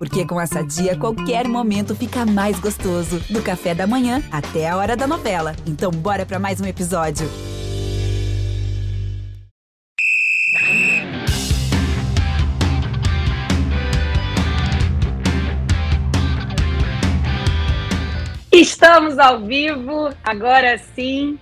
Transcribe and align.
Porque 0.00 0.26
com 0.26 0.40
essa 0.40 0.64
dia, 0.64 0.96
qualquer 0.96 1.46
momento 1.46 1.94
fica 1.94 2.24
mais 2.24 2.58
gostoso. 2.58 3.20
Do 3.28 3.42
café 3.42 3.74
da 3.74 3.86
manhã 3.86 4.22
até 4.32 4.66
a 4.66 4.74
hora 4.74 4.96
da 4.96 5.06
novela. 5.06 5.54
Então, 5.66 5.90
bora 5.90 6.24
para 6.24 6.38
mais 6.38 6.58
um 6.58 6.64
episódio. 6.64 7.28
Estamos 18.50 19.18
ao 19.18 19.44
vivo, 19.44 20.08
agora 20.24 20.78
sim, 20.78 21.38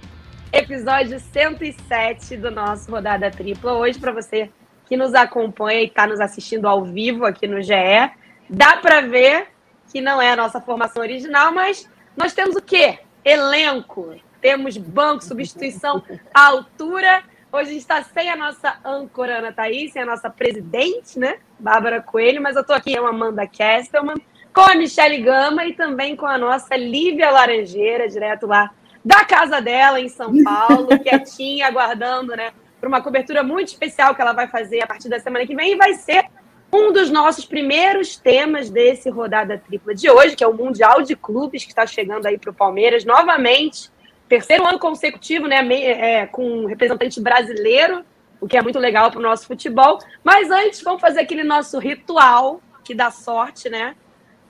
episódio 0.52 1.20
107 1.20 2.36
do 2.36 2.50
nosso 2.50 2.90
Rodada 2.90 3.30
Tripla. 3.30 3.74
Hoje, 3.74 4.00
para 4.00 4.10
você 4.10 4.50
que 4.88 4.96
nos 4.96 5.14
acompanha 5.14 5.82
e 5.82 5.86
está 5.86 6.08
nos 6.08 6.18
assistindo 6.18 6.66
ao 6.66 6.84
vivo 6.84 7.24
aqui 7.24 7.46
no 7.46 7.62
GE, 7.62 8.17
dá 8.48 8.76
para 8.76 9.00
ver 9.02 9.48
que 9.90 10.00
não 10.00 10.20
é 10.20 10.32
a 10.32 10.36
nossa 10.36 10.60
formação 10.60 11.02
original, 11.02 11.52
mas 11.52 11.88
nós 12.16 12.32
temos 12.32 12.56
o 12.56 12.62
quê? 12.62 12.98
Elenco. 13.24 14.14
Temos 14.40 14.76
banco, 14.76 15.24
substituição 15.24 16.02
à 16.32 16.46
altura. 16.48 17.22
Hoje 17.50 17.70
a 17.70 17.72
gente 17.72 17.80
está 17.80 18.02
sem 18.02 18.30
a 18.30 18.36
nossa 18.36 18.78
âncora 18.84 19.38
Ana 19.38 19.52
Thaís, 19.52 19.92
sem 19.92 20.02
a 20.02 20.06
nossa 20.06 20.28
presidente, 20.28 21.18
né? 21.18 21.38
Bárbara 21.58 22.00
Coelho, 22.00 22.42
mas 22.42 22.54
eu 22.54 22.62
estou 22.62 22.76
aqui 22.76 22.96
com 22.96 23.06
a 23.06 23.10
Amanda 23.10 23.46
Kestelman, 23.46 24.16
com 24.52 24.60
a 24.60 24.74
Michelle 24.74 25.22
Gama 25.22 25.64
e 25.64 25.72
também 25.72 26.14
com 26.14 26.26
a 26.26 26.36
nossa 26.36 26.76
Lívia 26.76 27.30
Laranjeira, 27.30 28.08
direto 28.08 28.46
lá 28.46 28.70
da 29.04 29.24
casa 29.24 29.60
dela 29.60 29.98
em 29.98 30.08
São 30.08 30.32
Paulo, 30.44 30.88
quietinha, 31.02 31.66
aguardando, 31.66 32.36
né? 32.36 32.52
Por 32.78 32.88
uma 32.88 33.00
cobertura 33.00 33.42
muito 33.42 33.68
especial 33.68 34.14
que 34.14 34.20
ela 34.20 34.32
vai 34.32 34.46
fazer 34.46 34.82
a 34.82 34.86
partir 34.86 35.08
da 35.08 35.18
semana 35.18 35.46
que 35.46 35.54
vem 35.54 35.72
e 35.72 35.76
vai 35.76 35.94
ser 35.94 36.26
um 36.72 36.92
dos 36.92 37.10
nossos 37.10 37.44
primeiros 37.46 38.16
temas 38.16 38.68
desse 38.68 39.08
rodada 39.08 39.58
tripla 39.58 39.94
de 39.94 40.10
hoje, 40.10 40.36
que 40.36 40.44
é 40.44 40.46
o 40.46 40.52
Mundial 40.52 41.02
de 41.02 41.16
Clubes, 41.16 41.64
que 41.64 41.70
está 41.70 41.86
chegando 41.86 42.26
aí 42.26 42.36
para 42.36 42.50
o 42.50 42.54
Palmeiras 42.54 43.04
novamente. 43.04 43.90
Terceiro 44.28 44.66
ano 44.66 44.78
consecutivo, 44.78 45.46
né? 45.46 45.66
É, 45.82 46.26
com 46.26 46.42
um 46.46 46.66
representante 46.66 47.20
brasileiro, 47.20 48.04
o 48.38 48.46
que 48.46 48.56
é 48.58 48.62
muito 48.62 48.78
legal 48.78 49.10
para 49.10 49.18
o 49.18 49.22
nosso 49.22 49.46
futebol. 49.46 49.98
Mas 50.22 50.50
antes, 50.50 50.82
vamos 50.82 51.00
fazer 51.00 51.20
aquele 51.20 51.42
nosso 51.42 51.78
ritual 51.78 52.60
que 52.84 52.94
dá 52.94 53.10
sorte, 53.10 53.70
né? 53.70 53.96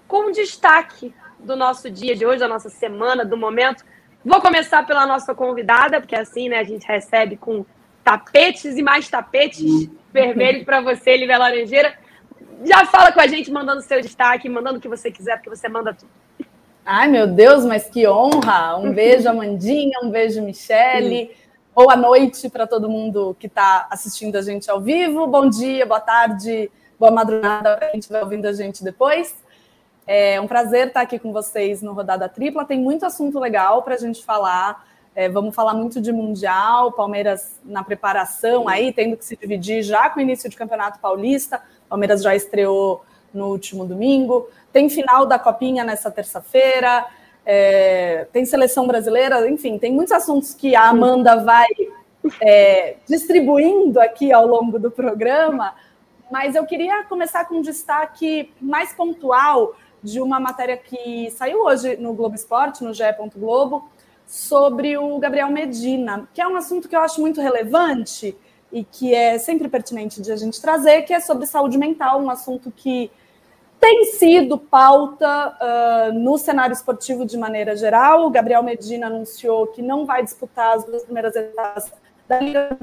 Com 0.08 0.32
destaque 0.32 1.14
do 1.38 1.54
nosso 1.54 1.88
dia 1.88 2.16
de 2.16 2.26
hoje, 2.26 2.40
da 2.40 2.48
nossa 2.48 2.68
semana, 2.68 3.24
do 3.24 3.36
momento. 3.36 3.84
Vou 4.24 4.40
começar 4.40 4.84
pela 4.84 5.06
nossa 5.06 5.32
convidada, 5.32 6.00
porque 6.00 6.16
assim, 6.16 6.48
né, 6.48 6.58
a 6.58 6.64
gente 6.64 6.84
recebe 6.84 7.36
com 7.36 7.64
tapetes 8.02 8.76
e 8.76 8.82
mais 8.82 9.08
tapetes 9.08 9.88
vermelhos 10.12 10.64
para 10.64 10.80
você, 10.80 11.16
Lívia 11.16 11.38
Laranjeira 11.38 11.94
já 12.64 12.84
fala 12.86 13.12
com 13.12 13.20
a 13.20 13.26
gente, 13.26 13.50
mandando 13.50 13.82
seu 13.82 14.00
destaque, 14.00 14.48
mandando 14.48 14.78
o 14.78 14.80
que 14.80 14.88
você 14.88 15.10
quiser, 15.10 15.36
porque 15.36 15.50
você 15.50 15.68
manda 15.68 15.94
tudo. 15.94 16.10
Ai, 16.84 17.06
meu 17.06 17.26
Deus, 17.26 17.64
mas 17.64 17.84
que 17.84 18.08
honra! 18.08 18.76
Um 18.78 18.92
beijo, 18.92 19.28
Amandinha, 19.28 19.98
um 20.02 20.10
beijo, 20.10 20.42
Michele. 20.42 21.30
Boa 21.74 21.94
noite 21.94 22.48
para 22.48 22.66
todo 22.66 22.88
mundo 22.88 23.36
que 23.38 23.46
está 23.46 23.86
assistindo 23.90 24.36
a 24.36 24.42
gente 24.42 24.70
ao 24.70 24.80
vivo. 24.80 25.26
Bom 25.26 25.48
dia, 25.48 25.86
boa 25.86 26.00
tarde, 26.00 26.70
boa 26.98 27.12
madrugada 27.12 27.76
para 27.76 27.88
quem 27.90 28.00
estiver 28.00 28.22
ouvindo 28.22 28.46
a 28.46 28.52
gente 28.52 28.82
depois. 28.82 29.36
É 30.06 30.40
um 30.40 30.46
prazer 30.46 30.88
estar 30.88 31.02
aqui 31.02 31.18
com 31.18 31.32
vocês 31.32 31.82
no 31.82 31.92
Rodada 31.92 32.28
Tripla. 32.28 32.64
Tem 32.64 32.80
muito 32.80 33.04
assunto 33.04 33.38
legal 33.38 33.82
para 33.82 33.94
a 33.94 33.98
gente 33.98 34.24
falar. 34.24 34.88
É, 35.14 35.28
vamos 35.28 35.54
falar 35.54 35.74
muito 35.74 36.00
de 36.00 36.10
Mundial, 36.10 36.92
Palmeiras 36.92 37.60
na 37.62 37.84
preparação 37.84 38.66
aí, 38.66 38.92
tendo 38.92 39.16
que 39.16 39.24
se 39.24 39.36
dividir 39.36 39.82
já 39.82 40.08
com 40.08 40.18
o 40.18 40.22
início 40.22 40.48
de 40.48 40.56
Campeonato 40.56 40.98
Paulista. 40.98 41.60
Palmeiras 41.88 42.22
já 42.22 42.34
estreou 42.34 43.02
no 43.32 43.48
último 43.48 43.84
domingo. 43.84 44.48
Tem 44.72 44.88
final 44.88 45.26
da 45.26 45.38
Copinha 45.38 45.84
nessa 45.84 46.10
terça-feira. 46.10 47.06
É, 47.44 48.26
tem 48.32 48.44
seleção 48.44 48.86
brasileira, 48.86 49.48
enfim, 49.48 49.78
tem 49.78 49.90
muitos 49.90 50.12
assuntos 50.12 50.52
que 50.52 50.76
a 50.76 50.88
Amanda 50.88 51.42
vai 51.42 51.66
é, 52.42 52.96
distribuindo 53.08 53.98
aqui 53.98 54.30
ao 54.30 54.46
longo 54.46 54.78
do 54.78 54.90
programa, 54.90 55.74
mas 56.30 56.54
eu 56.54 56.66
queria 56.66 57.04
começar 57.04 57.46
com 57.46 57.56
um 57.56 57.62
destaque 57.62 58.52
mais 58.60 58.92
pontual 58.92 59.74
de 60.02 60.20
uma 60.20 60.38
matéria 60.38 60.76
que 60.76 61.30
saiu 61.30 61.64
hoje 61.64 61.96
no 61.96 62.12
Globo 62.12 62.34
Esporte, 62.34 62.84
no 62.84 62.92
GE. 62.92 63.02
Globo, 63.34 63.88
sobre 64.26 64.98
o 64.98 65.18
Gabriel 65.18 65.50
Medina, 65.50 66.28
que 66.34 66.42
é 66.42 66.46
um 66.46 66.54
assunto 66.54 66.86
que 66.86 66.94
eu 66.94 67.00
acho 67.00 67.20
muito 67.20 67.40
relevante 67.40 68.36
e 68.72 68.84
que 68.84 69.14
é 69.14 69.38
sempre 69.38 69.68
pertinente 69.68 70.20
de 70.20 70.30
a 70.30 70.36
gente 70.36 70.60
trazer, 70.60 71.02
que 71.02 71.12
é 71.12 71.20
sobre 71.20 71.46
saúde 71.46 71.78
mental, 71.78 72.20
um 72.20 72.30
assunto 72.30 72.70
que 72.70 73.10
tem 73.80 74.04
sido 74.06 74.58
pauta 74.58 75.56
uh, 75.60 76.12
no 76.12 76.36
cenário 76.36 76.72
esportivo 76.72 77.24
de 77.24 77.36
maneira 77.36 77.76
geral. 77.76 78.26
O 78.26 78.30
Gabriel 78.30 78.62
Medina 78.62 79.06
anunciou 79.06 79.68
que 79.68 79.80
não 79.80 80.04
vai 80.04 80.22
disputar 80.22 80.76
as 80.76 80.84
duas 80.84 81.04
primeiras 81.04 81.34
etapas 81.36 81.92
da 82.28 82.40
Liga 82.40 82.76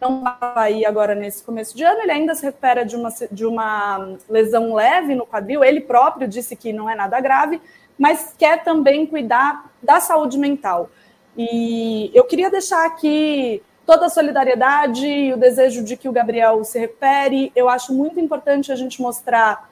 não 0.00 0.22
vai 0.22 0.84
agora 0.84 1.14
nesse 1.14 1.42
começo 1.42 1.76
de 1.76 1.84
ano. 1.84 2.00
Ele 2.00 2.10
ainda 2.10 2.34
se 2.34 2.42
recupera 2.42 2.84
de 2.84 2.96
uma, 2.96 3.10
de 3.30 3.44
uma 3.44 4.16
lesão 4.28 4.74
leve 4.74 5.14
no 5.14 5.26
quadril. 5.26 5.62
Ele 5.62 5.80
próprio 5.80 6.26
disse 6.26 6.56
que 6.56 6.72
não 6.72 6.88
é 6.88 6.94
nada 6.94 7.20
grave, 7.20 7.60
mas 7.98 8.34
quer 8.36 8.64
também 8.64 9.06
cuidar 9.06 9.70
da 9.82 10.00
saúde 10.00 10.38
mental. 10.38 10.88
E 11.36 12.10
eu 12.14 12.24
queria 12.24 12.50
deixar 12.50 12.86
aqui 12.86 13.62
toda 13.90 14.06
a 14.06 14.08
solidariedade 14.08 15.04
e 15.04 15.32
o 15.32 15.36
desejo 15.36 15.82
de 15.82 15.96
que 15.96 16.08
o 16.08 16.12
Gabriel 16.12 16.62
se 16.62 16.78
recupere. 16.78 17.50
Eu 17.56 17.68
acho 17.68 17.92
muito 17.92 18.20
importante 18.20 18.70
a 18.70 18.76
gente 18.76 19.02
mostrar 19.02 19.68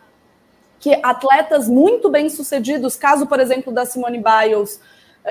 que 0.81 0.99
atletas 1.05 1.69
muito 1.69 2.11
bem 2.11 2.29
sucedidos, 2.29 2.97
caso, 2.97 3.29
por 3.29 3.39
exemplo, 3.39 3.73
da 3.73 3.87
Simone 3.87 4.19
Biles 4.21 4.81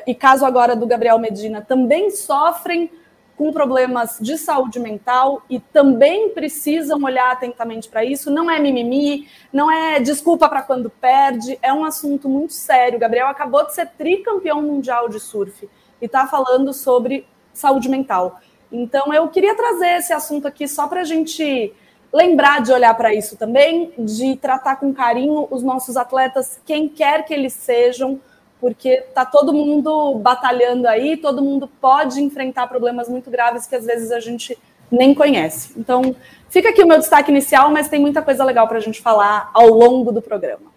e 0.06 0.16
caso 0.16 0.46
agora 0.46 0.74
do 0.74 0.88
Gabriel 0.88 1.20
Medina, 1.20 1.62
também 1.62 2.10
sofrem 2.12 2.90
com 3.36 3.52
problemas 3.52 4.20
de 4.22 4.38
saúde 4.38 4.80
mental 4.80 5.42
e 5.50 5.60
também 5.60 6.30
precisam 6.30 7.04
olhar 7.04 7.34
atentamente 7.34 7.90
para 7.90 8.06
isso. 8.06 8.32
Não 8.32 8.50
é 8.50 8.58
mimimi, 8.58 9.28
não 9.52 9.70
é 9.70 10.00
desculpa 10.00 10.48
para 10.48 10.62
quando 10.62 10.90
perde, 10.90 11.60
é 11.62 11.74
um 11.74 11.84
assunto 11.84 12.30
muito 12.30 12.54
sério. 12.54 12.96
O 12.96 13.02
Gabriel 13.02 13.28
acabou 13.28 13.66
de 13.66 13.76
ser 13.76 13.88
tricampeão 13.98 14.62
mundial 14.62 15.10
de 15.10 15.20
surf 15.20 15.70
e 16.02 16.06
está 16.06 16.26
falando 16.26 16.72
sobre 16.72 17.28
saúde 17.52 17.90
mental. 17.90 18.40
Então, 18.72 19.14
eu 19.14 19.28
queria 19.30 19.56
trazer 19.56 19.98
esse 19.98 20.14
assunto 20.14 20.48
aqui 20.48 20.68
só 20.68 20.88
para 20.88 21.02
a 21.02 21.06
gente 21.06 21.74
lembrar 22.12 22.62
de 22.62 22.72
olhar 22.72 22.94
para 22.96 23.14
isso 23.14 23.36
também, 23.36 23.92
de 23.98 24.36
tratar 24.38 24.78
com 24.78 24.94
carinho 24.94 25.48
os 25.52 25.62
nossos 25.62 25.98
atletas, 25.98 26.60
quem 26.66 26.88
quer 26.88 27.26
que 27.26 27.34
eles 27.34 27.54
sejam, 27.54 28.20
porque 28.60 28.90
está 28.90 29.26
todo 29.26 29.54
mundo 29.54 30.16
batalhando 30.16 30.88
aí, 30.88 31.18
todo 31.18 31.44
mundo 31.44 31.68
pode 31.80 32.22
enfrentar 32.22 32.68
problemas 32.68 33.08
muito 33.08 33.30
graves 33.30 33.68
que 33.68 33.76
às 33.76 33.86
vezes 33.86 34.12
a 34.12 34.20
gente 34.20 34.58
nem 34.92 35.14
conhece. 35.14 35.74
Então, 35.78 36.16
fica 36.50 36.70
aqui 36.70 36.82
o 36.82 36.88
meu 36.88 36.98
destaque 36.98 37.30
inicial, 37.30 37.70
mas 37.70 37.90
tem 37.90 38.00
muita 38.00 38.22
coisa 38.22 38.44
legal 38.44 38.68
para 38.68 38.78
a 38.78 38.82
gente 38.82 39.02
falar 39.02 39.52
ao 39.54 39.68
longo 39.68 40.12
do 40.12 40.22
programa. 40.22 40.72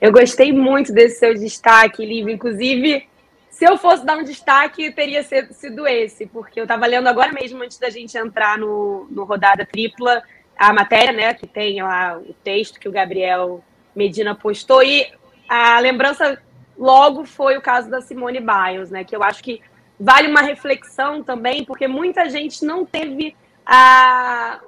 Eu 0.00 0.10
gostei 0.10 0.52
muito 0.52 0.92
desse 0.92 1.18
seu 1.18 1.34
destaque, 1.34 2.04
Lívia. 2.04 2.32
Inclusive, 2.32 3.06
se 3.60 3.66
eu 3.66 3.76
fosse 3.76 4.06
dar 4.06 4.16
um 4.16 4.24
destaque, 4.24 4.90
teria 4.90 5.22
sido 5.22 5.86
esse, 5.86 6.24
porque 6.24 6.58
eu 6.58 6.64
estava 6.64 6.86
lendo 6.86 7.08
agora 7.08 7.30
mesmo, 7.30 7.62
antes 7.62 7.78
da 7.78 7.90
gente 7.90 8.16
entrar 8.16 8.56
no, 8.56 9.06
no 9.10 9.22
Rodada 9.24 9.66
Tripla, 9.66 10.22
a 10.58 10.72
matéria, 10.72 11.12
né, 11.12 11.34
que 11.34 11.46
tem 11.46 11.82
lá 11.82 12.16
o 12.16 12.32
texto 12.42 12.80
que 12.80 12.88
o 12.88 12.90
Gabriel 12.90 13.62
Medina 13.94 14.34
postou, 14.34 14.82
e 14.82 15.12
a 15.46 15.78
lembrança 15.78 16.42
logo 16.74 17.26
foi 17.26 17.58
o 17.58 17.60
caso 17.60 17.90
da 17.90 18.00
Simone 18.00 18.40
Biles, 18.40 18.90
né, 18.90 19.04
que 19.04 19.14
eu 19.14 19.22
acho 19.22 19.44
que 19.44 19.60
vale 20.00 20.28
uma 20.28 20.40
reflexão 20.40 21.22
também, 21.22 21.62
porque 21.62 21.86
muita 21.86 22.30
gente 22.30 22.64
não 22.64 22.86
teve 22.86 23.36
a, 23.66 24.58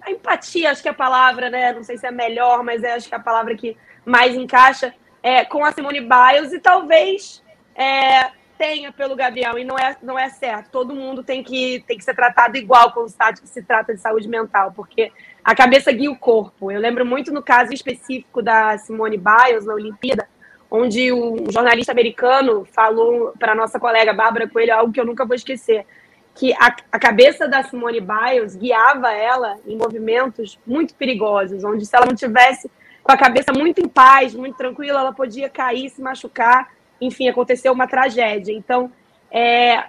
a 0.00 0.10
empatia, 0.10 0.70
acho 0.70 0.80
que 0.80 0.88
é 0.88 0.92
a 0.92 0.94
palavra, 0.94 1.50
né, 1.50 1.74
não 1.74 1.84
sei 1.84 1.98
se 1.98 2.06
é 2.06 2.10
melhor, 2.10 2.64
mas 2.64 2.82
é, 2.82 2.94
acho 2.94 3.06
que 3.06 3.14
é 3.14 3.18
a 3.18 3.20
palavra 3.20 3.54
que 3.54 3.76
mais 4.02 4.34
encaixa, 4.34 4.94
é, 5.22 5.44
com 5.44 5.62
a 5.62 5.72
Simone 5.72 6.00
Biles, 6.00 6.54
e 6.54 6.58
talvez 6.58 7.46
é, 7.78 8.32
tenha 8.58 8.90
pelo 8.92 9.14
Gabriel, 9.14 9.56
e 9.56 9.64
não 9.64 9.78
é, 9.78 9.96
não 10.02 10.18
é 10.18 10.28
certo. 10.28 10.70
Todo 10.70 10.94
mundo 10.94 11.22
tem 11.22 11.44
que, 11.44 11.82
tem 11.86 11.96
que 11.96 12.04
ser 12.04 12.14
tratado 12.14 12.56
igual 12.56 12.90
quando 12.92 13.08
se 13.44 13.62
trata 13.62 13.94
de 13.94 14.00
saúde 14.00 14.26
mental, 14.26 14.72
porque 14.74 15.12
a 15.44 15.54
cabeça 15.54 15.92
guia 15.92 16.10
o 16.10 16.18
corpo. 16.18 16.72
Eu 16.72 16.80
lembro 16.80 17.06
muito 17.06 17.32
no 17.32 17.40
caso 17.40 17.72
específico 17.72 18.42
da 18.42 18.76
Simone 18.78 19.16
Biles, 19.16 19.64
na 19.64 19.74
Olimpíada, 19.74 20.28
onde 20.68 21.12
um 21.12 21.50
jornalista 21.50 21.92
americano 21.92 22.66
falou 22.72 23.32
para 23.38 23.54
nossa 23.54 23.78
colega 23.78 24.12
Bárbara 24.12 24.48
Coelho 24.48 24.74
algo 24.74 24.92
que 24.92 25.00
eu 25.00 25.06
nunca 25.06 25.24
vou 25.24 25.36
esquecer, 25.36 25.86
que 26.34 26.52
a, 26.54 26.74
a 26.90 26.98
cabeça 26.98 27.46
da 27.46 27.62
Simone 27.62 28.00
Biles 28.00 28.56
guiava 28.56 29.12
ela 29.12 29.56
em 29.66 29.76
movimentos 29.76 30.58
muito 30.66 30.94
perigosos, 30.96 31.62
onde 31.62 31.86
se 31.86 31.94
ela 31.94 32.06
não 32.06 32.14
tivesse 32.14 32.68
com 33.02 33.12
a 33.12 33.16
cabeça 33.16 33.52
muito 33.52 33.80
em 33.80 33.88
paz, 33.88 34.34
muito 34.34 34.56
tranquila, 34.56 35.00
ela 35.00 35.12
podia 35.12 35.48
cair, 35.48 35.88
se 35.88 36.02
machucar 36.02 36.68
enfim, 37.00 37.28
aconteceu 37.28 37.72
uma 37.72 37.86
tragédia. 37.86 38.52
Então, 38.52 38.90
é, 39.30 39.84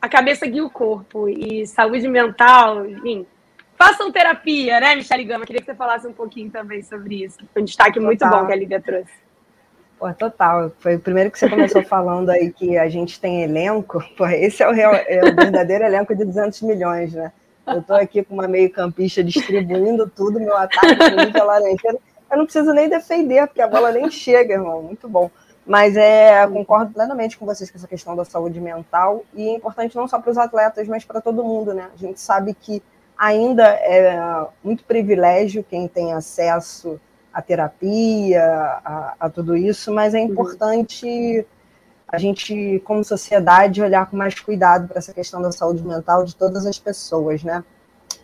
a 0.00 0.08
cabeça 0.08 0.46
guia 0.46 0.64
o 0.64 0.70
corpo 0.70 1.28
e 1.28 1.66
saúde 1.66 2.08
mental, 2.08 2.86
enfim, 2.86 3.26
façam 3.76 4.12
terapia, 4.12 4.80
né, 4.80 4.94
Michele 4.94 5.24
Gama? 5.24 5.44
Queria 5.44 5.60
que 5.60 5.66
você 5.66 5.74
falasse 5.74 6.06
um 6.06 6.12
pouquinho 6.12 6.50
também 6.50 6.82
sobre 6.82 7.24
isso. 7.24 7.38
Foi 7.52 7.62
um 7.62 7.64
destaque 7.64 7.94
Total. 7.94 8.06
muito 8.06 8.28
bom 8.28 8.46
que 8.46 8.52
a 8.52 8.56
Lívia 8.56 8.80
trouxe. 8.80 9.12
Pô, 10.02 10.12
total. 10.14 10.72
Foi 10.80 10.96
o 10.96 11.00
primeiro 11.00 11.30
que 11.30 11.38
você 11.38 11.48
começou 11.48 11.80
falando 11.86 12.30
aí 12.30 12.52
que 12.52 12.76
a 12.76 12.88
gente 12.88 13.20
tem 13.20 13.44
elenco. 13.44 14.02
Pô, 14.16 14.26
esse 14.26 14.60
é 14.60 14.68
o, 14.68 14.72
real, 14.72 14.92
é 14.92 15.20
o 15.20 15.36
verdadeiro 15.36 15.84
elenco 15.84 16.12
de 16.12 16.24
200 16.24 16.62
milhões, 16.62 17.12
né? 17.12 17.32
Eu 17.64 17.78
estou 17.78 17.94
aqui 17.94 18.24
com 18.24 18.34
uma 18.34 18.48
meio-campista 18.48 19.22
distribuindo 19.22 20.10
tudo, 20.10 20.40
meu 20.40 20.56
ataque 20.56 20.96
laranjeira. 21.38 21.98
Eu 22.28 22.38
não 22.38 22.44
preciso 22.44 22.72
nem 22.72 22.88
defender, 22.88 23.46
porque 23.46 23.62
a 23.62 23.68
bola 23.68 23.92
nem 23.92 24.10
chega, 24.10 24.54
irmão. 24.54 24.82
Muito 24.82 25.08
bom. 25.08 25.30
Mas 25.64 25.96
é, 25.96 26.46
concordo 26.48 26.92
plenamente 26.92 27.38
com 27.38 27.46
vocês 27.46 27.70
com 27.70 27.78
essa 27.78 27.86
questão 27.86 28.16
da 28.16 28.24
saúde 28.24 28.60
mental. 28.60 29.24
E 29.34 29.48
é 29.48 29.54
importante 29.54 29.94
não 29.96 30.08
só 30.08 30.18
para 30.18 30.30
os 30.30 30.38
atletas, 30.38 30.88
mas 30.88 31.04
para 31.04 31.20
todo 31.20 31.44
mundo, 31.44 31.72
né? 31.72 31.88
A 31.94 31.96
gente 31.96 32.20
sabe 32.20 32.52
que 32.54 32.82
ainda 33.16 33.64
é 33.64 34.46
muito 34.64 34.84
privilégio 34.84 35.64
quem 35.68 35.86
tem 35.86 36.12
acesso 36.12 37.00
à 37.32 37.40
terapia, 37.40 38.44
a, 38.84 39.14
a 39.20 39.30
tudo 39.30 39.56
isso, 39.56 39.92
mas 39.92 40.14
é 40.14 40.18
uhum. 40.18 40.26
importante 40.26 41.46
a 42.08 42.18
gente, 42.18 42.82
como 42.84 43.02
sociedade, 43.02 43.80
olhar 43.80 44.10
com 44.10 44.16
mais 44.16 44.38
cuidado 44.38 44.86
para 44.86 44.98
essa 44.98 45.14
questão 45.14 45.40
da 45.40 45.50
saúde 45.50 45.82
mental 45.82 46.24
de 46.24 46.36
todas 46.36 46.66
as 46.66 46.78
pessoas, 46.78 47.42
né? 47.42 47.64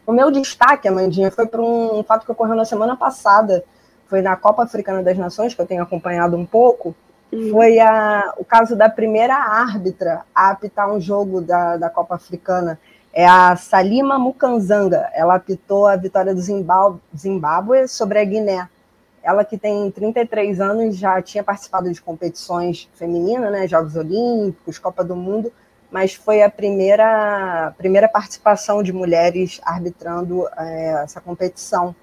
O 0.06 0.12
meu 0.12 0.30
destaque, 0.30 0.88
Amandinha, 0.88 1.30
foi 1.30 1.46
para 1.46 1.62
um, 1.62 2.02
fato 2.02 2.26
que 2.26 2.32
ocorreu 2.32 2.54
na 2.54 2.64
semana 2.64 2.96
passada, 2.96 3.64
foi 4.06 4.20
na 4.20 4.36
Copa 4.36 4.62
Africana 4.62 5.02
das 5.02 5.16
Nações, 5.16 5.54
que 5.54 5.60
eu 5.60 5.66
tenho 5.66 5.82
acompanhado 5.82 6.36
um 6.36 6.44
pouco, 6.44 6.94
foi 7.50 7.78
a, 7.78 8.32
o 8.38 8.44
caso 8.44 8.74
da 8.74 8.88
primeira 8.88 9.34
árbitra 9.34 10.22
a 10.34 10.50
apitar 10.50 10.90
um 10.90 11.00
jogo 11.00 11.40
da, 11.40 11.76
da 11.76 11.90
Copa 11.90 12.14
Africana, 12.14 12.78
é 13.12 13.26
a 13.26 13.56
Salima 13.56 14.18
Mukanzanga, 14.18 15.10
ela 15.12 15.34
apitou 15.34 15.86
a 15.86 15.96
vitória 15.96 16.34
do 16.34 16.40
Zimbábue 16.40 17.88
sobre 17.88 18.18
a 18.18 18.24
Guiné. 18.24 18.68
Ela 19.22 19.44
que 19.44 19.58
tem 19.58 19.90
33 19.90 20.60
anos 20.60 20.96
já 20.96 21.20
tinha 21.20 21.42
participado 21.42 21.92
de 21.92 22.00
competições 22.00 22.88
femininas, 22.94 23.50
né, 23.50 23.66
Jogos 23.66 23.96
Olímpicos, 23.96 24.78
Copa 24.78 25.02
do 25.02 25.16
Mundo, 25.16 25.52
mas 25.90 26.14
foi 26.14 26.42
a 26.42 26.50
primeira, 26.50 27.74
primeira 27.76 28.08
participação 28.08 28.82
de 28.82 28.92
mulheres 28.92 29.60
arbitrando 29.64 30.46
é, 30.56 31.02
essa 31.02 31.20
competição. 31.20 31.94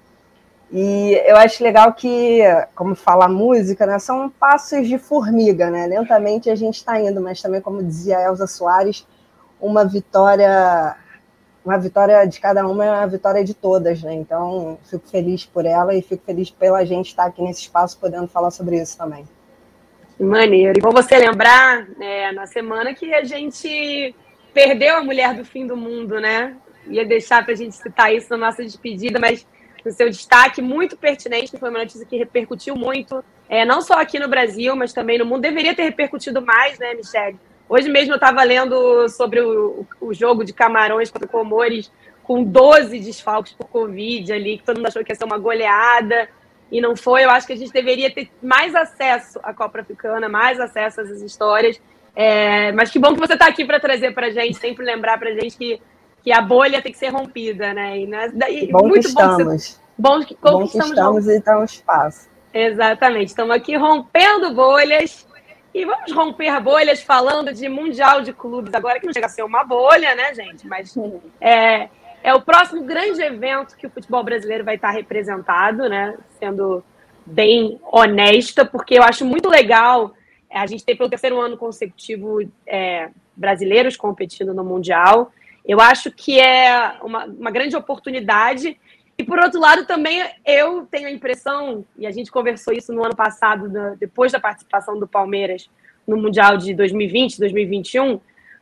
E 0.72 1.14
eu 1.24 1.36
acho 1.36 1.62
legal 1.62 1.92
que, 1.92 2.40
como 2.74 2.94
fala 2.94 3.26
a 3.26 3.28
música, 3.28 3.86
né, 3.86 3.98
são 3.98 4.28
passos 4.28 4.86
de 4.88 4.98
formiga, 4.98 5.70
né? 5.70 5.86
Lentamente 5.86 6.50
a 6.50 6.56
gente 6.56 6.76
está 6.76 7.00
indo, 7.00 7.20
mas 7.20 7.40
também, 7.40 7.60
como 7.60 7.82
dizia 7.82 8.20
Elza 8.20 8.46
Soares, 8.46 9.06
uma 9.60 9.84
vitória 9.84 10.96
uma 11.66 11.78
vitória 11.78 12.24
de 12.24 12.38
cada 12.38 12.64
uma 12.64 12.84
é 12.84 12.90
uma 12.92 13.06
vitória 13.08 13.42
de 13.42 13.52
todas, 13.52 14.00
né? 14.00 14.14
Então, 14.14 14.78
fico 14.88 15.08
feliz 15.08 15.44
por 15.44 15.66
ela 15.66 15.92
e 15.96 16.00
fico 16.00 16.22
feliz 16.24 16.48
pela 16.48 16.84
gente 16.84 17.08
estar 17.08 17.24
aqui 17.24 17.42
nesse 17.42 17.62
espaço 17.62 17.98
podendo 17.98 18.28
falar 18.28 18.52
sobre 18.52 18.80
isso 18.80 18.96
também. 18.96 19.24
Maneiro. 20.18 20.78
E 20.78 20.80
vou 20.80 20.92
você 20.92 21.18
lembrar, 21.18 21.88
né, 21.98 22.30
na 22.30 22.46
semana 22.46 22.94
que 22.94 23.12
a 23.12 23.24
gente 23.24 24.14
perdeu 24.54 24.96
a 24.96 25.02
mulher 25.02 25.34
do 25.34 25.44
fim 25.44 25.66
do 25.66 25.76
mundo, 25.76 26.20
né? 26.20 26.56
Ia 26.86 27.04
deixar 27.04 27.44
para 27.44 27.52
a 27.52 27.56
gente 27.56 27.74
citar 27.74 28.14
isso 28.14 28.30
na 28.30 28.36
nossa 28.36 28.62
despedida, 28.62 29.18
mas 29.18 29.44
no 29.86 29.92
seu 29.92 30.10
destaque 30.10 30.60
muito 30.60 30.96
pertinente, 30.96 31.56
foi 31.56 31.70
uma 31.70 31.78
notícia 31.78 32.04
que 32.04 32.16
repercutiu 32.16 32.74
muito, 32.74 33.24
é, 33.48 33.64
não 33.64 33.80
só 33.80 33.94
aqui 33.94 34.18
no 34.18 34.28
Brasil, 34.28 34.74
mas 34.74 34.92
também 34.92 35.16
no 35.16 35.24
mundo. 35.24 35.42
Deveria 35.42 35.74
ter 35.74 35.84
repercutido 35.84 36.42
mais, 36.42 36.76
né, 36.78 36.92
Michelle? 36.94 37.38
Hoje 37.68 37.88
mesmo 37.88 38.12
eu 38.12 38.16
estava 38.16 38.42
lendo 38.42 39.08
sobre 39.08 39.40
o, 39.40 39.86
o, 40.00 40.12
jogo 40.12 40.44
de 40.44 40.52
Camarões 40.52 41.08
contra 41.10 41.28
Comores, 41.28 41.90
com 42.24 42.42
12 42.42 42.98
desfalques 42.98 43.52
por 43.52 43.68
Covid 43.68 44.32
ali, 44.32 44.58
que 44.58 44.64
todo 44.64 44.76
mundo 44.76 44.88
achou 44.88 45.04
que 45.04 45.12
ia 45.12 45.16
ser 45.16 45.24
uma 45.24 45.38
goleada, 45.38 46.28
e 46.70 46.80
não 46.80 46.96
foi. 46.96 47.24
Eu 47.24 47.30
acho 47.30 47.46
que 47.46 47.52
a 47.52 47.56
gente 47.56 47.72
deveria 47.72 48.10
ter 48.10 48.28
mais 48.42 48.74
acesso 48.74 49.38
à 49.42 49.54
Copa 49.54 49.80
Africana, 49.80 50.28
mais 50.28 50.58
acesso 50.58 51.00
essas 51.00 51.22
histórias. 51.22 51.80
É, 52.14 52.72
mas 52.72 52.90
que 52.90 52.98
bom 52.98 53.14
que 53.14 53.20
você 53.20 53.34
está 53.34 53.46
aqui 53.46 53.64
para 53.64 53.78
trazer 53.78 54.12
para 54.14 54.26
a 54.26 54.30
gente, 54.30 54.58
sempre 54.58 54.84
lembrar 54.84 55.16
para 55.18 55.28
a 55.28 55.34
gente 55.34 55.56
que, 55.56 55.80
que 56.26 56.32
a 56.32 56.40
bolha 56.40 56.82
tem 56.82 56.90
que 56.90 56.98
ser 56.98 57.10
rompida, 57.10 57.72
né? 57.72 58.00
E, 58.00 58.06
né, 58.08 58.32
daí, 58.34 58.68
bom 58.72 58.88
muito 58.88 59.06
que 59.06 59.14
bom 59.14 59.20
estamos. 59.20 59.36
Que 59.36 59.44
você, 59.44 59.78
bom 59.96 60.20
que, 60.24 60.36
bom 60.42 60.66
que 60.66 60.76
e 60.76 61.36
está 61.36 61.60
um 61.60 61.62
espaço. 61.62 62.28
Exatamente. 62.52 63.28
Estamos 63.28 63.54
aqui 63.54 63.76
rompendo 63.76 64.52
bolhas 64.52 65.24
e 65.72 65.84
vamos 65.84 66.10
romper 66.10 66.60
bolhas 66.60 67.00
falando 67.00 67.54
de 67.54 67.68
Mundial 67.68 68.22
de 68.22 68.32
Clubes, 68.32 68.74
agora 68.74 68.98
que 68.98 69.06
não 69.06 69.12
chega 69.12 69.26
a 69.26 69.28
ser 69.28 69.44
uma 69.44 69.62
bolha, 69.62 70.16
né, 70.16 70.34
gente? 70.34 70.66
Mas 70.66 70.92
é, 71.40 71.88
é 72.24 72.34
o 72.34 72.42
próximo 72.42 72.82
grande 72.82 73.22
evento 73.22 73.76
que 73.76 73.86
o 73.86 73.90
futebol 73.90 74.24
brasileiro 74.24 74.64
vai 74.64 74.74
estar 74.74 74.90
representado, 74.90 75.88
né? 75.88 76.18
Sendo 76.40 76.82
bem 77.24 77.80
honesta, 77.84 78.64
porque 78.64 78.98
eu 78.98 79.04
acho 79.04 79.24
muito 79.24 79.48
legal 79.48 80.12
é, 80.50 80.58
a 80.58 80.66
gente 80.66 80.84
ter 80.84 80.96
pelo 80.96 81.08
terceiro 81.08 81.40
ano 81.40 81.56
consecutivo 81.56 82.40
é, 82.66 83.10
brasileiros 83.36 83.96
competindo 83.96 84.52
no 84.52 84.64
Mundial. 84.64 85.30
Eu 85.66 85.80
acho 85.80 86.10
que 86.12 86.38
é 86.38 86.96
uma, 87.02 87.24
uma 87.24 87.50
grande 87.50 87.76
oportunidade. 87.76 88.78
E 89.18 89.24
por 89.24 89.38
outro 89.38 89.58
lado, 89.58 89.86
também 89.86 90.22
eu 90.44 90.86
tenho 90.86 91.08
a 91.08 91.10
impressão, 91.10 91.84
e 91.98 92.06
a 92.06 92.10
gente 92.10 92.30
conversou 92.30 92.72
isso 92.72 92.92
no 92.92 93.04
ano 93.04 93.16
passado, 93.16 93.68
depois 93.98 94.30
da 94.30 94.38
participação 94.38 94.98
do 94.98 95.08
Palmeiras 95.08 95.68
no 96.06 96.16
Mundial 96.16 96.56
de 96.56 96.74
2020, 96.74 97.38
2021, 97.38 98.20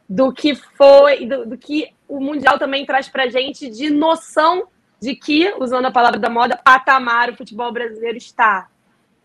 do 0.09 0.33
que 0.33 0.55
foi, 0.55 1.27
do, 1.27 1.47
do 1.47 1.59
que 1.59 1.93
o 2.09 2.21
Mundial 2.21 2.59
também 2.59 2.87
traz 2.87 3.09
para 3.09 3.29
gente 3.29 3.69
de 3.69 3.91
noção 3.91 4.69
de 5.01 5.15
que, 5.15 5.53
usando 5.59 5.87
a 5.87 5.91
palavra 5.91 6.19
da 6.19 6.31
moda, 6.31 6.57
patamar 6.57 7.31
o 7.31 7.37
futebol 7.37 7.71
brasileiro 7.73 8.17
está. 8.17 8.69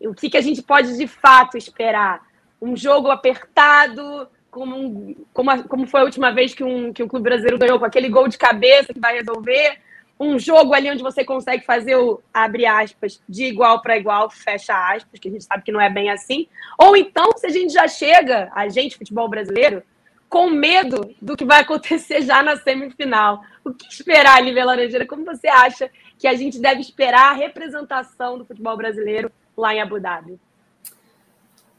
O 0.00 0.14
que, 0.14 0.28
que 0.28 0.36
a 0.36 0.42
gente 0.42 0.62
pode 0.62 0.96
de 0.96 1.06
fato 1.06 1.56
esperar? 1.56 2.26
Um 2.60 2.76
jogo 2.76 3.10
apertado, 3.10 4.28
como, 4.50 4.76
um, 4.76 5.14
como, 5.32 5.50
a, 5.50 5.62
como 5.62 5.86
foi 5.86 6.00
a 6.00 6.04
última 6.04 6.32
vez 6.32 6.54
que 6.54 6.64
um, 6.64 6.92
que 6.92 7.02
um 7.02 7.08
clube 7.08 7.24
brasileiro 7.24 7.58
ganhou 7.58 7.78
com 7.78 7.84
aquele 7.84 8.08
gol 8.08 8.28
de 8.28 8.38
cabeça 8.38 8.92
que 8.92 9.00
vai 9.00 9.14
resolver, 9.14 9.78
um 10.18 10.38
jogo 10.38 10.74
ali 10.74 10.90
onde 10.90 11.02
você 11.02 11.24
consegue 11.24 11.64
fazer 11.64 11.96
o, 11.96 12.20
abre 12.32 12.66
aspas, 12.66 13.22
de 13.26 13.44
igual 13.44 13.80
para 13.80 13.96
igual, 13.96 14.28
fecha 14.28 14.74
aspas, 14.94 15.18
que 15.18 15.28
a 15.28 15.30
gente 15.30 15.44
sabe 15.44 15.62
que 15.62 15.72
não 15.72 15.80
é 15.80 15.88
bem 15.88 16.10
assim. 16.10 16.46
Ou 16.78 16.94
então, 16.94 17.32
se 17.36 17.46
a 17.46 17.50
gente 17.50 17.72
já 17.72 17.88
chega, 17.88 18.50
a 18.54 18.68
gente, 18.68 18.98
futebol 18.98 19.28
brasileiro, 19.28 19.82
com 20.28 20.50
medo 20.50 21.14
do 21.20 21.36
que 21.36 21.44
vai 21.44 21.60
acontecer 21.60 22.22
já 22.22 22.42
na 22.42 22.56
semifinal. 22.56 23.42
O 23.64 23.72
que 23.72 23.88
esperar, 23.88 24.42
Lívia 24.42 24.64
Laranjeira? 24.64 25.06
Como 25.06 25.24
você 25.24 25.48
acha 25.48 25.90
que 26.18 26.28
a 26.28 26.34
gente 26.34 26.60
deve 26.60 26.80
esperar 26.80 27.32
a 27.32 27.34
representação 27.34 28.38
do 28.38 28.44
futebol 28.44 28.76
brasileiro 28.76 29.32
lá 29.56 29.74
em 29.74 29.80
Abu 29.80 29.98
Dhabi? 29.98 30.38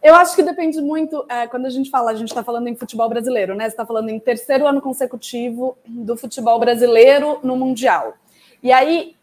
Eu 0.02 0.16
acho 0.16 0.36
que 0.36 0.42
depende 0.42 0.82
muito. 0.82 1.24
É, 1.30 1.46
quando 1.46 1.68
a 1.68 1.70
gente 1.70 1.90
fala, 1.92 2.12
a 2.12 2.16
gente 2.16 2.30
está 2.30 2.44
falando 2.44 2.68
em 2.68 2.76
futebol 2.76 3.08
brasileiro, 3.08 3.54
né? 3.54 3.66
Você 3.66 3.72
está 3.72 3.86
falando 3.86 4.10
em 4.10 4.20
terceiro 4.20 4.66
ano 4.66 4.82
consecutivo 4.82 5.78
do 5.86 6.18
futebol 6.18 6.60
brasileiro 6.60 7.40
no 7.44 7.56
Mundial. 7.56 8.16
E 8.64 8.72
aí, 8.72 9.16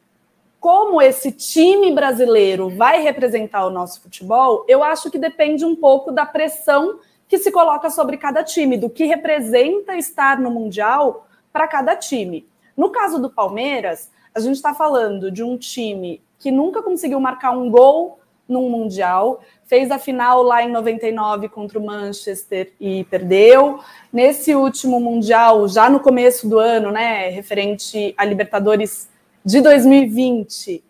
como 0.61 1.03
esse 1.03 1.33
time 1.33 1.93
brasileiro 1.93 2.69
vai 2.69 3.03
representar 3.03 3.67
o 3.67 3.71
nosso 3.71 4.01
futebol, 4.01 4.65
eu 4.69 4.85
acho 4.85 5.11
que 5.11 5.19
depende 5.19 5.65
um 5.65 5.75
pouco 5.75 6.13
da 6.13 6.25
pressão 6.25 7.01
que 7.27 7.39
se 7.39 7.51
coloca 7.51 7.91
sobre 7.91 8.17
cada 8.17 8.45
time, 8.45 8.79
do 8.79 8.89
que 8.89 9.05
representa 9.05 9.97
estar 9.97 10.39
no 10.39 10.51
Mundial 10.51 11.27
para 11.53 11.67
cada 11.67 11.97
time. 11.97 12.49
No 12.77 12.91
caso 12.91 13.21
do 13.21 13.29
Palmeiras, 13.29 14.11
a 14.33 14.39
gente 14.39 14.55
está 14.55 14.73
falando 14.73 15.31
de 15.31 15.43
um 15.43 15.59
time 15.59 16.23
que 16.39 16.53
nunca 16.53 16.83
conseguiu 16.83 17.19
marcar 17.19 17.51
um 17.51 17.69
gol 17.69 18.21
num 18.49 18.71
Mundial, 18.71 19.41
fez 19.69 19.91
a 19.91 19.99
final 19.99 20.43
lá 20.43 20.63
em 20.63 20.73
99 20.73 21.49
contra 21.51 21.79
o 21.79 21.85
Manchester 21.85 22.73
e 22.81 23.05
perdeu. 23.05 23.81
Nesse 24.11 24.55
último 24.55 24.99
Mundial, 24.99 25.69
já 25.69 25.91
no 25.91 26.01
começo 26.01 26.49
do 26.49 26.59
ano, 26.59 26.91
né, 26.91 27.29
referente 27.29 28.15
a 28.17 28.25
Libertadores 28.25 29.09
de 29.45 29.61
2020. 29.61 30.83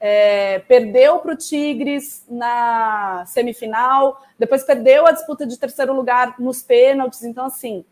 É, 0.00 0.58
perdeu 0.60 1.18
para 1.18 1.34
o 1.34 1.36
Tigres 1.36 2.24
na 2.28 3.22
semifinal, 3.26 4.20
depois 4.36 4.64
perdeu 4.64 5.06
a 5.06 5.12
disputa 5.12 5.46
de 5.46 5.56
terceiro 5.56 5.94
lugar 5.94 6.34
nos 6.40 6.62
pênaltis. 6.62 7.22
Então, 7.22 7.44
assim, 7.44 7.84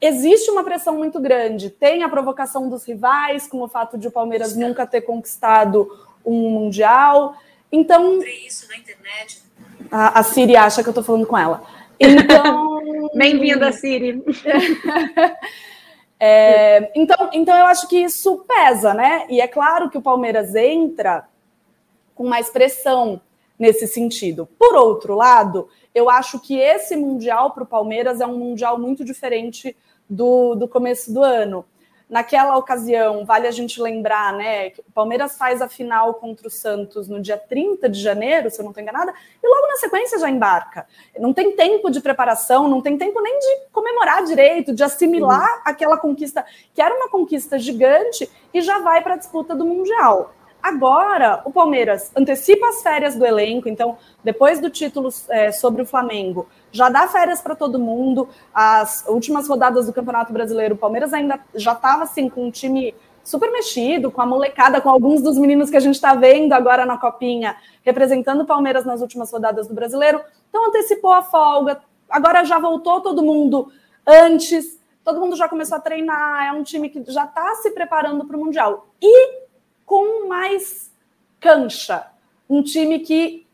existe 0.00 0.50
uma 0.50 0.64
pressão 0.64 0.96
muito 0.96 1.20
grande. 1.20 1.68
Tem 1.68 2.04
a 2.04 2.08
provocação 2.08 2.68
dos 2.68 2.84
rivais, 2.84 3.46
com 3.46 3.60
o 3.60 3.68
fato 3.68 3.98
de 3.98 4.08
o 4.08 4.12
Palmeiras 4.12 4.56
nunca 4.56 4.86
ter 4.86 5.02
conquistado 5.02 5.90
um 6.24 6.50
Mundial. 6.50 7.34
Então. 7.72 8.22
Isso 8.22 8.68
na 8.68 8.76
internet. 8.76 9.42
A, 9.90 10.20
a 10.20 10.22
Siri 10.22 10.56
acha 10.56 10.82
que 10.82 10.88
eu 10.88 10.92
estou 10.92 11.04
falando 11.04 11.26
com 11.26 11.36
ela. 11.36 11.62
Então. 11.98 12.80
Bem-vinda, 13.14 13.72
Siri. 13.72 14.22
É, 16.22 16.92
então, 16.94 17.30
então 17.32 17.56
eu 17.56 17.64
acho 17.64 17.88
que 17.88 17.96
isso 17.96 18.44
pesa, 18.46 18.92
né? 18.92 19.26
E 19.30 19.40
é 19.40 19.48
claro 19.48 19.88
que 19.88 19.96
o 19.96 20.02
Palmeiras 20.02 20.54
entra 20.54 21.26
com 22.14 22.28
mais 22.28 22.50
pressão 22.50 23.22
nesse 23.58 23.86
sentido. 23.86 24.46
Por 24.58 24.74
outro 24.74 25.14
lado, 25.14 25.70
eu 25.94 26.10
acho 26.10 26.38
que 26.38 26.58
esse 26.58 26.94
Mundial 26.94 27.52
para 27.52 27.62
o 27.62 27.66
Palmeiras 27.66 28.20
é 28.20 28.26
um 28.26 28.36
Mundial 28.36 28.78
muito 28.78 29.02
diferente 29.02 29.74
do, 30.08 30.54
do 30.54 30.68
começo 30.68 31.10
do 31.10 31.22
ano. 31.22 31.64
Naquela 32.10 32.56
ocasião, 32.56 33.24
vale 33.24 33.46
a 33.46 33.52
gente 33.52 33.80
lembrar, 33.80 34.32
né? 34.32 34.70
Que 34.70 34.80
o 34.80 34.92
Palmeiras 34.92 35.38
faz 35.38 35.62
a 35.62 35.68
final 35.68 36.14
contra 36.14 36.48
o 36.48 36.50
Santos 36.50 37.08
no 37.08 37.22
dia 37.22 37.38
30 37.38 37.88
de 37.88 38.00
janeiro, 38.00 38.50
se 38.50 38.60
eu 38.60 38.64
não 38.64 38.72
estou 38.72 38.82
enganada, 38.82 39.14
e 39.40 39.48
logo 39.48 39.68
na 39.68 39.76
sequência 39.76 40.18
já 40.18 40.28
embarca. 40.28 40.88
Não 41.18 41.32
tem 41.32 41.54
tempo 41.54 41.88
de 41.88 42.00
preparação, 42.00 42.66
não 42.66 42.80
tem 42.80 42.98
tempo 42.98 43.20
nem 43.22 43.38
de 43.38 43.68
comemorar 43.70 44.24
direito, 44.24 44.74
de 44.74 44.82
assimilar 44.82 45.48
uhum. 45.58 45.62
aquela 45.64 45.96
conquista, 45.96 46.44
que 46.74 46.82
era 46.82 46.94
uma 46.94 47.08
conquista 47.08 47.56
gigante, 47.58 48.28
e 48.52 48.60
já 48.60 48.80
vai 48.80 49.00
para 49.02 49.14
a 49.14 49.16
disputa 49.16 49.54
do 49.54 49.64
Mundial. 49.64 50.34
Agora, 50.62 51.40
o 51.44 51.50
Palmeiras 51.50 52.12
antecipa 52.14 52.68
as 52.68 52.82
férias 52.82 53.16
do 53.16 53.24
elenco, 53.24 53.68
então, 53.68 53.96
depois 54.22 54.60
do 54.60 54.68
título 54.68 55.08
é, 55.28 55.50
sobre 55.50 55.82
o 55.82 55.86
Flamengo, 55.86 56.46
já 56.70 56.88
dá 56.88 57.08
férias 57.08 57.40
para 57.40 57.54
todo 57.54 57.78
mundo. 57.78 58.28
As 58.52 59.04
últimas 59.08 59.48
rodadas 59.48 59.86
do 59.86 59.92
Campeonato 59.92 60.32
Brasileiro, 60.32 60.74
o 60.74 60.78
Palmeiras 60.78 61.14
ainda 61.14 61.40
já 61.54 61.72
estava 61.72 62.04
assim 62.04 62.28
com 62.28 62.46
um 62.46 62.50
time 62.50 62.94
super 63.24 63.50
mexido, 63.50 64.10
com 64.10 64.20
a 64.20 64.26
molecada, 64.26 64.80
com 64.80 64.90
alguns 64.90 65.22
dos 65.22 65.38
meninos 65.38 65.70
que 65.70 65.76
a 65.76 65.80
gente 65.80 65.94
está 65.94 66.14
vendo 66.14 66.52
agora 66.52 66.84
na 66.84 66.98
Copinha, 66.98 67.56
representando 67.82 68.42
o 68.42 68.46
Palmeiras 68.46 68.84
nas 68.84 69.00
últimas 69.00 69.32
rodadas 69.32 69.66
do 69.66 69.74
Brasileiro. 69.74 70.20
Então, 70.48 70.66
antecipou 70.66 71.12
a 71.12 71.22
folga, 71.22 71.80
agora 72.08 72.44
já 72.44 72.58
voltou 72.58 73.00
todo 73.00 73.22
mundo 73.22 73.72
antes, 74.06 74.78
todo 75.04 75.20
mundo 75.20 75.36
já 75.36 75.48
começou 75.48 75.78
a 75.78 75.80
treinar. 75.80 76.46
É 76.46 76.52
um 76.52 76.62
time 76.62 76.88
que 76.88 77.02
já 77.10 77.24
está 77.24 77.54
se 77.56 77.70
preparando 77.70 78.26
para 78.26 78.36
o 78.36 78.40
Mundial. 78.40 78.88
E 79.00 79.49
com 79.90 80.28
mais 80.28 80.88
cancha. 81.40 82.06
Um 82.48 82.62
time 82.62 83.00
que 83.00 83.44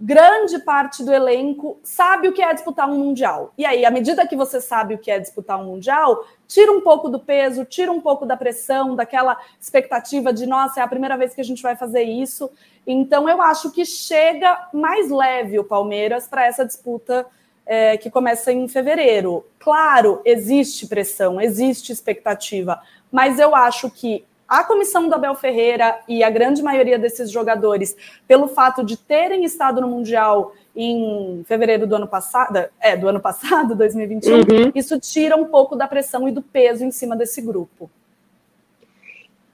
grande 0.00 0.58
parte 0.58 1.04
do 1.04 1.12
elenco 1.12 1.78
sabe 1.84 2.26
o 2.26 2.32
que 2.32 2.42
é 2.42 2.52
disputar 2.52 2.90
um 2.90 2.98
mundial. 2.98 3.52
E 3.56 3.64
aí, 3.64 3.84
à 3.84 3.92
medida 3.92 4.26
que 4.26 4.34
você 4.34 4.60
sabe 4.60 4.94
o 4.94 4.98
que 4.98 5.08
é 5.08 5.20
disputar 5.20 5.56
um 5.60 5.66
mundial, 5.66 6.26
tira 6.48 6.72
um 6.72 6.80
pouco 6.80 7.08
do 7.08 7.20
peso, 7.20 7.64
tira 7.64 7.92
um 7.92 8.00
pouco 8.00 8.26
da 8.26 8.36
pressão, 8.36 8.96
daquela 8.96 9.38
expectativa 9.60 10.32
de 10.32 10.46
nossa, 10.46 10.80
é 10.80 10.82
a 10.82 10.88
primeira 10.88 11.16
vez 11.16 11.32
que 11.32 11.40
a 11.40 11.44
gente 11.44 11.62
vai 11.62 11.76
fazer 11.76 12.02
isso. 12.02 12.50
Então, 12.84 13.28
eu 13.28 13.40
acho 13.40 13.70
que 13.70 13.84
chega 13.84 14.68
mais 14.72 15.12
leve 15.12 15.60
o 15.60 15.64
Palmeiras 15.64 16.26
para 16.26 16.44
essa 16.44 16.66
disputa 16.66 17.24
é, 17.64 17.96
que 17.96 18.10
começa 18.10 18.52
em 18.52 18.66
fevereiro. 18.66 19.46
Claro, 19.60 20.20
existe 20.24 20.88
pressão, 20.88 21.40
existe 21.40 21.92
expectativa, 21.92 22.82
mas 23.12 23.38
eu 23.38 23.54
acho 23.54 23.88
que 23.88 24.24
a 24.60 24.64
comissão 24.64 25.08
do 25.08 25.14
Abel 25.14 25.34
Ferreira 25.34 25.98
e 26.08 26.22
a 26.22 26.30
grande 26.30 26.62
maioria 26.62 26.98
desses 26.98 27.30
jogadores, 27.30 27.96
pelo 28.26 28.48
fato 28.48 28.84
de 28.84 28.96
terem 28.96 29.44
estado 29.44 29.80
no 29.80 29.88
Mundial 29.88 30.54
em 30.76 31.44
fevereiro 31.46 31.86
do 31.86 31.96
ano 31.96 32.08
passado, 32.08 32.64
é, 32.80 32.96
do 32.96 33.08
ano 33.08 33.20
passado, 33.20 33.74
2021, 33.76 34.36
uhum. 34.36 34.72
isso 34.74 34.98
tira 34.98 35.36
um 35.36 35.46
pouco 35.46 35.76
da 35.76 35.86
pressão 35.86 36.28
e 36.28 36.32
do 36.32 36.42
peso 36.42 36.84
em 36.84 36.90
cima 36.90 37.16
desse 37.16 37.40
grupo. 37.40 37.90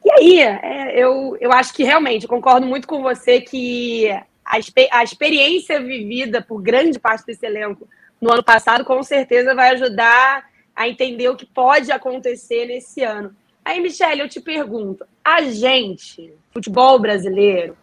E 0.05 0.11
aí, 0.13 0.41
é, 0.41 0.99
eu, 0.99 1.37
eu 1.41 1.53
acho 1.53 1.75
que 1.75 1.85
realmente 1.85 2.27
concordo 2.27 2.67
muito 2.67 2.89
com 2.89 3.03
você 3.03 3.41
que 3.41 4.11
a, 4.45 4.59
a 4.93 5.05
experiência 5.05 5.81
vivida 5.81 6.41
por 6.41 6.61
grande 6.61 6.99
parte 6.99 7.27
desse 7.27 7.45
elenco 7.45 7.87
no 8.21 8.33
ano 8.33 8.43
passado, 8.43 8.85
com 8.85 9.03
certeza 9.03 9.55
vai 9.55 9.71
ajudar 9.71 10.49
a 10.75 10.89
entender 10.89 11.29
o 11.29 11.37
que 11.37 11.47
pode 11.47 11.93
acontecer 11.93 12.67
nesse 12.67 13.03
ano. 13.03 13.35
Aí, 13.71 13.81
Michelle, 13.81 14.21
eu 14.21 14.29
te 14.29 14.41
pergunto: 14.41 15.07
a 15.25 15.43
gente, 15.43 16.35
futebol 16.53 16.99
brasileiro, 16.99 17.77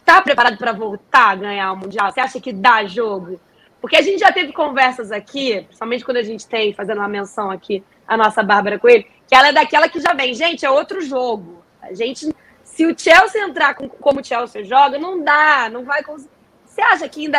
está 0.00 0.22
preparado 0.22 0.56
para 0.56 0.72
voltar 0.72 1.32
a 1.32 1.34
ganhar 1.34 1.70
o 1.70 1.76
Mundial? 1.76 2.10
Você 2.10 2.18
acha 2.18 2.40
que 2.40 2.50
dá 2.50 2.86
jogo? 2.86 3.38
Porque 3.78 3.94
a 3.96 4.00
gente 4.00 4.20
já 4.20 4.32
teve 4.32 4.54
conversas 4.54 5.12
aqui, 5.12 5.60
principalmente 5.64 6.02
quando 6.02 6.16
a 6.16 6.22
gente 6.22 6.46
tem, 6.46 6.72
fazendo 6.72 6.96
uma 6.96 7.08
menção 7.08 7.50
aqui, 7.50 7.84
a 8.08 8.16
nossa 8.16 8.42
Bárbara 8.42 8.78
Coelho, 8.78 9.04
que 9.28 9.34
ela 9.34 9.48
é 9.48 9.52
daquela 9.52 9.86
que 9.86 10.00
já 10.00 10.14
vem, 10.14 10.32
gente, 10.32 10.64
é 10.64 10.70
outro 10.70 11.02
jogo. 11.02 11.62
A 11.82 11.92
gente, 11.92 12.34
se 12.64 12.86
o 12.86 12.98
Chelsea 12.98 13.44
entrar 13.44 13.74
com, 13.74 13.90
como 13.90 14.20
o 14.20 14.24
Chelsea 14.24 14.64
joga, 14.64 14.98
não 14.98 15.22
dá, 15.22 15.68
não 15.70 15.84
vai 15.84 16.02
conseguir. 16.02 16.30
Você 16.64 16.80
acha 16.80 17.06
que 17.06 17.26
ainda 17.26 17.38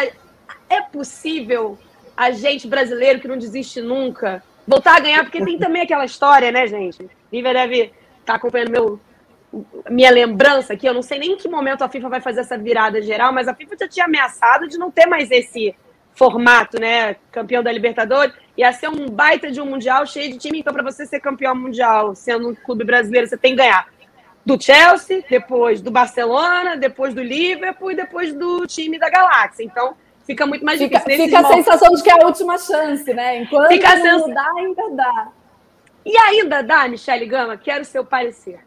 é 0.69 0.79
possível 0.79 1.79
a 2.15 2.29
gente 2.29 2.67
brasileiro 2.67 3.19
que 3.19 3.27
não 3.27 3.37
desiste 3.37 3.81
nunca 3.81 4.43
voltar 4.67 4.97
a 4.97 4.99
ganhar? 4.99 5.23
Porque 5.23 5.43
tem 5.43 5.57
também 5.57 5.81
aquela 5.81 6.05
história, 6.05 6.51
né, 6.51 6.67
gente? 6.67 7.09
Lívia 7.31 7.53
deve 7.53 7.81
estar 7.81 7.93
tá 8.25 8.35
acompanhando 8.35 8.71
meu, 8.71 8.99
minha 9.89 10.11
lembrança 10.11 10.73
aqui. 10.73 10.87
Eu 10.87 10.93
não 10.93 11.01
sei 11.01 11.19
nem 11.19 11.33
em 11.33 11.37
que 11.37 11.47
momento 11.47 11.83
a 11.83 11.89
FIFA 11.89 12.09
vai 12.09 12.21
fazer 12.21 12.41
essa 12.41 12.57
virada 12.57 13.01
geral, 13.01 13.33
mas 13.33 13.47
a 13.47 13.53
FIFA 13.53 13.77
já 13.79 13.87
tinha 13.87 14.05
ameaçado 14.05 14.67
de 14.67 14.77
não 14.77 14.91
ter 14.91 15.05
mais 15.05 15.29
esse 15.31 15.75
formato, 16.15 16.79
né? 16.79 17.15
Campeão 17.31 17.63
da 17.63 17.71
Libertadores. 17.71 18.33
Ia 18.57 18.71
ser 18.71 18.87
um 18.87 19.09
baita 19.09 19.51
de 19.51 19.59
um 19.59 19.65
Mundial 19.65 20.05
cheio 20.05 20.31
de 20.31 20.37
time. 20.37 20.59
Então, 20.59 20.73
para 20.73 20.83
você 20.83 21.05
ser 21.05 21.19
campeão 21.19 21.55
mundial, 21.55 22.15
sendo 22.15 22.49
um 22.49 22.55
clube 22.55 22.83
brasileiro, 22.83 23.27
você 23.27 23.37
tem 23.37 23.51
que 23.51 23.57
ganhar 23.57 23.87
do 24.45 24.61
Chelsea, 24.61 25.23
depois 25.29 25.81
do 25.81 25.89
Barcelona, 25.89 26.75
depois 26.75 27.13
do 27.13 27.23
Liverpool 27.23 27.91
e 27.91 27.95
depois 27.95 28.33
do 28.33 28.67
time 28.67 28.99
da 28.99 29.09
Galáxia. 29.09 29.63
Então, 29.63 29.95
fica 30.25 30.45
muito 30.45 30.65
mais 30.65 30.79
fica, 30.79 30.99
difícil. 30.99 31.25
Fica 31.25 31.39
a 31.39 31.45
sensação 31.45 31.93
de 31.93 32.03
que 32.03 32.09
é 32.09 32.13
a 32.13 32.25
última 32.25 32.57
chance, 32.57 33.13
né? 33.13 33.37
Enquanto 33.41 33.69
fica 33.69 33.95
não 33.95 34.19
sens... 34.25 34.33
dá, 34.33 34.51
ainda 34.57 34.89
dá. 34.91 35.27
E 36.05 36.17
ainda 36.17 36.61
dá, 36.61 36.87
Michele 36.87 37.25
Gama? 37.25 37.57
Quero 37.57 37.81
o 37.81 37.85
seu 37.85 38.03
parecer. 38.03 38.59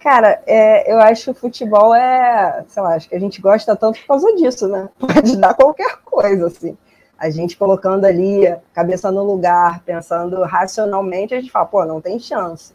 Cara, 0.00 0.42
é, 0.46 0.92
eu 0.92 1.00
acho 1.00 1.24
que 1.24 1.30
o 1.30 1.34
futebol 1.34 1.94
é, 1.94 2.62
sei 2.68 2.82
lá, 2.82 2.94
acho 2.94 3.08
que 3.08 3.14
a 3.14 3.18
gente 3.18 3.40
gosta 3.40 3.74
tanto 3.74 3.98
por 4.00 4.06
causa 4.06 4.34
disso, 4.36 4.68
né? 4.68 4.88
Pode 5.00 5.36
dar 5.36 5.54
qualquer 5.54 5.96
coisa, 6.04 6.46
assim. 6.46 6.76
A 7.18 7.30
gente 7.30 7.56
colocando 7.56 8.04
ali, 8.04 8.54
cabeça 8.74 9.10
no 9.10 9.24
lugar, 9.24 9.80
pensando 9.80 10.42
racionalmente, 10.42 11.34
a 11.34 11.40
gente 11.40 11.50
fala, 11.50 11.64
pô, 11.64 11.84
não 11.86 12.00
tem 12.00 12.18
chance. 12.18 12.74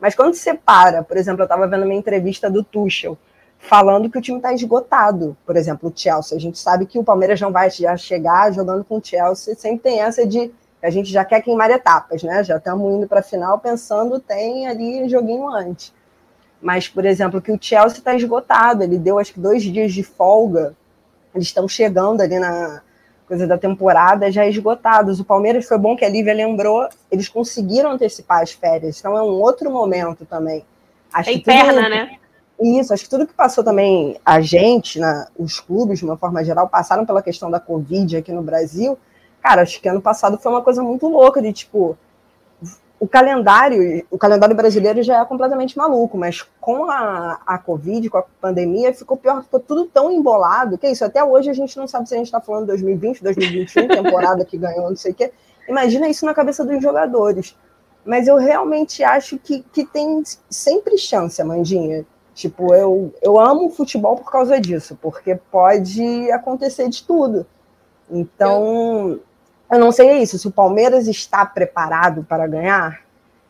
Mas 0.00 0.14
quando 0.14 0.34
você 0.34 0.54
para, 0.54 1.02
por 1.02 1.18
exemplo, 1.18 1.42
eu 1.42 1.44
estava 1.44 1.66
vendo 1.66 1.84
uma 1.84 1.92
entrevista 1.92 2.50
do 2.50 2.64
Tuchel, 2.64 3.18
falando 3.60 4.10
que 4.10 4.18
o 4.18 4.22
time 4.22 4.38
está 4.38 4.52
esgotado. 4.52 5.36
Por 5.46 5.56
exemplo, 5.56 5.90
o 5.90 5.92
Chelsea. 5.94 6.36
A 6.36 6.40
gente 6.40 6.58
sabe 6.58 6.86
que 6.86 6.98
o 6.98 7.04
Palmeiras 7.04 7.40
não 7.40 7.52
vai 7.52 7.70
já 7.70 7.96
chegar 7.96 8.52
jogando 8.52 8.84
com 8.84 8.98
o 8.98 9.04
Chelsea, 9.04 9.54
sempre 9.54 9.80
tem 9.80 10.00
essa 10.00 10.26
de 10.26 10.50
a 10.82 10.88
gente 10.88 11.12
já 11.12 11.24
quer 11.24 11.42
queimar 11.42 11.70
etapas, 11.70 12.22
né? 12.22 12.42
Já 12.42 12.56
estamos 12.56 12.90
indo 12.94 13.06
para 13.06 13.20
a 13.20 13.22
final 13.22 13.58
pensando 13.58 14.18
tem 14.18 14.66
ali 14.66 15.04
um 15.04 15.08
joguinho 15.08 15.46
antes. 15.48 15.92
Mas, 16.60 16.88
por 16.88 17.04
exemplo, 17.04 17.40
que 17.40 17.52
o 17.52 17.58
Chelsea 17.60 17.98
está 17.98 18.14
esgotado, 18.14 18.82
ele 18.82 18.98
deu 18.98 19.18
acho 19.18 19.34
que 19.34 19.40
dois 19.40 19.62
dias 19.62 19.92
de 19.92 20.02
folga, 20.02 20.74
eles 21.34 21.48
estão 21.48 21.68
chegando 21.68 22.22
ali 22.22 22.38
na 22.38 22.82
coisa 23.26 23.46
da 23.46 23.58
temporada 23.58 24.32
já 24.32 24.46
esgotados. 24.46 25.20
O 25.20 25.24
Palmeiras 25.24 25.66
foi 25.66 25.78
bom 25.78 25.94
que 25.94 26.04
a 26.04 26.08
Lívia 26.08 26.34
lembrou, 26.34 26.88
eles 27.10 27.28
conseguiram 27.28 27.92
antecipar 27.92 28.42
as 28.42 28.52
férias, 28.52 28.98
então 28.98 29.16
é 29.16 29.22
um 29.22 29.40
outro 29.40 29.70
momento 29.70 30.24
também. 30.24 30.64
Acho 31.12 31.30
Tem 31.30 31.42
perna, 31.42 31.82
tudo... 31.82 31.90
né? 31.90 32.19
Isso, 32.60 32.92
acho 32.92 33.04
que 33.04 33.10
tudo 33.10 33.26
que 33.26 33.32
passou 33.32 33.64
também 33.64 34.20
a 34.24 34.40
gente, 34.40 34.98
na, 34.98 35.28
os 35.38 35.60
clubes, 35.60 35.98
de 35.98 36.04
uma 36.04 36.16
forma 36.16 36.44
geral, 36.44 36.68
passaram 36.68 37.06
pela 37.06 37.22
questão 37.22 37.50
da 37.50 37.58
Covid 37.58 38.18
aqui 38.18 38.32
no 38.32 38.42
Brasil, 38.42 38.98
Cara, 39.42 39.62
acho 39.62 39.80
que 39.80 39.88
ano 39.88 40.00
passado 40.00 40.38
foi 40.38 40.52
uma 40.52 40.62
coisa 40.62 40.82
muito 40.82 41.06
louca 41.08 41.40
de 41.40 41.52
tipo 41.52 41.96
o 42.98 43.08
calendário, 43.08 44.04
o 44.10 44.18
calendário 44.18 44.54
brasileiro 44.54 45.02
já 45.02 45.22
é 45.22 45.24
completamente 45.24 45.76
maluco, 45.78 46.18
mas 46.18 46.42
com 46.60 46.84
a, 46.84 47.40
a 47.46 47.56
Covid, 47.56 48.10
com 48.10 48.18
a 48.18 48.24
pandemia, 48.38 48.92
ficou 48.92 49.16
pior, 49.16 49.42
ficou 49.42 49.58
tudo 49.58 49.86
tão 49.86 50.12
embolado, 50.12 50.76
que 50.76 50.86
é 50.86 50.92
isso, 50.92 51.02
até 51.02 51.24
hoje 51.24 51.48
a 51.48 51.54
gente 51.54 51.78
não 51.78 51.88
sabe 51.88 52.06
se 52.06 52.14
a 52.14 52.18
gente 52.18 52.26
está 52.26 52.42
falando 52.42 52.66
2020, 52.66 53.22
2021, 53.22 53.88
temporada 54.04 54.44
que 54.44 54.58
ganhou, 54.58 54.90
não 54.90 54.96
sei 54.96 55.12
o 55.12 55.14
quê. 55.14 55.32
Imagina 55.66 56.10
isso 56.10 56.26
na 56.26 56.34
cabeça 56.34 56.62
dos 56.62 56.82
jogadores. 56.82 57.56
Mas 58.04 58.28
eu 58.28 58.36
realmente 58.36 59.02
acho 59.02 59.38
que, 59.38 59.64
que 59.72 59.86
tem 59.86 60.22
sempre 60.50 60.98
chance, 60.98 61.40
Amandinha. 61.40 62.04
Tipo, 62.34 62.74
eu, 62.74 63.12
eu 63.20 63.38
amo 63.38 63.70
futebol 63.70 64.16
por 64.16 64.30
causa 64.30 64.60
disso, 64.60 64.98
porque 65.00 65.34
pode 65.50 66.30
acontecer 66.30 66.88
de 66.88 67.02
tudo. 67.02 67.46
Então, 68.10 69.20
eu 69.70 69.78
não 69.78 69.92
sei 69.92 70.18
isso, 70.18 70.38
se 70.38 70.48
o 70.48 70.52
Palmeiras 70.52 71.06
está 71.06 71.44
preparado 71.46 72.24
para 72.24 72.46
ganhar, 72.46 73.02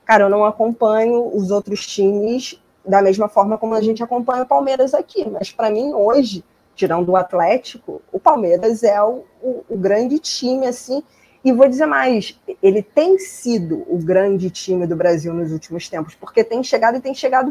cara, 0.04 0.24
eu 0.24 0.28
não 0.28 0.44
acompanho 0.44 1.34
os 1.34 1.50
outros 1.50 1.86
times 1.86 2.60
da 2.84 3.00
mesma 3.00 3.28
forma 3.28 3.56
como 3.56 3.74
a 3.74 3.80
gente 3.80 4.02
acompanha 4.02 4.42
o 4.42 4.46
Palmeiras 4.46 4.94
aqui. 4.94 5.28
Mas 5.28 5.50
para 5.50 5.70
mim, 5.70 5.92
hoje, 5.94 6.44
tirando 6.74 7.08
o 7.10 7.16
Atlético, 7.16 8.02
o 8.12 8.18
Palmeiras 8.18 8.82
é 8.82 9.00
o, 9.02 9.24
o, 9.42 9.64
o, 9.68 9.78
grande 9.78 10.18
time, 10.18 10.66
assim. 10.66 11.02
E 11.44 11.52
vou 11.52 11.68
dizer 11.68 11.86
mais, 11.86 12.38
ele 12.62 12.82
tem 12.82 13.18
sido 13.18 13.84
o 13.88 13.96
grande 13.98 14.50
time 14.50 14.86
do 14.86 14.96
Brasil 14.96 15.32
nos 15.32 15.52
últimos 15.52 15.88
tempos, 15.88 16.14
porque 16.14 16.44
tem 16.44 16.62
chegado 16.62 16.96
e 16.96 17.00
tem 17.00 17.14
chegado 17.14 17.50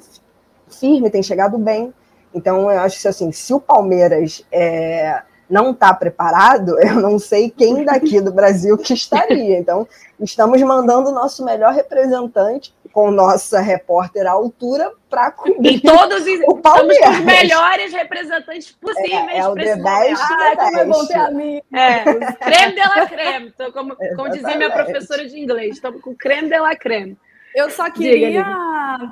firme, 0.70 1.10
tem 1.10 1.24
chegado 1.24 1.58
bem. 1.58 1.94
Então, 2.34 2.72
eu 2.72 2.80
acho 2.80 3.02
que 3.02 3.08
assim, 3.08 3.32
se 3.32 3.54
o 3.54 3.60
Palmeiras 3.60 4.46
é, 4.52 5.22
não 5.50 5.72
está 5.72 5.94
preparado, 5.94 6.80
eu 6.84 6.96
não 6.96 7.18
sei 7.18 7.50
quem 7.50 7.84
daqui 7.84 8.22
do 8.22 8.32
Brasil 8.32 8.78
que 8.78 8.94
estaria. 8.94 9.58
Então, 9.58 9.88
estamos 10.20 10.62
mandando 10.62 11.10
o 11.10 11.14
nosso 11.14 11.44
melhor 11.44 11.74
representante 11.74 12.74
com 12.92 13.12
nossa 13.12 13.60
repórter 13.60 14.26
à 14.26 14.32
altura 14.32 14.92
para 15.10 15.32
cobrir 15.32 15.76
e 15.76 15.80
todos 15.80 16.26
os, 16.26 16.40
o 16.48 16.58
Palmeiras. 16.58 17.20
os 17.20 17.20
melhores 17.20 17.94
representantes 17.94 18.72
possíveis. 18.72 19.30
É, 19.30 19.38
é 19.38 19.48
o 19.48 19.54
The 19.54 19.76
Best 19.76 20.24
ah, 20.24 20.56
como 20.56 20.80
é 20.80 20.86
bom 20.86 21.06
ter 21.06 21.18
amigos. 21.18 21.64
É, 21.72 22.04
creme 22.34 22.74
de 22.74 22.80
la 22.80 23.06
creme, 23.06 23.54
como, 23.74 23.96
como 24.16 24.30
dizia 24.30 24.58
minha 24.58 24.72
professora 24.72 25.28
de 25.28 25.40
inglês, 25.40 25.76
estamos 25.76 26.02
com 26.02 26.16
creme 26.16 26.50
de 26.50 26.60
la 26.60 26.76
creme. 26.76 27.18
Eu 27.56 27.70
só 27.70 27.90
queria. 27.90 28.46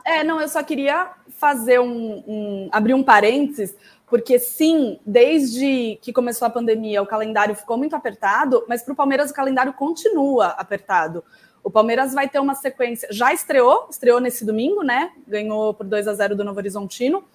É, 0.05 0.23
não, 0.23 0.41
eu 0.41 0.47
só 0.47 0.63
queria 0.63 1.11
fazer 1.29 1.79
um, 1.79 2.23
um. 2.27 2.69
abrir 2.71 2.93
um 2.93 3.03
parênteses, 3.03 3.75
porque 4.07 4.39
sim, 4.39 4.99
desde 5.05 5.99
que 6.01 6.13
começou 6.13 6.45
a 6.45 6.51
pandemia, 6.51 7.01
o 7.01 7.07
calendário 7.07 7.55
ficou 7.55 7.77
muito 7.77 7.95
apertado, 7.95 8.63
mas 8.67 8.81
para 8.81 8.93
o 8.93 8.95
Palmeiras 8.95 9.31
o 9.31 9.33
calendário 9.33 9.73
continua 9.73 10.47
apertado. 10.47 11.23
O 11.63 11.69
Palmeiras 11.69 12.13
vai 12.13 12.29
ter 12.29 12.39
uma 12.39 12.55
sequência. 12.55 13.09
Já 13.11 13.33
estreou, 13.33 13.87
estreou 13.89 14.21
nesse 14.21 14.45
domingo, 14.45 14.83
né? 14.83 15.11
Ganhou 15.27 15.73
por 15.73 15.85
2 15.85 16.07
a 16.07 16.13
0 16.13 16.35
do 16.35 16.43
Novo 16.45 16.59
Horizontino. 16.59 17.25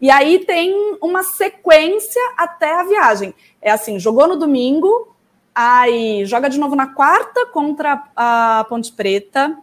E 0.00 0.08
aí 0.10 0.44
tem 0.44 0.96
uma 1.02 1.24
sequência 1.24 2.22
até 2.36 2.72
a 2.72 2.84
viagem. 2.84 3.34
É 3.60 3.72
assim: 3.72 3.98
jogou 3.98 4.28
no 4.28 4.36
domingo, 4.36 5.16
aí 5.52 6.24
joga 6.24 6.48
de 6.48 6.58
novo 6.58 6.76
na 6.76 6.94
quarta 6.94 7.46
contra 7.46 8.04
a 8.14 8.64
Ponte 8.68 8.92
Preta, 8.92 9.58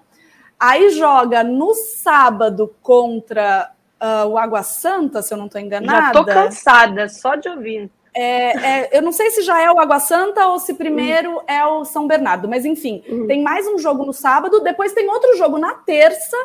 aí 0.60 0.90
joga 0.92 1.44
no 1.44 1.74
sábado 1.74 2.74
contra 2.82 3.72
uh, 4.02 4.28
o 4.28 4.38
Água 4.38 4.64
Santa, 4.64 5.22
se 5.22 5.34
eu 5.34 5.38
não 5.38 5.46
estou 5.46 5.62
enganada. 5.62 6.08
Já 6.08 6.12
tô 6.12 6.26
cansada 6.26 7.10
só 7.10 7.36
de 7.36 7.50
ouvir. 7.50 7.92
É, 8.14 8.58
é, 8.58 8.98
eu 8.98 9.02
não 9.04 9.12
sei 9.12 9.30
se 9.30 9.44
já 9.44 9.62
é 9.62 9.72
o 9.72 9.80
Água 9.80 10.00
Santa 10.00 10.48
ou 10.48 10.58
se 10.58 10.74
primeiro 10.74 11.36
uhum. 11.36 11.42
é 11.48 11.64
o 11.66 11.86
São 11.86 12.08
Bernardo, 12.08 12.48
mas 12.48 12.66
enfim, 12.66 13.04
uhum. 13.08 13.28
tem 13.28 13.44
mais 13.44 13.68
um 13.68 13.78
jogo 13.78 14.04
no 14.04 14.12
sábado, 14.12 14.62
depois 14.62 14.92
tem 14.92 15.08
outro 15.08 15.38
jogo 15.38 15.60
na 15.60 15.76
terça, 15.76 16.36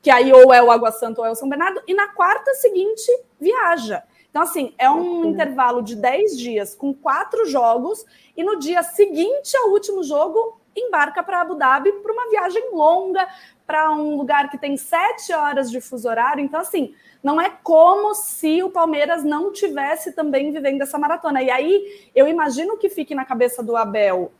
que 0.00 0.10
aí 0.10 0.32
ou 0.32 0.54
é 0.54 0.62
o 0.62 0.70
Água 0.70 0.90
Santa 0.90 1.20
ou 1.20 1.26
é 1.26 1.30
o 1.30 1.34
São 1.34 1.46
Bernardo, 1.46 1.82
e 1.86 1.92
na 1.92 2.08
quarta 2.08 2.54
seguinte 2.54 3.06
viaja. 3.38 4.02
Então, 4.30 4.40
assim, 4.40 4.72
é 4.78 4.88
um 4.90 5.20
uhum. 5.20 5.24
intervalo 5.26 5.82
de 5.82 5.96
10 5.96 6.38
dias 6.38 6.74
com 6.74 6.94
quatro 6.94 7.44
jogos, 7.44 8.06
e 8.34 8.42
no 8.42 8.58
dia 8.58 8.82
seguinte 8.82 9.54
ao 9.54 9.68
último 9.68 10.02
jogo, 10.02 10.58
embarca 10.74 11.22
para 11.22 11.42
Abu 11.42 11.56
Dhabi 11.56 11.92
para 11.92 12.12
uma 12.12 12.30
viagem 12.30 12.70
longa, 12.72 13.28
para 13.68 13.90
um 13.92 14.16
lugar 14.16 14.48
que 14.48 14.56
tem 14.56 14.78
sete 14.78 15.30
horas 15.30 15.70
de 15.70 15.78
fuso 15.78 16.08
horário. 16.08 16.42
Então, 16.42 16.58
assim, 16.58 16.94
não 17.22 17.38
é 17.38 17.50
como 17.62 18.14
se 18.14 18.62
o 18.62 18.70
Palmeiras 18.70 19.22
não 19.22 19.52
tivesse 19.52 20.12
também 20.12 20.50
vivendo 20.50 20.80
essa 20.80 20.96
maratona. 20.96 21.42
E 21.42 21.50
aí 21.50 22.10
eu 22.14 22.26
imagino 22.26 22.78
que 22.78 22.88
fique 22.88 23.14
na 23.14 23.26
cabeça 23.26 23.62
do 23.62 23.76
Abel 23.76 24.32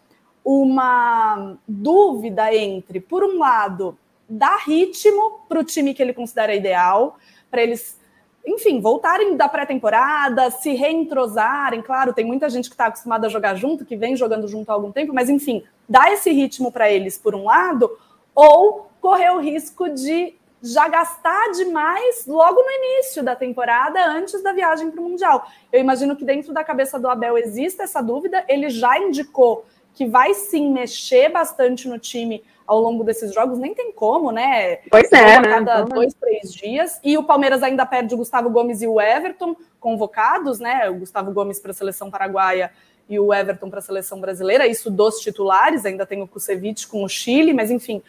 uma 0.43 1.59
dúvida 1.69 2.55
entre, 2.55 3.01
por 3.01 3.23
um 3.23 3.39
lado, 3.39 3.99
dar 4.27 4.65
ritmo 4.65 5.41
para 5.47 5.61
o 5.61 5.65
time 5.65 5.93
que 5.93 6.03
ele 6.03 6.15
considera 6.15 6.55
ideal, 6.55 7.19
para 7.51 7.63
eles, 7.63 8.01
enfim, 8.47 8.81
voltarem 8.81 9.37
da 9.37 9.47
pré-temporada, 9.47 10.51
se 10.51 10.73
reentrosarem. 10.73 11.83
Claro, 11.83 12.15
tem 12.15 12.25
muita 12.25 12.49
gente 12.49 12.71
que 12.71 12.75
está 12.75 12.87
acostumada 12.87 13.27
a 13.27 13.31
jogar 13.31 13.57
junto, 13.57 13.85
que 13.85 13.95
vem 13.95 14.17
jogando 14.17 14.49
junto 14.49 14.71
há 14.71 14.73
algum 14.73 14.91
tempo, 14.91 15.13
mas 15.13 15.29
enfim, 15.29 15.65
dar 15.87 16.11
esse 16.11 16.31
ritmo 16.33 16.73
para 16.73 16.91
eles, 16.91 17.19
por 17.19 17.35
um 17.35 17.45
lado, 17.45 17.91
ou 18.35 18.88
correr 19.09 19.31
o 19.31 19.41
risco 19.41 19.89
de 19.89 20.35
já 20.63 20.87
gastar 20.87 21.53
demais 21.53 22.27
logo 22.27 22.61
no 22.61 22.71
início 22.71 23.23
da 23.23 23.35
temporada, 23.35 24.05
antes 24.05 24.43
da 24.43 24.53
viagem 24.53 24.91
para 24.91 25.01
o 25.01 25.05
Mundial. 25.09 25.49
Eu 25.73 25.81
imagino 25.81 26.15
que 26.15 26.27
dentro 26.27 26.53
da 26.53 26.63
cabeça 26.63 26.99
do 26.99 27.09
Abel 27.09 27.39
existe 27.39 27.81
essa 27.81 28.03
dúvida, 28.03 28.45
ele 28.47 28.69
já 28.69 28.99
indicou 28.99 29.65
que 29.95 30.05
vai 30.05 30.35
sim 30.35 30.71
mexer 30.71 31.31
bastante 31.31 31.89
no 31.89 31.99
time 31.99 32.45
ao 32.67 32.79
longo 32.81 33.03
desses 33.03 33.33
jogos, 33.33 33.59
nem 33.59 33.75
tem 33.75 33.93
como, 33.93 34.31
né? 34.31 34.77
Pois 34.91 35.11
é, 35.11 35.41
né? 35.41 35.49
Cada 35.49 35.81
então, 35.81 35.85
dois, 35.87 36.13
três 36.13 36.53
dias. 36.53 37.01
E 37.03 37.17
o 37.17 37.25
Palmeiras 37.25 37.63
ainda 37.63 37.87
perde 37.87 38.13
o 38.13 38.19
Gustavo 38.19 38.51
Gomes 38.51 38.83
e 38.83 38.87
o 38.87 39.01
Everton 39.01 39.57
convocados, 39.81 40.61
né? 40.61 40.91
O 40.91 40.97
Gustavo 40.97 41.33
Gomes 41.33 41.59
para 41.59 41.71
a 41.71 41.75
seleção 41.75 42.11
paraguaia 42.11 42.71
e 43.09 43.19
o 43.19 43.33
Everton 43.33 43.71
para 43.71 43.79
a 43.79 43.83
seleção 43.83 44.21
brasileira, 44.21 44.67
isso 44.67 44.91
dos 44.91 45.19
titulares, 45.19 45.87
ainda 45.87 46.05
tem 46.05 46.21
o 46.21 46.29
Kusevich 46.29 46.87
com 46.87 47.03
o 47.03 47.09
Chile, 47.09 47.55
mas 47.55 47.71
enfim, 47.71 48.03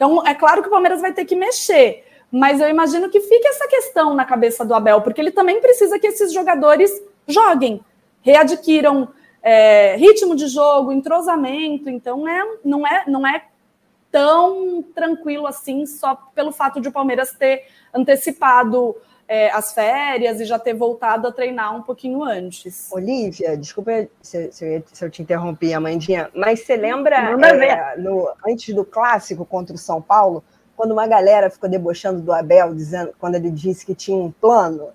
então, 0.00 0.26
é 0.26 0.34
claro 0.34 0.62
que 0.62 0.68
o 0.68 0.70
Palmeiras 0.70 1.02
vai 1.02 1.12
ter 1.12 1.26
que 1.26 1.36
mexer, 1.36 2.06
mas 2.32 2.58
eu 2.58 2.70
imagino 2.70 3.10
que 3.10 3.20
fique 3.20 3.46
essa 3.46 3.68
questão 3.68 4.14
na 4.14 4.24
cabeça 4.24 4.64
do 4.64 4.72
Abel, 4.72 5.02
porque 5.02 5.20
ele 5.20 5.30
também 5.30 5.60
precisa 5.60 5.98
que 5.98 6.06
esses 6.06 6.32
jogadores 6.32 6.90
joguem, 7.28 7.84
readquiram 8.22 9.10
é, 9.42 9.96
ritmo 9.96 10.34
de 10.34 10.46
jogo, 10.46 10.90
entrosamento. 10.90 11.90
Então, 11.90 12.26
é, 12.26 12.42
não, 12.64 12.86
é, 12.86 13.04
não 13.06 13.26
é 13.26 13.44
tão 14.10 14.82
tranquilo 14.94 15.46
assim 15.46 15.84
só 15.84 16.14
pelo 16.34 16.50
fato 16.50 16.80
de 16.80 16.88
o 16.88 16.92
Palmeiras 16.92 17.32
ter 17.32 17.66
antecipado 17.92 18.96
é, 19.30 19.48
as 19.52 19.72
férias 19.72 20.40
e 20.40 20.44
já 20.44 20.58
ter 20.58 20.74
voltado 20.74 21.28
a 21.28 21.30
treinar 21.30 21.76
um 21.76 21.82
pouquinho 21.82 22.24
antes. 22.24 22.90
Olivia, 22.90 23.56
desculpa 23.56 24.08
se, 24.20 24.50
se, 24.50 24.64
eu, 24.66 24.82
se 24.92 25.04
eu 25.04 25.08
te 25.08 25.22
interrompi, 25.22 25.72
Amandinha, 25.72 26.28
mas 26.34 26.66
você 26.66 26.74
lembra 26.74 27.14
é, 27.16 27.96
no, 27.96 28.28
antes 28.44 28.74
do 28.74 28.84
clássico 28.84 29.46
contra 29.46 29.72
o 29.72 29.78
São 29.78 30.02
Paulo, 30.02 30.42
quando 30.76 30.90
uma 30.90 31.06
galera 31.06 31.48
ficou 31.48 31.70
debochando 31.70 32.20
do 32.20 32.32
Abel, 32.32 32.74
dizendo, 32.74 33.14
quando 33.20 33.36
ele 33.36 33.52
disse 33.52 33.86
que 33.86 33.94
tinha 33.94 34.16
um 34.16 34.32
plano? 34.32 34.88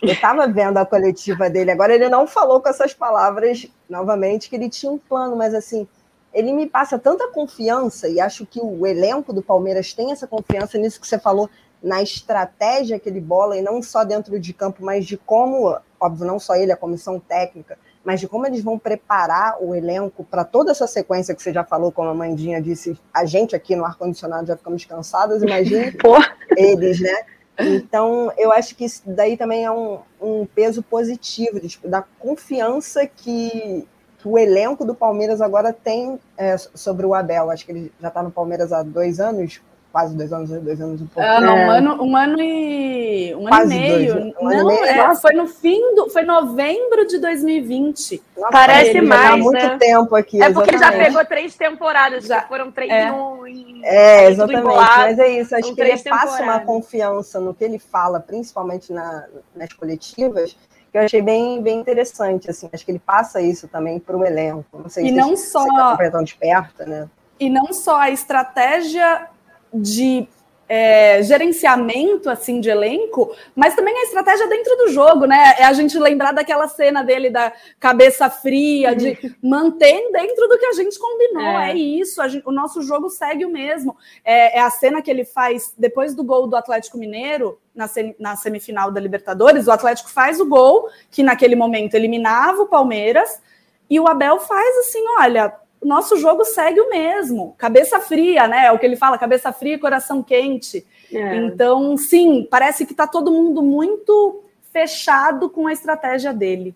Eu 0.00 0.12
estava 0.12 0.48
vendo 0.48 0.78
a 0.78 0.86
coletiva 0.86 1.50
dele, 1.50 1.70
agora 1.70 1.94
ele 1.94 2.08
não 2.08 2.26
falou 2.26 2.62
com 2.62 2.70
essas 2.70 2.94
palavras 2.94 3.66
novamente 3.86 4.48
que 4.48 4.56
ele 4.56 4.70
tinha 4.70 4.90
um 4.90 4.96
plano, 4.96 5.36
mas 5.36 5.52
assim, 5.52 5.86
ele 6.32 6.52
me 6.52 6.66
passa 6.66 6.98
tanta 6.98 7.28
confiança 7.28 8.08
e 8.08 8.18
acho 8.18 8.46
que 8.46 8.60
o 8.62 8.86
elenco 8.86 9.30
do 9.30 9.42
Palmeiras 9.42 9.92
tem 9.92 10.10
essa 10.10 10.26
confiança 10.26 10.78
nisso 10.78 10.98
que 10.98 11.06
você 11.06 11.18
falou 11.18 11.50
na 11.82 12.02
estratégia 12.02 12.98
que 12.98 13.08
ele 13.08 13.20
bola, 13.20 13.56
e 13.56 13.62
não 13.62 13.82
só 13.82 14.04
dentro 14.04 14.38
de 14.38 14.52
campo, 14.52 14.84
mas 14.84 15.06
de 15.06 15.16
como, 15.16 15.76
óbvio, 16.00 16.26
não 16.26 16.38
só 16.38 16.56
ele, 16.56 16.72
a 16.72 16.76
comissão 16.76 17.20
técnica, 17.20 17.78
mas 18.04 18.20
de 18.20 18.28
como 18.28 18.46
eles 18.46 18.62
vão 18.62 18.78
preparar 18.78 19.56
o 19.60 19.74
elenco 19.74 20.24
para 20.24 20.44
toda 20.44 20.70
essa 20.70 20.86
sequência 20.86 21.34
que 21.34 21.42
você 21.42 21.52
já 21.52 21.64
falou, 21.64 21.92
como 21.92 22.08
a 22.08 22.14
Mandinha 22.14 22.60
disse, 22.60 22.98
a 23.12 23.24
gente 23.24 23.54
aqui 23.54 23.76
no 23.76 23.84
ar-condicionado 23.84 24.46
já 24.46 24.56
ficamos 24.56 24.84
cansados, 24.84 25.42
imagine 25.42 25.94
eles, 26.56 27.00
né? 27.00 27.24
Então, 27.58 28.32
eu 28.38 28.52
acho 28.52 28.76
que 28.76 28.84
isso 28.84 29.02
daí 29.04 29.36
também 29.36 29.64
é 29.64 29.70
um, 29.70 29.98
um 30.20 30.46
peso 30.46 30.82
positivo, 30.82 31.60
de, 31.60 31.68
tipo, 31.68 31.88
da 31.88 32.02
confiança 32.18 33.04
que, 33.04 33.86
que, 34.18 34.28
o 34.28 34.38
elenco 34.38 34.84
do 34.84 34.94
Palmeiras 34.94 35.40
agora 35.40 35.72
tem 35.72 36.20
é, 36.36 36.56
sobre 36.56 37.04
o 37.04 37.14
Abel. 37.14 37.50
Acho 37.50 37.66
que 37.66 37.72
ele 37.72 37.92
já 38.00 38.08
está 38.08 38.22
no 38.22 38.30
Palmeiras 38.30 38.72
há 38.72 38.84
dois 38.84 39.18
anos, 39.18 39.60
quase 39.90 40.16
dois 40.16 40.32
anos, 40.32 40.50
dois 40.50 40.80
anos 40.80 41.00
um 41.00 41.06
pouco. 41.06 41.28
Ah, 41.28 41.40
não, 41.40 41.54
um 41.54 41.70
ano, 41.70 42.02
um 42.02 42.16
ano 42.16 42.40
e 42.40 43.34
um 43.34 43.44
quase 43.46 43.74
ano 43.74 43.84
e 43.84 43.88
meio. 43.90 44.14
Dois, 44.14 44.34
um 44.40 44.48
não, 44.48 44.66
meio. 44.66 44.84
É, 44.84 45.14
foi 45.16 45.32
no 45.32 45.46
fim 45.46 45.94
do, 45.94 46.10
foi 46.10 46.22
novembro 46.22 47.06
de 47.06 47.18
2020. 47.18 48.22
Nossa, 48.36 48.52
Parece 48.52 49.00
mais, 49.00 49.32
há 49.32 49.36
muito 49.36 49.54
né? 49.54 49.78
tempo 49.78 50.14
aqui. 50.14 50.42
É 50.42 50.52
porque 50.52 50.74
exatamente. 50.74 51.00
já 51.00 51.06
pegou 51.06 51.24
três 51.24 51.56
temporadas, 51.56 52.24
já 52.24 52.42
foram 52.42 52.70
três 52.70 52.90
é. 52.90 53.10
no, 53.10 53.46
em, 53.46 53.80
é, 53.84 54.30
exatamente. 54.30 54.64
Mas 54.64 55.18
é 55.18 55.28
isso, 55.40 55.54
acho 55.56 55.74
que 55.74 55.80
ele 55.80 55.98
passa 56.02 56.42
uma 56.42 56.60
confiança 56.60 57.40
no 57.40 57.54
que 57.54 57.64
ele 57.64 57.78
fala, 57.78 58.20
principalmente 58.20 58.92
na, 58.92 59.24
nas 59.54 59.72
coletivas, 59.72 60.56
que 60.90 60.98
eu 60.98 61.02
achei 61.02 61.22
bem, 61.22 61.60
bem 61.62 61.78
interessante, 61.80 62.50
assim, 62.50 62.68
acho 62.72 62.84
que 62.84 62.90
ele 62.90 62.98
passa 62.98 63.40
isso 63.40 63.68
também 63.68 63.98
para 63.98 64.16
o 64.16 64.24
elenco. 64.24 64.78
Não 64.78 64.88
sei 64.88 65.06
e 65.06 65.08
se 65.08 65.14
não 65.14 65.30
você, 65.30 65.46
só 65.48 65.96
você 65.96 66.10
tá 66.10 66.20
desperta, 66.20 66.86
né? 66.86 67.08
E 67.40 67.48
não 67.48 67.72
só 67.72 68.00
a 68.00 68.10
estratégia 68.10 69.28
de 69.72 70.28
é, 70.68 71.22
gerenciamento 71.22 72.28
assim 72.28 72.60
de 72.60 72.68
elenco, 72.68 73.34
mas 73.56 73.74
também 73.74 73.96
a 73.96 74.02
estratégia 74.02 74.46
dentro 74.46 74.76
do 74.76 74.88
jogo, 74.88 75.24
né? 75.24 75.54
É 75.58 75.64
a 75.64 75.72
gente 75.72 75.98
lembrar 75.98 76.32
daquela 76.32 76.68
cena 76.68 77.02
dele 77.02 77.30
da 77.30 77.52
cabeça 77.80 78.28
fria, 78.28 78.94
de 78.94 79.16
manter 79.42 80.12
dentro 80.12 80.46
do 80.46 80.58
que 80.58 80.66
a 80.66 80.72
gente 80.72 80.98
combinou. 80.98 81.42
É, 81.42 81.70
é 81.70 81.74
isso, 81.74 82.26
gente, 82.28 82.46
o 82.46 82.52
nosso 82.52 82.82
jogo 82.82 83.08
segue 83.08 83.46
o 83.46 83.50
mesmo. 83.50 83.96
É, 84.22 84.58
é, 84.58 84.60
a 84.60 84.70
cena 84.70 85.00
que 85.00 85.10
ele 85.10 85.24
faz 85.24 85.72
depois 85.78 86.14
do 86.14 86.22
gol 86.22 86.46
do 86.46 86.56
Atlético 86.56 86.98
Mineiro. 86.98 87.58
Na, 87.74 87.88
na 88.18 88.34
semifinal 88.34 88.90
da 88.90 88.98
Libertadores, 89.00 89.68
o 89.68 89.70
Atlético 89.70 90.10
faz 90.10 90.40
o 90.40 90.46
gol, 90.46 90.88
que 91.12 91.22
naquele 91.22 91.54
momento 91.54 91.94
eliminava 91.94 92.62
o 92.62 92.66
Palmeiras, 92.66 93.40
e 93.88 94.00
o 94.00 94.08
Abel 94.08 94.40
faz 94.40 94.78
assim: 94.78 95.04
olha, 95.16 95.54
nosso 95.82 96.16
jogo 96.16 96.44
segue 96.44 96.80
o 96.80 96.90
mesmo. 96.90 97.54
Cabeça 97.58 98.00
fria, 98.00 98.46
né? 98.46 98.66
É 98.66 98.72
o 98.72 98.78
que 98.78 98.86
ele 98.86 98.96
fala, 98.96 99.18
cabeça 99.18 99.52
fria 99.52 99.74
e 99.74 99.78
coração 99.78 100.22
quente. 100.22 100.86
É. 101.12 101.36
Então, 101.36 101.96
sim, 101.96 102.46
parece 102.50 102.84
que 102.84 102.92
está 102.92 103.06
todo 103.06 103.30
mundo 103.30 103.62
muito 103.62 104.42
fechado 104.72 105.48
com 105.48 105.66
a 105.66 105.72
estratégia 105.72 106.32
dele. 106.32 106.74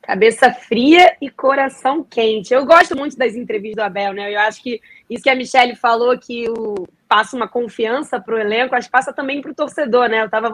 Cabeça 0.00 0.50
fria 0.50 1.16
e 1.20 1.28
coração 1.28 2.02
quente. 2.02 2.54
Eu 2.54 2.64
gosto 2.64 2.96
muito 2.96 3.16
das 3.16 3.34
entrevistas 3.34 3.84
do 3.84 3.86
Abel, 3.86 4.14
né? 4.14 4.32
Eu 4.32 4.40
acho 4.40 4.62
que 4.62 4.80
isso 5.10 5.22
que 5.22 5.28
a 5.28 5.34
Michelle 5.34 5.76
falou, 5.76 6.18
que 6.18 6.48
o, 6.48 6.86
passa 7.06 7.36
uma 7.36 7.46
confiança 7.46 8.18
para 8.18 8.34
o 8.34 8.38
elenco, 8.38 8.74
acho 8.74 8.88
que 8.88 8.92
passa 8.92 9.12
também 9.12 9.42
para 9.42 9.50
o 9.50 9.54
torcedor, 9.54 10.08
né? 10.08 10.22
Eu 10.22 10.26
estava 10.26 10.50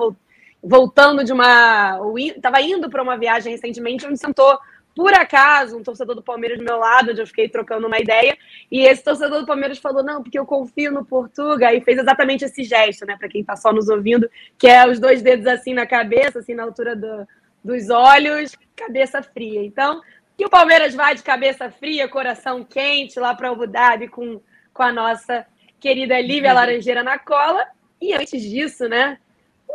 voltando 0.60 1.22
de 1.22 1.32
uma. 1.32 2.00
Estava 2.18 2.60
indo 2.60 2.90
para 2.90 3.02
uma 3.02 3.16
viagem 3.16 3.52
recentemente 3.52 4.06
onde 4.06 4.18
sentou 4.18 4.58
por 4.94 5.12
acaso, 5.12 5.76
um 5.76 5.82
torcedor 5.82 6.14
do 6.14 6.22
Palmeiras 6.22 6.58
do 6.58 6.64
meu 6.64 6.76
lado, 6.76 7.10
onde 7.10 7.20
eu 7.20 7.26
fiquei 7.26 7.48
trocando 7.48 7.86
uma 7.86 7.98
ideia, 7.98 8.36
e 8.70 8.86
esse 8.86 9.02
torcedor 9.02 9.40
do 9.40 9.46
Palmeiras 9.46 9.78
falou: 9.78 10.02
não, 10.02 10.22
porque 10.22 10.38
eu 10.38 10.46
confio 10.46 10.92
no 10.92 11.04
Portuga, 11.04 11.72
e 11.74 11.80
fez 11.80 11.98
exatamente 11.98 12.44
esse 12.44 12.62
gesto, 12.62 13.04
né, 13.04 13.16
para 13.18 13.28
quem 13.28 13.40
está 13.40 13.56
só 13.56 13.72
nos 13.72 13.88
ouvindo, 13.88 14.30
que 14.56 14.68
é 14.68 14.88
os 14.88 15.00
dois 15.00 15.20
dedos 15.20 15.46
assim 15.46 15.74
na 15.74 15.86
cabeça, 15.86 16.38
assim 16.38 16.54
na 16.54 16.62
altura 16.62 16.94
do, 16.94 17.26
dos 17.64 17.90
olhos, 17.90 18.56
cabeça 18.76 19.22
fria. 19.22 19.64
Então, 19.64 20.00
que 20.36 20.44
o 20.44 20.50
Palmeiras 20.50 20.94
vai 20.94 21.14
de 21.14 21.22
cabeça 21.22 21.70
fria, 21.70 22.08
coração 22.08 22.64
quente 22.64 23.18
lá 23.18 23.34
para 23.34 23.50
Abu 23.50 23.66
Dhabi 23.66 24.08
com, 24.08 24.40
com 24.72 24.82
a 24.82 24.92
nossa 24.92 25.46
querida 25.80 26.20
Lívia 26.20 26.52
Laranjeira 26.52 27.02
na 27.02 27.18
cola. 27.18 27.66
E 28.00 28.12
antes 28.12 28.42
disso, 28.42 28.88
né? 28.88 29.18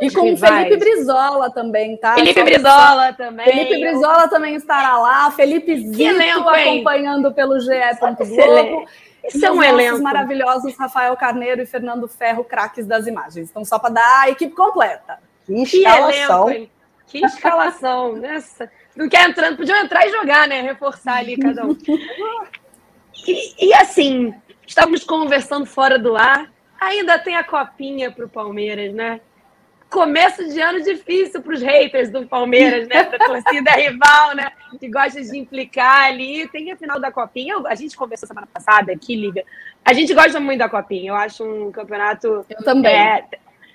E 0.01 0.09
com 0.11 0.33
o 0.33 0.37
Felipe 0.37 0.77
Brizola 0.77 1.51
também, 1.51 1.97
tá? 1.97 2.15
Felipe 2.15 2.41
Brizola 2.43 3.13
também. 3.13 3.45
Felipe 3.45 3.79
Brizola 3.79 4.27
também 4.29 4.55
estará 4.55 4.97
lá. 4.97 5.31
Felipe 5.31 5.75
Zito 5.75 6.01
elenco, 6.01 6.47
acompanhando 6.47 7.33
pelo 7.33 7.59
GE. 7.59 7.69
Globo. 7.99 8.87
Isso 9.27 9.45
é 9.45 9.51
um 9.51 9.61
elenco. 9.61 10.01
maravilhosos 10.01 10.75
Rafael 10.77 11.15
Carneiro 11.17 11.61
e 11.61 11.65
Fernando 11.65 12.07
Ferro, 12.07 12.43
craques 12.43 12.87
das 12.87 13.07
imagens. 13.07 13.49
Então, 13.49 13.65
só 13.65 13.77
para 13.77 13.95
dar 13.95 14.21
a 14.21 14.29
equipe 14.29 14.55
completa. 14.55 15.19
Que 15.45 15.63
escalação. 15.63 16.45
Que, 16.45 16.51
elenco, 16.53 16.71
que 17.07 17.25
escalação. 17.25 18.13
Nessa. 18.17 18.71
Não 18.95 19.09
quer 19.09 19.29
entrando, 19.29 19.57
podiam 19.57 19.77
entrar 19.77 20.07
e 20.07 20.11
jogar, 20.11 20.47
né? 20.47 20.61
Reforçar 20.61 21.17
ali 21.17 21.37
cada 21.37 21.65
um. 21.65 21.75
E, 23.27 23.67
e 23.67 23.73
assim, 23.73 24.33
estávamos 24.65 25.03
conversando 25.03 25.65
fora 25.65 25.99
do 25.99 26.15
ar. 26.15 26.49
Ainda 26.79 27.19
tem 27.19 27.35
a 27.35 27.43
copinha 27.43 28.09
para 28.09 28.25
o 28.25 28.29
Palmeiras, 28.29 28.93
né? 28.93 29.19
Começo 29.89 30.47
de 30.47 30.59
ano 30.61 30.81
difícil 30.81 31.41
para 31.41 31.53
os 31.53 31.61
haters 31.61 32.09
do 32.09 32.25
Palmeiras, 32.27 32.87
né? 32.87 33.03
Para 33.03 33.23
a 33.23 33.27
torcida 33.27 33.71
rival, 33.71 34.35
né? 34.35 34.51
Que 34.79 34.87
gosta 34.87 35.21
de 35.21 35.37
implicar 35.37 36.05
ali. 36.05 36.47
Tem 36.49 36.71
a 36.71 36.77
final 36.77 36.99
da 36.99 37.11
Copinha. 37.11 37.55
A 37.65 37.75
gente 37.75 37.97
conversou 37.97 38.27
semana 38.27 38.47
passada 38.47 38.91
aqui, 38.91 39.15
Liga. 39.15 39.43
A 39.83 39.93
gente 39.93 40.13
gosta 40.13 40.39
muito 40.39 40.59
da 40.59 40.69
Copinha. 40.69 41.11
Eu 41.11 41.15
acho 41.15 41.43
um 41.43 41.71
campeonato. 41.71 42.45
Eu 42.49 42.63
também. 42.63 42.95
É, 42.95 43.25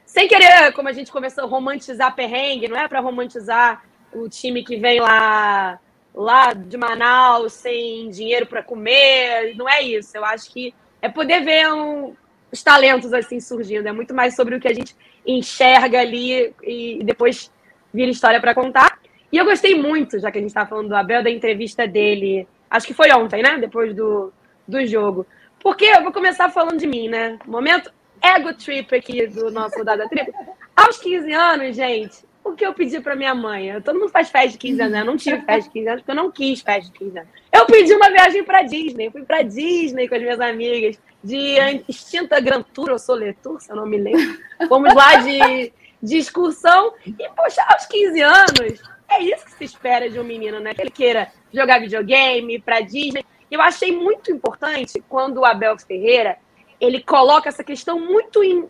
sem 0.07 0.29
querer, 0.29 0.72
como 0.72 0.88
a 0.88 0.92
gente 0.92 1.11
começou, 1.11 1.46
romantizar 1.48 2.14
perrengue, 2.14 2.68
não 2.68 2.79
é 2.79 2.87
para 2.87 3.00
romantizar 3.00 3.83
o 4.12 4.29
time 4.29 4.62
que 4.62 4.77
vem 4.77 5.00
lá 5.00 5.81
lá 6.14 6.53
de 6.53 6.77
Manaus 6.77 7.55
sem 7.55 8.09
dinheiro 8.09 8.46
para 8.46 8.62
comer. 8.62 9.57
Não 9.57 9.68
é 9.68 9.83
isso. 9.83 10.16
Eu 10.16 10.24
acho 10.24 10.53
que 10.53 10.72
é 11.03 11.09
poder 11.09 11.42
ver 11.42 11.72
um, 11.72 12.14
os 12.53 12.62
talentos 12.62 13.12
assim 13.12 13.40
surgindo. 13.40 13.88
É 13.88 13.92
muito 13.92 14.14
mais 14.14 14.37
sobre 14.37 14.55
o 14.55 14.61
que 14.61 14.68
a 14.68 14.72
gente 14.72 14.94
enxerga 15.26 16.00
ali 16.00 16.54
e 16.62 17.00
depois 17.02 17.50
vira 17.92 18.10
história 18.10 18.40
para 18.40 18.54
contar. 18.54 18.98
E 19.32 19.37
eu 19.37 19.44
gostei 19.44 19.74
muito, 19.74 20.18
já 20.18 20.30
que 20.30 20.38
a 20.38 20.40
gente 20.40 20.50
estava 20.50 20.68
falando 20.68 20.88
do 20.88 20.96
Abel, 20.96 21.22
da 21.22 21.30
entrevista 21.30 21.87
dele. 21.87 22.46
Acho 22.70 22.87
que 22.87 22.94
foi 22.94 23.10
ontem, 23.12 23.42
né? 23.42 23.58
Depois 23.58 23.94
do, 23.94 24.32
do 24.66 24.87
jogo. 24.87 25.26
Porque 25.60 25.84
eu 25.84 26.02
vou 26.02 26.12
começar 26.12 26.50
falando 26.50 26.78
de 26.78 26.87
mim, 26.87 27.08
né? 27.08 27.38
Momento 27.46 27.90
ego 28.22 28.54
trip 28.54 28.94
aqui 28.94 29.26
do 29.26 29.50
nosso 29.50 29.78
Rodada 29.78 30.08
Trip. 30.08 30.32
Aos 30.76 30.98
15 30.98 31.32
anos, 31.32 31.76
gente, 31.76 32.24
o 32.44 32.52
que 32.52 32.64
eu 32.64 32.74
pedi 32.74 33.00
para 33.00 33.16
minha 33.16 33.35
mãe? 33.35 33.80
Todo 33.80 33.98
mundo 33.98 34.11
faz 34.11 34.30
festa 34.30 34.50
de 34.50 34.59
15 34.59 34.80
anos, 34.83 34.92
né? 34.92 35.00
eu 35.00 35.04
não 35.07 35.16
tive 35.16 35.40
festa 35.40 35.62
de 35.62 35.70
15 35.70 35.88
anos 35.88 36.02
porque 36.02 36.11
eu 36.11 36.22
não 36.22 36.30
quis 36.30 36.61
festa 36.61 36.92
de 36.92 36.98
15 36.98 37.18
anos. 37.18 37.30
Eu 37.50 37.66
pedi 37.66 37.94
uma 37.94 38.11
viagem 38.11 38.44
para 38.44 38.62
Disney, 38.62 39.11
fui 39.11 39.24
para 39.24 39.42
Disney 39.42 40.07
com 40.07 40.14
as 40.14 40.20
minhas 40.20 40.40
amigas 40.40 40.98
de 41.22 41.57
extinta 41.88 42.38
Grand 42.38 42.62
Tour 42.62 42.90
ou 42.90 42.98
Soletur, 42.98 43.61
se 43.61 43.72
eu 43.72 43.76
não 43.76 43.87
me 43.87 43.96
lembro. 43.96 44.38
Fomos 44.68 44.94
lá 44.94 45.16
de, 45.16 45.72
de 46.02 46.18
excursão 46.18 46.92
e, 47.07 47.14
poxa, 47.35 47.64
aos 47.66 47.87
15 47.87 48.20
anos, 48.20 48.83
é 49.09 49.22
isso 49.22 49.46
que 49.46 49.52
se 49.52 49.64
espera 49.64 50.11
de 50.11 50.20
um 50.20 50.24
menino, 50.24 50.61
né? 50.61 50.74
Que 50.74 50.83
ele 50.83 50.90
queira 50.90 51.33
jogar 51.52 51.80
videogame, 51.80 52.61
para 52.61 52.80
Disney. 52.80 53.24
Eu 53.50 53.62
achei 53.62 53.90
muito 53.90 54.30
importante 54.30 55.02
quando 55.09 55.38
o 55.38 55.44
Abel 55.46 55.78
Ferreira 55.78 56.37
ele 56.78 57.02
coloca 57.02 57.48
essa 57.48 57.64
questão 57.64 57.98
muito 57.98 58.44
em. 58.44 58.68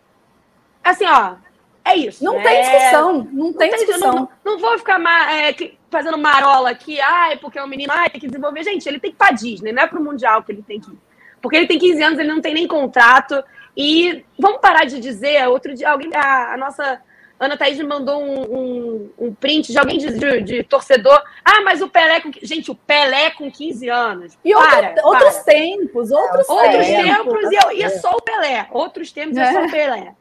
Assim, 0.82 1.06
ó, 1.06 1.36
é 1.84 1.96
isso. 1.96 2.24
Não 2.24 2.40
é... 2.40 2.42
tem 2.42 2.62
discussão. 2.62 3.12
Não, 3.12 3.24
não 3.32 3.52
tem 3.52 3.70
discussão. 3.70 4.14
Não, 4.14 4.52
não, 4.52 4.58
vou 4.58 4.78
ficar 4.78 5.00
é, 5.30 5.54
fazendo 5.90 6.16
marola 6.16 6.70
aqui, 6.70 7.00
ai, 7.00 7.36
porque 7.36 7.58
é 7.58 7.62
um 7.62 7.68
menino, 7.68 7.92
ai, 7.92 8.08
tem 8.08 8.20
que 8.20 8.26
desenvolver. 8.26 8.64
Gente, 8.64 8.88
ele 8.88 8.98
tem 8.98 9.10
que 9.10 9.16
ir 9.16 9.18
pra 9.18 9.30
Disney, 9.30 9.72
não 9.72 9.82
é 9.82 9.86
pro 9.86 10.02
Mundial 10.02 10.42
que 10.42 10.52
ele 10.52 10.62
tem 10.62 10.80
que 10.80 10.90
ir. 10.90 10.98
Porque 11.42 11.56
ele 11.56 11.66
tem 11.66 11.78
15 11.78 12.02
anos, 12.02 12.18
ele 12.18 12.32
não 12.32 12.40
tem 12.40 12.54
nem 12.54 12.66
contrato. 12.66 13.44
E 13.76 14.24
vamos 14.38 14.60
parar 14.60 14.84
de 14.84 14.98
dizer, 14.98 15.46
outro 15.46 15.74
dia, 15.74 15.90
alguém, 15.90 16.10
a, 16.14 16.54
a 16.54 16.56
nossa 16.56 17.02
Ana 17.38 17.56
Thaís 17.56 17.76
me 17.76 17.84
mandou 17.84 18.22
um, 18.22 18.42
um, 18.42 19.10
um 19.18 19.34
print 19.34 19.72
de 19.72 19.78
alguém 19.78 19.98
de, 19.98 20.18
de, 20.18 20.40
de, 20.40 20.62
torcedor. 20.62 21.22
Ah, 21.44 21.60
mas 21.62 21.82
o 21.82 21.88
Pelé 21.88 22.20
com. 22.20 22.30
Gente, 22.42 22.70
o 22.70 22.74
Pelé 22.74 23.30
com 23.30 23.50
15 23.50 23.88
anos. 23.88 24.38
E 24.44 24.54
para, 24.54 24.88
outro, 24.88 25.06
outros 25.06 25.36
tempos, 25.44 26.10
outros, 26.10 26.48
outros 26.48 26.86
tempos. 26.86 27.16
tempos 27.16 27.52
e, 27.52 27.54
eu, 27.56 27.72
e 27.72 27.82
é 27.82 27.88
só 27.90 28.12
o 28.12 28.22
Pelé. 28.22 28.68
Outros 28.70 29.12
tempos 29.12 29.36
é, 29.36 29.42
é 29.42 29.52
só 29.52 29.64
o 29.64 29.70
Pelé. 29.70 30.14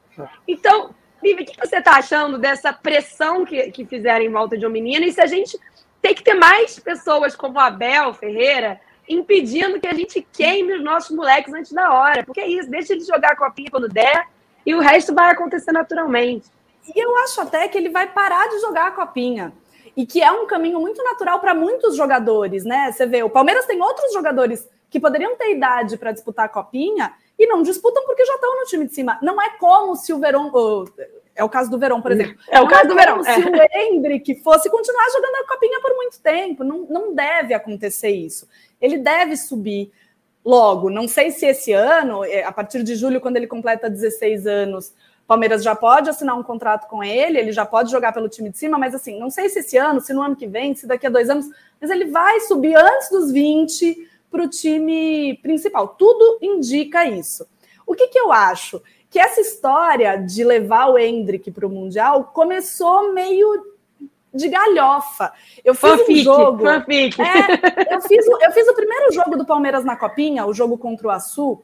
Então, 0.47 0.93
Vivi, 1.23 1.43
o 1.43 1.45
que 1.45 1.57
você 1.57 1.77
está 1.77 1.97
achando 1.97 2.37
dessa 2.37 2.73
pressão 2.73 3.45
que, 3.45 3.71
que 3.71 3.85
fizeram 3.85 4.23
em 4.23 4.29
volta 4.29 4.57
de 4.57 4.67
um 4.67 4.69
menino? 4.69 5.05
E 5.05 5.11
se 5.11 5.21
a 5.21 5.25
gente 5.25 5.57
tem 6.01 6.13
que 6.13 6.21
ter 6.21 6.33
mais 6.33 6.77
pessoas 6.77 7.33
como 7.33 7.57
Abel 7.57 8.13
Ferreira 8.13 8.79
impedindo 9.07 9.79
que 9.79 9.87
a 9.87 9.93
gente 9.93 10.25
queime 10.33 10.73
os 10.73 10.83
nossos 10.83 11.15
moleques 11.15 11.53
antes 11.53 11.71
da 11.71 11.93
hora. 11.93 12.23
Porque 12.23 12.41
é 12.41 12.47
isso, 12.47 12.69
deixa 12.69 12.93
ele 12.93 13.03
jogar 13.05 13.31
a 13.31 13.35
copinha 13.35 13.71
quando 13.71 13.87
der 13.87 14.27
e 14.65 14.75
o 14.75 14.79
resto 14.79 15.13
vai 15.13 15.31
acontecer 15.31 15.71
naturalmente. 15.71 16.47
E 16.93 16.99
eu 16.99 17.15
acho 17.19 17.39
até 17.39 17.67
que 17.69 17.77
ele 17.77 17.89
vai 17.89 18.07
parar 18.07 18.47
de 18.49 18.59
jogar 18.59 18.87
a 18.87 18.91
copinha. 18.91 19.53
E 19.95 20.05
que 20.05 20.21
é 20.21 20.31
um 20.31 20.45
caminho 20.45 20.79
muito 20.79 21.01
natural 21.03 21.39
para 21.39 21.53
muitos 21.53 21.95
jogadores, 21.95 22.65
né? 22.65 22.91
Você 22.91 23.05
vê, 23.05 23.23
o 23.23 23.29
Palmeiras 23.29 23.65
tem 23.65 23.81
outros 23.81 24.11
jogadores 24.11 24.67
que 24.89 24.99
poderiam 24.99 25.37
ter 25.37 25.51
idade 25.51 25.97
para 25.97 26.11
disputar 26.11 26.45
a 26.45 26.49
copinha 26.49 27.13
e 27.37 27.47
não 27.47 27.61
disputam 27.61 28.03
porque 28.05 28.25
já 28.25 28.35
estão 28.35 28.59
no 28.59 28.65
time 28.65 28.85
de 28.85 28.93
cima. 28.93 29.17
Não 29.21 29.41
é 29.41 29.57
como 29.57 29.95
se 29.95 30.13
o 30.13 30.19
Verón. 30.19 30.51
É 31.35 31.43
o 31.43 31.49
caso 31.49 31.69
do 31.69 31.79
Verón, 31.79 32.01
por 32.01 32.11
exemplo. 32.11 32.35
É 32.49 32.61
o 32.61 32.67
caso 32.67 32.85
é 32.85 32.87
do 32.87 32.95
Verón. 32.95 33.23
Se 33.23 33.29
é. 33.31 33.37
o 33.37 33.95
Hendrick 33.95 34.35
fosse 34.41 34.69
continuar 34.69 35.09
jogando 35.09 35.35
a 35.35 35.47
copinha 35.47 35.81
por 35.81 35.95
muito 35.95 36.19
tempo. 36.21 36.63
Não, 36.63 36.85
não 36.89 37.13
deve 37.13 37.53
acontecer 37.53 38.09
isso. 38.09 38.47
Ele 38.79 38.97
deve 38.97 39.35
subir 39.35 39.91
logo. 40.45 40.89
Não 40.89 41.07
sei 41.07 41.31
se 41.31 41.45
esse 41.45 41.71
ano, 41.71 42.23
é, 42.23 42.43
a 42.43 42.51
partir 42.51 42.83
de 42.83 42.95
julho, 42.95 43.21
quando 43.21 43.37
ele 43.37 43.47
completa 43.47 43.89
16 43.89 44.45
anos, 44.45 44.93
Palmeiras 45.25 45.63
já 45.63 45.75
pode 45.75 46.09
assinar 46.09 46.37
um 46.37 46.43
contrato 46.43 46.87
com 46.87 47.03
ele, 47.03 47.39
ele 47.39 47.51
já 47.51 47.65
pode 47.65 47.89
jogar 47.89 48.11
pelo 48.11 48.27
time 48.27 48.49
de 48.49 48.57
cima, 48.57 48.77
mas 48.77 48.93
assim, 48.93 49.17
não 49.17 49.29
sei 49.29 49.49
se 49.49 49.59
esse 49.59 49.77
ano, 49.77 50.01
se 50.01 50.13
no 50.13 50.21
ano 50.21 50.35
que 50.35 50.47
vem, 50.47 50.75
se 50.75 50.85
daqui 50.85 51.07
a 51.07 51.09
dois 51.09 51.29
anos, 51.29 51.47
mas 51.79 51.89
ele 51.89 52.05
vai 52.05 52.41
subir 52.41 52.75
antes 52.75 53.09
dos 53.09 53.31
20 53.31 54.09
para 54.33 54.43
o 54.43 54.49
time 54.49 55.37
principal. 55.43 55.89
Tudo 55.89 56.39
indica 56.41 57.05
isso. 57.05 57.47
O 57.85 57.93
que, 57.93 58.07
que 58.07 58.17
eu 58.17 58.31
acho? 58.31 58.81
Que 59.11 59.19
essa 59.19 59.39
história 59.39 60.17
de 60.17 60.43
levar 60.43 60.87
o 60.87 60.97
Hendrick 60.97 61.51
para 61.51 61.67
o 61.67 61.69
Mundial 61.69 62.31
começou 62.33 63.13
meio 63.13 63.71
de 64.33 64.49
galhofa. 64.49 65.31
Eu 65.63 65.75
fiz 65.75 65.91
fanfic, 65.91 66.21
um 66.21 66.23
jogo. 66.23 66.63
Fanfic. 66.63 67.21
É, 67.21 67.93
eu, 67.95 68.01
fiz, 68.01 68.25
eu 68.25 68.51
fiz 68.51 68.67
o 68.67 68.73
primeiro 68.73 69.13
jogo 69.13 69.37
do 69.37 69.45
Palmeiras 69.45 69.85
na 69.85 69.95
Copinha, 69.95 70.47
o 70.47 70.53
jogo 70.53 70.79
contra 70.79 71.07
o 71.07 71.11
Açu. 71.11 71.61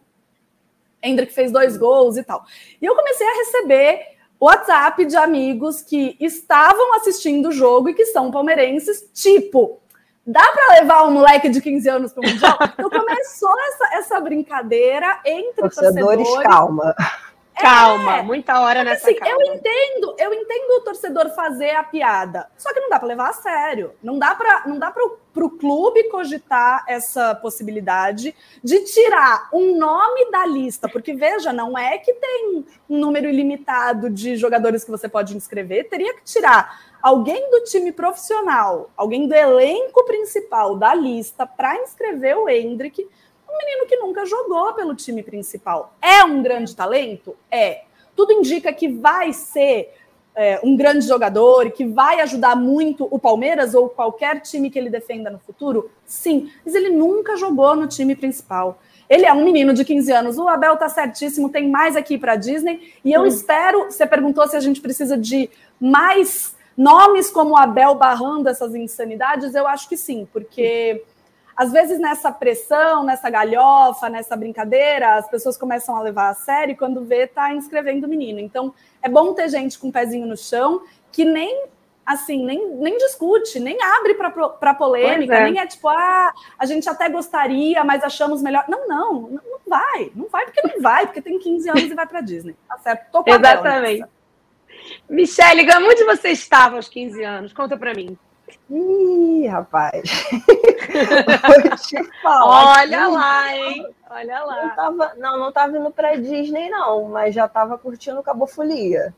Hendrick 1.01 1.34
fez 1.34 1.51
dois 1.51 1.75
gols 1.75 2.17
e 2.17 2.23
tal. 2.23 2.45
E 2.79 2.86
eu 2.86 2.95
comecei 2.95 3.25
a 3.25 3.34
receber 3.34 4.19
WhatsApp 4.39 5.03
de 5.05 5.17
amigos 5.17 5.82
que 5.82 6.15
estavam 6.19 6.93
assistindo 6.95 7.49
o 7.49 7.51
jogo 7.51 7.89
e 7.89 7.93
que 7.95 8.05
são 8.05 8.29
palmeirenses, 8.29 9.10
tipo, 9.13 9.79
dá 10.31 10.43
para 10.51 10.79
levar 10.79 11.03
um 11.05 11.11
moleque 11.11 11.49
de 11.49 11.59
15 11.59 11.89
anos 11.89 12.13
para 12.13 12.21
o 12.21 12.29
Mundial? 12.29 12.57
Então 12.61 12.89
começou 12.89 13.59
essa, 13.61 13.97
essa 13.97 14.19
brincadeira 14.19 15.19
entre 15.25 15.61
torcedores. 15.61 16.27
torcedores. 16.27 16.43
calma. 16.43 16.95
Calma, 17.59 18.17
é, 18.17 18.21
muita 18.21 18.61
hora 18.61 18.85
nessa 18.85 19.09
assim, 19.09 19.19
Eu 19.21 19.41
entendo, 19.41 20.15
eu 20.17 20.33
entendo 20.33 20.77
o 20.77 20.81
torcedor 20.81 21.29
fazer 21.35 21.71
a 21.71 21.83
piada, 21.83 22.47
só 22.57 22.73
que 22.73 22.79
não 22.79 22.89
dá 22.89 22.97
para 22.97 23.07
levar 23.09 23.29
a 23.29 23.33
sério. 23.33 23.91
Não 24.01 24.17
dá 24.17 24.33
para 24.33 24.63
não 24.65 24.79
dá 24.79 24.89
para 24.89 25.03
o 25.03 25.49
clube 25.49 26.03
cogitar 26.09 26.85
essa 26.87 27.35
possibilidade 27.35 28.33
de 28.63 28.79
tirar 28.85 29.49
um 29.53 29.77
nome 29.77 30.31
da 30.31 30.45
lista, 30.45 30.87
porque 30.87 31.13
veja, 31.13 31.51
não 31.51 31.77
é 31.77 31.97
que 31.97 32.13
tem 32.13 32.65
um 32.89 32.97
número 32.97 33.27
ilimitado 33.27 34.09
de 34.09 34.37
jogadores 34.37 34.85
que 34.85 34.91
você 34.91 35.09
pode 35.09 35.35
inscrever, 35.35 35.89
teria 35.89 36.13
que 36.13 36.23
tirar 36.23 36.88
alguém 37.01 37.49
do 37.51 37.63
time 37.63 37.91
profissional, 37.91 38.89
alguém 38.95 39.27
do 39.27 39.33
elenco 39.33 40.05
principal 40.05 40.75
da 40.75 40.93
lista 40.93 41.45
para 41.45 41.81
inscrever 41.81 42.38
o 42.38 42.49
Hendrick 42.49 43.07
um 43.49 43.57
menino 43.57 43.85
que 43.88 43.97
nunca 43.97 44.25
jogou 44.25 44.73
pelo 44.73 44.95
time 44.95 45.23
principal. 45.23 45.93
É 46.01 46.23
um 46.23 46.41
grande 46.41 46.75
talento? 46.75 47.35
É. 47.49 47.83
Tudo 48.15 48.33
indica 48.33 48.71
que 48.71 48.88
vai 48.88 49.33
ser 49.33 49.93
é, 50.35 50.59
um 50.63 50.75
grande 50.75 51.07
jogador 51.07 51.65
e 51.65 51.71
que 51.71 51.85
vai 51.85 52.21
ajudar 52.21 52.55
muito 52.55 53.07
o 53.09 53.17
Palmeiras 53.17 53.73
ou 53.73 53.89
qualquer 53.89 54.41
time 54.41 54.69
que 54.69 54.77
ele 54.77 54.89
defenda 54.89 55.29
no 55.29 55.39
futuro? 55.39 55.89
Sim, 56.05 56.51
mas 56.65 56.75
ele 56.75 56.89
nunca 56.89 57.35
jogou 57.35 57.75
no 57.75 57.88
time 57.88 58.15
principal. 58.15 58.79
Ele 59.09 59.25
é 59.25 59.33
um 59.33 59.43
menino 59.43 59.73
de 59.73 59.83
15 59.83 60.12
anos. 60.12 60.38
O 60.38 60.47
Abel 60.47 60.77
tá 60.77 60.88
certíssimo, 60.88 61.49
tem 61.49 61.67
mais 61.67 61.95
aqui 61.95 62.17
para 62.17 62.35
Disney. 62.35 62.93
E 63.03 63.12
eu 63.12 63.21
hum. 63.21 63.25
espero. 63.25 63.85
Você 63.85 64.05
perguntou 64.05 64.47
se 64.47 64.55
a 64.55 64.59
gente 64.59 64.79
precisa 64.79 65.17
de 65.17 65.49
mais 65.79 66.55
nomes 66.79 67.29
como 67.29 67.51
o 67.51 67.57
Abel 67.57 67.93
barrando 67.93 68.47
essas 68.47 68.73
insanidades. 68.73 69.53
Eu 69.53 69.67
acho 69.67 69.89
que 69.89 69.97
sim, 69.97 70.25
porque 70.31 71.03
às 71.53 71.73
vezes 71.73 71.99
nessa 71.99 72.31
pressão, 72.31 73.03
nessa 73.03 73.29
galhofa, 73.29 74.07
nessa 74.07 74.33
brincadeira, 74.37 75.15
as 75.15 75.29
pessoas 75.29 75.57
começam 75.57 75.93
a 75.97 76.01
levar 76.01 76.29
a 76.29 76.33
sério 76.33 76.71
e 76.71 76.77
quando 76.77 77.03
vê, 77.03 77.27
tá 77.27 77.53
inscrevendo 77.53 78.07
o 78.07 78.09
menino. 78.09 78.39
Então, 78.39 78.73
é 79.01 79.09
bom 79.09 79.33
ter 79.33 79.49
gente 79.49 79.77
com 79.77 79.89
o 79.89 79.91
pezinho 79.91 80.25
no 80.25 80.37
chão 80.37 80.81
que 81.11 81.25
nem 81.25 81.65
assim, 82.05 82.43
nem, 82.43 82.67
nem 82.75 82.97
discute, 82.97 83.59
nem 83.59 83.77
abre 83.83 84.15
para 84.15 84.73
polêmica, 84.73 85.35
é. 85.35 85.43
nem 85.43 85.59
é 85.59 85.67
tipo, 85.67 85.87
ah, 85.89 86.33
a 86.57 86.65
gente 86.65 86.89
até 86.89 87.07
gostaria, 87.07 87.83
mas 87.83 88.03
achamos 88.03 88.41
melhor. 88.41 88.63
Não, 88.67 88.87
não, 88.87 89.29
não 89.29 89.59
vai, 89.67 90.11
não 90.15 90.27
vai 90.27 90.45
porque 90.45 90.61
não 90.65 90.81
vai, 90.81 91.05
porque 91.05 91.21
tem 91.21 91.37
15 91.37 91.69
anos 91.69 91.83
e 91.83 91.93
vai 91.93 92.07
para 92.07 92.21
Disney. 92.21 92.55
Tá 92.67 92.79
certo? 92.79 93.11
Tô 93.11 93.23
com 93.23 93.29
Exatamente. 93.29 94.05
Michele, 95.10 95.67
onde 95.78 96.04
você 96.04 96.30
estava 96.30 96.75
aos 96.75 96.88
15 96.88 97.23
anos? 97.23 97.54
Conta 97.54 97.78
para 97.78 97.93
mim. 97.93 98.17
Ih, 98.69 99.47
rapaz. 99.47 100.04
Falar. 102.21 102.80
Olha 102.80 103.08
lá, 103.08 103.56
hein? 103.56 103.88
Olha 104.10 104.43
lá. 104.43 104.63
Não, 104.63 104.75
tava, 104.75 105.13
não, 105.17 105.39
não 105.39 105.52
tava 105.52 105.78
indo 105.78 105.91
pra 105.91 106.15
Disney, 106.15 106.69
não, 106.69 107.10
mas 107.10 107.34
já 107.34 107.47
tava 107.47 107.78
curtindo 107.78 108.23
Cabofolia. 108.23 109.13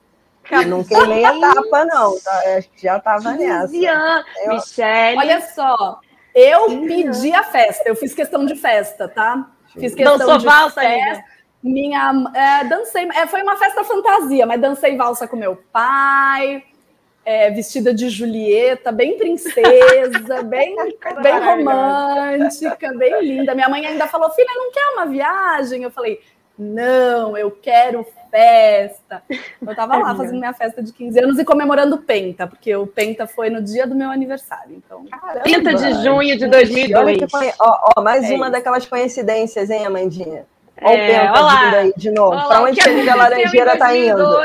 Não 0.67 0.83
queimei 0.83 1.23
a 1.23 1.39
tapa, 1.39 1.85
não. 1.85 2.19
Tá? 2.19 2.57
Acho 2.57 2.69
que 2.69 2.81
já 2.81 2.99
tava 2.99 3.33
nessa. 3.33 3.75
Eu... 3.75 4.55
Michelle. 4.55 5.17
Olha 5.17 5.41
só, 5.41 5.99
eu 6.33 6.67
pedi 6.87 7.33
a 7.33 7.43
festa, 7.43 7.87
eu 7.87 7.95
fiz 7.95 8.13
questão 8.13 8.45
de 8.45 8.55
festa, 8.55 9.07
tá? 9.07 9.49
Fiz 9.73 9.93
questão 9.93 10.17
Dançou 10.17 10.37
de 10.37 10.45
valsa, 10.45 10.81
festa. 10.81 11.23
Minha, 11.63 12.11
é, 12.33 12.63
dancei, 12.65 13.07
é, 13.13 13.27
foi 13.27 13.43
uma 13.43 13.55
festa 13.55 13.83
fantasia, 13.83 14.45
mas 14.45 14.59
dancei 14.59 14.97
valsa 14.97 15.27
com 15.27 15.35
meu 15.35 15.55
pai, 15.71 16.63
é, 17.23 17.51
vestida 17.51 17.93
de 17.93 18.09
Julieta, 18.09 18.91
bem 18.91 19.17
princesa, 19.17 20.41
bem, 20.43 20.75
bem 21.21 21.39
romântica, 21.39 22.93
bem 22.97 23.21
linda. 23.21 23.53
Minha 23.53 23.69
mãe 23.69 23.85
ainda 23.85 24.07
falou: 24.07 24.31
filha, 24.31 24.49
não 24.55 24.71
quer 24.71 24.85
uma 24.93 25.05
viagem? 25.05 25.83
Eu 25.83 25.91
falei: 25.91 26.19
não, 26.57 27.37
eu 27.37 27.51
quero 27.51 28.05
festa. 28.31 29.21
Eu 29.61 29.75
tava 29.75 29.97
lá 29.97 30.15
fazendo 30.15 30.39
minha 30.39 30.53
festa 30.53 30.81
de 30.81 30.93
15 30.93 31.19
anos 31.19 31.39
e 31.39 31.45
comemorando 31.45 31.95
o 31.95 32.01
Penta, 32.01 32.47
porque 32.47 32.75
o 32.75 32.87
Penta 32.87 33.27
foi 33.27 33.49
no 33.49 33.61
dia 33.61 33.85
do 33.85 33.93
meu 33.93 34.09
aniversário. 34.09 34.75
Então, 34.75 35.05
Caramba, 35.05 35.41
30 35.41 35.73
de 35.73 36.03
junho 36.03 36.37
de 36.37 36.47
2002. 36.47 37.19
Ó, 37.59 37.93
ó 37.97 38.01
mais 38.01 38.29
é 38.29 38.33
uma 38.33 38.45
isso. 38.45 38.51
daquelas 38.51 38.85
coincidências, 38.85 39.69
hein, 39.69 39.85
Amandinha? 39.85 40.45
Olha 40.81 40.97
é, 40.97 41.29
o 41.29 41.33
Penta 41.33 41.55
vindo 41.57 41.75
aí 41.75 41.93
de 41.95 42.11
novo. 42.11 42.47
Para 42.47 42.63
onde 42.63 43.09
a 43.09 43.15
Laranjeira 43.15 43.77
tá 43.77 43.95
indo? 43.95 44.39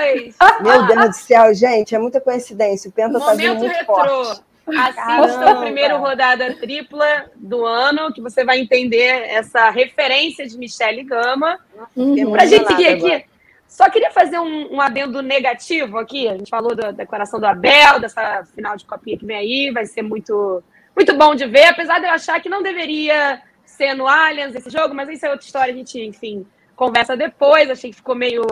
Meu 0.61 0.87
Deus 0.87 1.09
do 1.09 1.12
céu, 1.14 1.55
gente, 1.55 1.94
é 1.94 1.99
muita 1.99 2.20
coincidência. 2.20 2.90
O 2.90 2.92
Penta 2.92 3.18
Momento 3.18 3.27
tá 3.27 3.35
vindo 3.35 3.59
muito 3.59 3.72
retrô. 3.72 3.94
forte. 3.94 4.46
Assista 4.68 5.53
o 5.53 5.61
primeiro 5.61 5.96
rodada 5.99 6.53
tripla 6.55 7.27
do 7.37 7.64
ano, 7.64 8.12
que 8.12 8.20
você 8.20 8.44
vai 8.44 8.59
entender 8.59 9.29
essa 9.29 9.70
referência 9.70 10.46
de 10.46 10.59
Michele 10.59 11.05
Gama. 11.05 11.59
Uhum. 11.94 12.33
Para 12.33 12.42
a 12.42 12.46
gente 12.46 12.66
seguir 12.66 12.88
aqui, 12.88 13.25
só 13.68 13.88
queria 13.88 14.11
fazer 14.11 14.38
um, 14.40 14.75
um, 14.75 14.81
adendo 14.81 15.22
negativo 15.22 15.99
aqui. 15.99 16.29
A 16.29 16.37
gente 16.37 16.51
falou 16.51 16.75
da 16.75 16.90
declaração 16.90 17.38
do 17.38 17.46
Abel, 17.46 18.01
dessa 18.01 18.44
final 18.55 18.77
de 18.77 18.85
copinha 18.85 19.16
que 19.16 19.25
vem 19.25 19.37
aí, 19.37 19.70
vai 19.70 19.87
ser 19.87 20.03
muito, 20.03 20.62
muito 20.96 21.16
bom 21.16 21.35
de 21.35 21.46
ver, 21.46 21.66
apesar 21.66 22.01
de 22.01 22.07
eu 22.07 22.11
achar 22.11 22.40
que 22.40 22.49
não 22.49 22.62
deveria 22.62 23.40
ser 23.77 23.95
no 23.95 24.09
Allianz 24.09 24.55
esse 24.55 24.71
jogo, 24.71 24.95
mas 24.95 25.09
isso 25.09 25.27
é 25.27 25.31
outra 25.31 25.45
história, 25.45 25.73
a 25.73 25.77
gente, 25.77 26.01
enfim, 26.01 26.47
conversa 26.75 27.17
depois. 27.17 27.71
Achei 27.71 27.91
que 27.91 27.97
ficou 27.97 28.15
meio. 28.15 28.45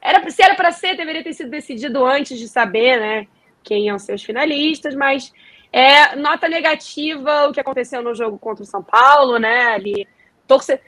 Era, 0.00 0.28
se 0.30 0.42
era 0.42 0.54
para 0.54 0.72
ser, 0.72 0.96
deveria 0.96 1.22
ter 1.22 1.32
sido 1.32 1.50
decidido 1.50 2.04
antes 2.04 2.38
de 2.38 2.48
saber, 2.48 2.98
né? 2.98 3.26
Quem 3.62 3.86
iam 3.86 3.98
ser 3.98 4.14
os 4.14 4.22
finalistas, 4.22 4.94
mas 4.94 5.32
é 5.72 6.16
nota 6.16 6.48
negativa 6.48 7.48
o 7.48 7.52
que 7.52 7.60
aconteceu 7.60 8.02
no 8.02 8.14
jogo 8.14 8.38
contra 8.38 8.64
o 8.64 8.66
São 8.66 8.82
Paulo, 8.82 9.38
né? 9.38 9.66
Ali, 9.66 10.08
torce... 10.46 10.80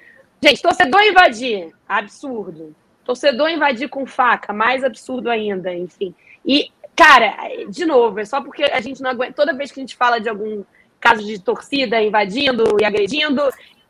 Gente, 0.42 0.60
torcedor 0.60 1.02
invadir, 1.02 1.72
absurdo. 1.88 2.74
Torcedor 3.04 3.48
invadir 3.50 3.88
com 3.88 4.04
faca, 4.06 4.52
mais 4.52 4.82
absurdo 4.82 5.30
ainda, 5.30 5.72
enfim. 5.72 6.14
E, 6.44 6.70
cara, 6.96 7.34
de 7.68 7.86
novo, 7.86 8.20
é 8.20 8.24
só 8.24 8.42
porque 8.42 8.64
a 8.64 8.80
gente 8.80 9.00
não 9.00 9.10
aguenta. 9.10 9.32
Toda 9.32 9.54
vez 9.54 9.70
que 9.70 9.80
a 9.80 9.82
gente 9.82 9.96
fala 9.96 10.20
de 10.20 10.28
algum 10.28 10.64
caso 11.00 11.24
de 11.24 11.38
torcida 11.38 12.02
invadindo 12.02 12.64
e 12.80 12.84
agredindo, 12.84 13.42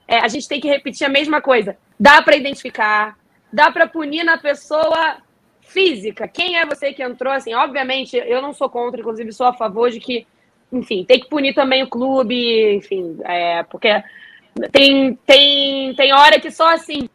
é, 0.07 0.19
a 0.19 0.29
gente 0.29 0.49
tem 0.49 0.61
que 0.61 0.69
repetir 0.69 1.07
a 1.07 1.11
mesma 1.11 1.41
coisa. 1.41 1.77
Dá 1.99 2.23
para 2.23 2.37
identificar, 2.37 3.17
dá 3.53 3.71
para 3.71 3.87
punir 3.87 4.25
na 4.25 4.37
pessoa 4.39 5.19
física. 5.63 6.29
Quem 6.29 6.59
é 6.59 6.67
você 6.67 6.93
que 6.93 7.03
entrou? 7.03 7.33
Assim, 7.33 7.55
obviamente, 7.55 8.17
eu 8.17 8.41
não 8.43 8.53
sou 8.53 8.69
contra, 8.69 9.01
inclusive 9.01 9.33
sou 9.33 9.47
a 9.47 9.53
favor 9.53 9.91
de 9.91 10.01
que, 10.01 10.27
enfim, 10.73 11.05
tem 11.05 11.21
que 11.21 11.29
punir 11.29 11.55
também 11.55 11.83
o 11.83 11.89
clube, 11.89 12.77
enfim, 12.77 13.19
é, 13.25 13.63
porque 13.65 14.03
tem, 14.71 15.15
tem, 15.27 15.95
tem 15.95 16.13
hora 16.13 16.39
que 16.39 16.51
só 16.51 16.73
assim 16.73 17.09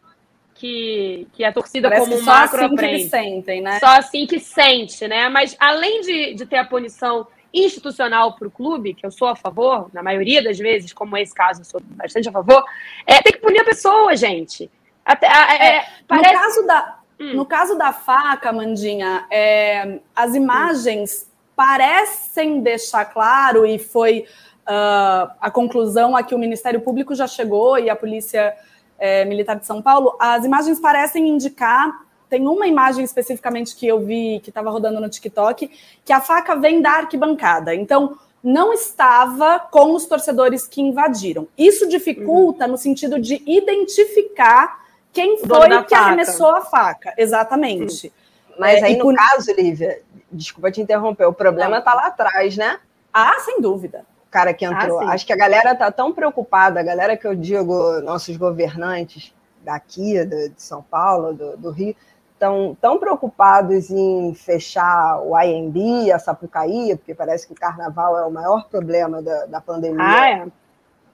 que, 0.54 1.26
que 1.32 1.42
a 1.42 1.52
torcida 1.52 1.88
Parece 1.88 2.10
como 2.10 2.20
um 2.20 2.24
macro 2.24 2.64
assim 2.64 2.74
aprende. 2.74 3.08
Sentem, 3.08 3.62
né? 3.62 3.78
Só 3.78 3.86
assim 3.86 4.26
que 4.26 4.38
sente, 4.38 5.08
né? 5.08 5.28
Mas 5.30 5.56
além 5.58 6.02
de, 6.02 6.34
de 6.34 6.44
ter 6.44 6.58
a 6.58 6.64
punição 6.64 7.26
institucional 7.52 8.34
para 8.34 8.48
o 8.48 8.50
clube, 8.50 8.94
que 8.94 9.04
eu 9.04 9.10
sou 9.10 9.28
a 9.28 9.36
favor, 9.36 9.88
na 9.92 10.02
maioria 10.02 10.42
das 10.42 10.58
vezes, 10.58 10.92
como 10.92 11.16
esse 11.16 11.34
caso, 11.34 11.60
eu 11.60 11.64
sou 11.64 11.80
bastante 11.82 12.28
a 12.28 12.32
favor, 12.32 12.64
é 13.06 13.20
ter 13.22 13.32
que 13.32 13.38
punir 13.38 13.60
a 13.60 13.64
pessoa, 13.64 14.14
gente. 14.16 14.70
Até, 15.04 15.26
é, 15.26 15.76
é, 15.76 15.86
parece... 16.06 16.32
no, 16.32 16.40
caso 16.40 16.66
da, 16.66 16.98
hum. 17.20 17.34
no 17.34 17.46
caso 17.46 17.78
da 17.78 17.92
faca, 17.92 18.52
Mandinha, 18.52 19.26
é, 19.30 19.98
as 20.14 20.34
imagens 20.34 21.26
hum. 21.26 21.32
parecem 21.56 22.60
deixar 22.60 23.04
claro, 23.06 23.66
e 23.66 23.78
foi 23.78 24.26
uh, 24.68 25.30
a 25.40 25.50
conclusão 25.50 26.16
a 26.16 26.22
que 26.22 26.34
o 26.34 26.38
Ministério 26.38 26.80
Público 26.80 27.14
já 27.14 27.26
chegou 27.26 27.78
e 27.78 27.90
a 27.90 27.96
Polícia 27.96 28.54
é, 28.98 29.24
Militar 29.24 29.58
de 29.58 29.66
São 29.66 29.80
Paulo, 29.80 30.16
as 30.20 30.44
imagens 30.44 30.78
parecem 30.78 31.28
indicar. 31.28 32.08
Tem 32.30 32.46
uma 32.46 32.66
imagem 32.66 33.04
especificamente 33.04 33.74
que 33.74 33.86
eu 33.86 34.00
vi 34.00 34.40
que 34.40 34.50
estava 34.50 34.70
rodando 34.70 35.00
no 35.00 35.08
TikTok, 35.08 35.70
que 36.04 36.12
a 36.12 36.20
faca 36.20 36.54
vem 36.54 36.80
da 36.80 36.92
arquibancada. 36.92 37.74
Então, 37.74 38.16
não 38.42 38.72
estava 38.72 39.58
com 39.58 39.94
os 39.94 40.06
torcedores 40.06 40.66
que 40.66 40.80
invadiram. 40.80 41.48
Isso 41.58 41.88
dificulta 41.88 42.64
uhum. 42.64 42.70
no 42.70 42.78
sentido 42.78 43.20
de 43.20 43.42
identificar 43.44 44.80
quem 45.12 45.38
foi 45.38 45.68
que 45.68 45.74
faca. 45.74 45.98
arremessou 45.98 46.54
a 46.54 46.62
faca. 46.62 47.12
Exatamente. 47.18 48.06
Uhum. 48.06 48.54
Mas 48.58 48.80
é, 48.80 48.86
aí, 48.86 48.96
no 48.96 49.04
por... 49.04 49.14
caso, 49.14 49.52
Lívia, 49.52 50.00
desculpa 50.30 50.70
te 50.70 50.80
interromper, 50.80 51.26
o 51.26 51.32
problema 51.32 51.78
está 51.78 51.92
lá 51.92 52.06
atrás, 52.06 52.56
né? 52.56 52.78
Ah, 53.12 53.38
sem 53.40 53.60
dúvida 53.60 54.06
cara 54.30 54.54
que 54.54 54.64
entrou. 54.64 55.00
Ah, 55.00 55.12
Acho 55.12 55.26
que 55.26 55.32
a 55.32 55.36
galera 55.36 55.74
tá 55.74 55.90
tão 55.90 56.12
preocupada, 56.12 56.80
a 56.80 56.82
galera 56.82 57.16
que 57.16 57.26
eu 57.26 57.34
digo, 57.34 58.00
nossos 58.02 58.36
governantes 58.36 59.34
daqui, 59.62 60.24
de, 60.24 60.48
de 60.50 60.62
São 60.62 60.82
Paulo, 60.82 61.34
do, 61.34 61.56
do 61.56 61.70
Rio, 61.70 61.94
estão 62.40 62.74
tão 62.80 62.98
preocupados 62.98 63.90
em 63.90 64.32
fechar 64.34 65.20
o 65.20 65.38
IMB, 65.38 66.10
a 66.10 66.18
Sapucaí, 66.18 66.96
porque 66.96 67.14
parece 67.14 67.46
que 67.46 67.52
o 67.52 67.56
carnaval 67.56 68.18
é 68.18 68.24
o 68.24 68.30
maior 68.30 68.66
problema 68.68 69.20
da, 69.20 69.44
da 69.44 69.60
pandemia. 69.60 70.00
Ah, 70.00 70.30
é 70.30 70.46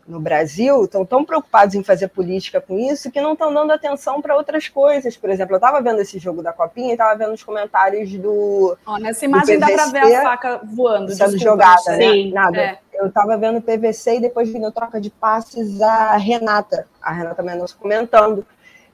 no 0.06 0.20
Brasil 0.20 0.84
estão 0.84 1.04
tão 1.04 1.24
preocupados 1.24 1.74
em 1.74 1.82
fazer 1.82 2.08
política 2.08 2.60
com 2.60 2.78
isso 2.78 3.10
que 3.10 3.20
não 3.20 3.32
estão 3.32 3.52
dando 3.52 3.72
atenção 3.72 4.22
para 4.22 4.36
outras 4.36 4.68
coisas. 4.68 5.16
Por 5.16 5.28
exemplo, 5.30 5.54
eu 5.54 5.56
estava 5.56 5.80
vendo 5.80 6.00
esse 6.00 6.18
jogo 6.18 6.42
da 6.42 6.52
Copinha 6.52 6.90
e 6.90 6.92
estava 6.92 7.16
vendo 7.16 7.34
os 7.34 7.42
comentários 7.42 8.12
do. 8.12 8.76
Oh, 8.86 8.98
nessa 8.98 9.24
imagem 9.24 9.58
dá 9.58 9.66
para 9.66 9.86
ver 9.86 10.14
a 10.14 10.22
faca 10.22 10.60
voando. 10.62 11.12
Sendo 11.12 11.32
desculpa, 11.32 11.64
jogada, 11.64 11.96
né? 11.96 12.12
Sim, 12.12 12.32
Nada. 12.32 12.60
É. 12.60 12.78
Eu 12.94 13.08
estava 13.08 13.36
vendo 13.36 13.58
o 13.58 13.62
PVC 13.62 14.16
e 14.16 14.20
depois 14.20 14.48
vindo 14.48 14.70
troca 14.72 15.00
de 15.00 15.10
passes 15.10 15.82
a 15.82 16.16
Renata, 16.16 16.86
a 17.02 17.12
Renata 17.12 17.42
Mendonça 17.42 17.74
comentando. 17.78 18.46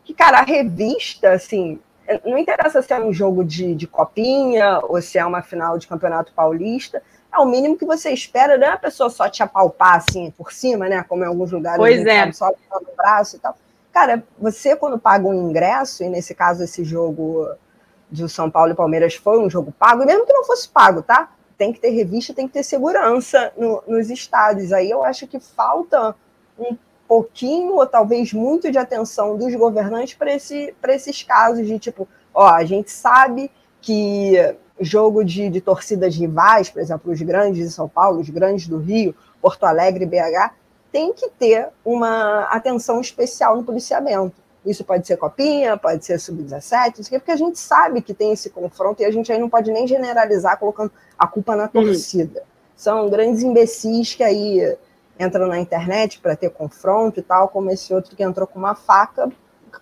Que, 0.03 0.13
cara, 0.13 0.39
a 0.39 0.43
revista, 0.43 1.31
assim, 1.31 1.79
não 2.25 2.39
interessa 2.39 2.83
se 2.83 2.93
é 2.93 3.01
um 3.01 3.13
jogo 3.13 3.45
de, 3.45 3.75
de 3.75 3.87
copinha 3.87 4.81
ou 4.83 5.01
se 5.01 5.19
é 5.19 5.25
uma 5.25 5.43
final 5.43 5.79
de 5.79 5.87
campeonato 5.87 6.33
paulista 6.33 7.03
é 7.33 7.39
o 7.39 7.47
mínimo 7.47 7.79
que 7.79 7.87
você 7.87 8.11
espera, 8.11 8.59
não 8.59 8.67
é 8.67 8.73
a 8.73 8.77
pessoa 8.77 9.09
só 9.09 9.29
te 9.29 9.43
apalpar 9.43 9.97
assim 9.97 10.31
por 10.31 10.53
cima, 10.53 10.89
né? 10.89 11.03
Como 11.09 11.25
em 11.25 11.27
alguns 11.27 11.51
lugares, 11.51 11.79
pois 11.79 12.05
é. 12.05 12.31
só 12.31 12.49
no 12.49 12.95
braço 12.95 13.37
e 13.37 13.39
tal. 13.39 13.57
Cara, 13.91 14.23
você 14.39 14.77
quando 14.77 14.99
paga 14.99 15.27
um 15.27 15.51
ingresso, 15.51 16.05
e 16.05 16.09
nesse 16.09 16.35
caso 16.35 16.63
esse 16.63 16.85
jogo 16.85 17.49
de 18.11 18.29
São 18.29 18.51
Paulo 18.51 18.73
e 18.73 18.77
Palmeiras 18.77 19.15
foi 19.15 19.39
um 19.39 19.49
jogo 19.49 19.73
pago, 19.73 20.03
e 20.03 20.07
mesmo 20.07 20.27
que 20.27 20.33
não 20.33 20.45
fosse 20.45 20.69
pago, 20.69 21.03
tá? 21.03 21.31
Tem 21.57 21.73
que 21.73 21.81
ter 21.81 21.91
revista, 21.91 22.35
tem 22.35 22.47
que 22.47 22.53
ter 22.53 22.63
segurança 22.63 23.53
no, 23.57 23.83
nos 23.87 24.11
estádios. 24.11 24.73
Aí 24.73 24.91
eu 24.91 25.03
acho 25.03 25.27
que 25.27 25.41
falta 25.41 26.15
um 26.59 26.77
pouquinho, 27.07 27.75
ou 27.75 27.87
talvez 27.87 28.33
muito, 28.33 28.71
de 28.71 28.79
atenção 28.79 29.37
dos 29.37 29.55
governantes 29.55 30.15
para 30.15 30.35
esse, 30.35 30.75
esses 30.89 31.23
casos 31.23 31.67
de 31.67 31.79
tipo, 31.79 32.09
ó, 32.35 32.47
a 32.47 32.65
gente 32.65 32.91
sabe 32.91 33.51
que 33.81 34.37
jogo 34.81 35.25
de, 35.25 35.49
de 35.49 35.61
torcidas 35.61 36.17
rivais, 36.17 36.71
por 36.71 36.81
exemplo, 36.81 37.13
os 37.13 37.21
grandes 37.21 37.67
de 37.67 37.73
São 37.73 37.89
Paulo, 37.89 38.21
os 38.21 38.31
grandes 38.31 38.67
do 38.67 38.79
Rio, 38.79 39.15
Porto 39.41 39.65
Alegre, 39.65 40.07
BH, 40.07 40.55
tem 40.91 41.13
que 41.13 41.29
ter 41.31 41.69
uma 41.85 42.45
atenção 42.45 43.01
especial 43.01 43.57
no 43.57 43.65
policiamento. 43.65 44.43
Isso 44.65 44.85
pode 44.85 45.07
ser 45.07 45.17
copinha, 45.17 45.77
pode 45.77 46.05
ser 46.05 46.21
sub-17, 46.21 47.09
porque 47.19 47.33
a 47.33 47.37
gente 47.37 47.59
sabe 47.59 48.01
que 48.01 48.15
tem 48.15 48.33
esse 48.33 48.51
confronto 48.51 49.03
e 49.03 49.05
a 49.05 49.11
gente 49.11 49.33
aí 49.33 49.39
não 49.39 49.49
pode 49.49 49.73
nem 49.73 49.87
generalizar 49.87 50.59
colocando 50.59 50.93
a 51.19 51.27
culpa 51.27 51.57
na 51.57 51.65
uhum. 51.65 51.69
torcida. 51.69 52.41
Uhum. 52.41 52.47
São 52.77 53.11
grandes 53.11 53.43
imbecis 53.43 54.15
que 54.15 54.23
aí 54.23 54.77
entram 55.19 55.47
na 55.47 55.59
internet 55.59 56.19
para 56.21 56.37
ter 56.37 56.51
confronto 56.51 57.21
e 57.21 57.23
tal, 57.23 57.49
como 57.49 57.71
esse 57.71 57.93
outro 57.95 58.17
que 58.17 58.23
entrou 58.23 58.47
com 58.47 58.59
uma 58.59 58.75
faca, 58.75 59.31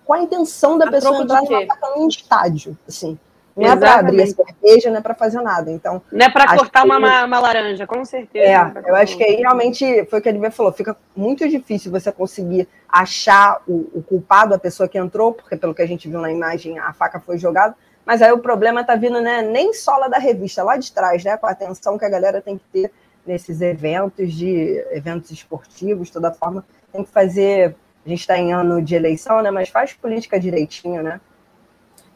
com 0.04 0.12
a 0.12 0.20
intenção 0.20 0.78
da 0.78 0.86
a 0.86 0.90
pessoa 0.90 1.22
entrar 1.22 1.40
com 1.40 1.54
uma 1.54 1.66
faca 1.66 1.88
num 1.96 2.08
estádio, 2.08 2.76
assim 2.86 3.18
Não 3.56 3.70
é 3.70 3.76
para 3.76 3.94
abrir 3.96 4.22
a 4.22 4.26
cerveja, 4.26 4.90
não 4.90 4.98
é 4.98 5.00
para 5.00 5.14
fazer 5.14 5.40
nada. 5.40 5.70
Então, 5.70 6.00
não 6.10 6.26
é 6.26 6.30
para 6.30 6.56
cortar 6.56 6.84
uma, 6.84 6.96
ele... 6.96 7.26
uma, 7.26 7.40
laranja, 7.40 7.86
com 7.86 8.04
certeza. 8.04 8.72
É, 8.76 8.90
eu 8.90 8.94
acho 8.94 9.16
que 9.16 9.24
aí 9.24 9.36
realmente 9.36 10.04
foi 10.06 10.18
o 10.18 10.22
que 10.22 10.28
a 10.28 10.32
Lívia 10.32 10.50
falou: 10.50 10.72
fica 10.72 10.96
muito 11.14 11.48
difícil 11.48 11.90
você 11.90 12.10
conseguir 12.12 12.68
achar 12.88 13.60
o, 13.66 13.90
o, 13.94 14.02
culpado, 14.02 14.54
a 14.54 14.58
pessoa 14.58 14.88
que 14.88 14.98
entrou, 14.98 15.32
porque 15.32 15.56
pelo 15.56 15.74
que 15.74 15.82
a 15.82 15.86
gente 15.86 16.08
viu 16.08 16.20
na 16.20 16.30
imagem, 16.30 16.78
a 16.78 16.92
faca 16.92 17.20
foi 17.20 17.38
jogada. 17.38 17.74
Mas 18.04 18.22
aí 18.22 18.32
o 18.32 18.38
problema 18.38 18.80
está 18.80 18.96
vindo, 18.96 19.20
né, 19.20 19.42
nem 19.42 19.72
só 19.72 19.96
lá 19.96 20.08
da 20.08 20.18
revista, 20.18 20.64
lá 20.64 20.76
de 20.76 20.90
trás, 20.90 21.22
né, 21.22 21.36
com 21.36 21.46
a 21.46 21.50
atenção 21.50 21.98
que 21.98 22.04
a 22.04 22.08
galera 22.08 22.40
tem 22.40 22.56
que 22.56 22.64
ter 22.72 22.92
nesses 23.26 23.60
eventos 23.60 24.32
de 24.32 24.84
eventos 24.90 25.30
esportivos, 25.30 26.10
toda 26.10 26.32
forma, 26.32 26.64
tem 26.92 27.04
que 27.04 27.10
fazer. 27.10 27.76
A 28.04 28.08
gente 28.08 28.20
está 28.20 28.38
em 28.38 28.52
ano 28.52 28.82
de 28.82 28.94
eleição, 28.94 29.42
né? 29.42 29.50
Mas 29.50 29.68
faz 29.68 29.92
política 29.92 30.40
direitinho, 30.40 31.02
né? 31.02 31.20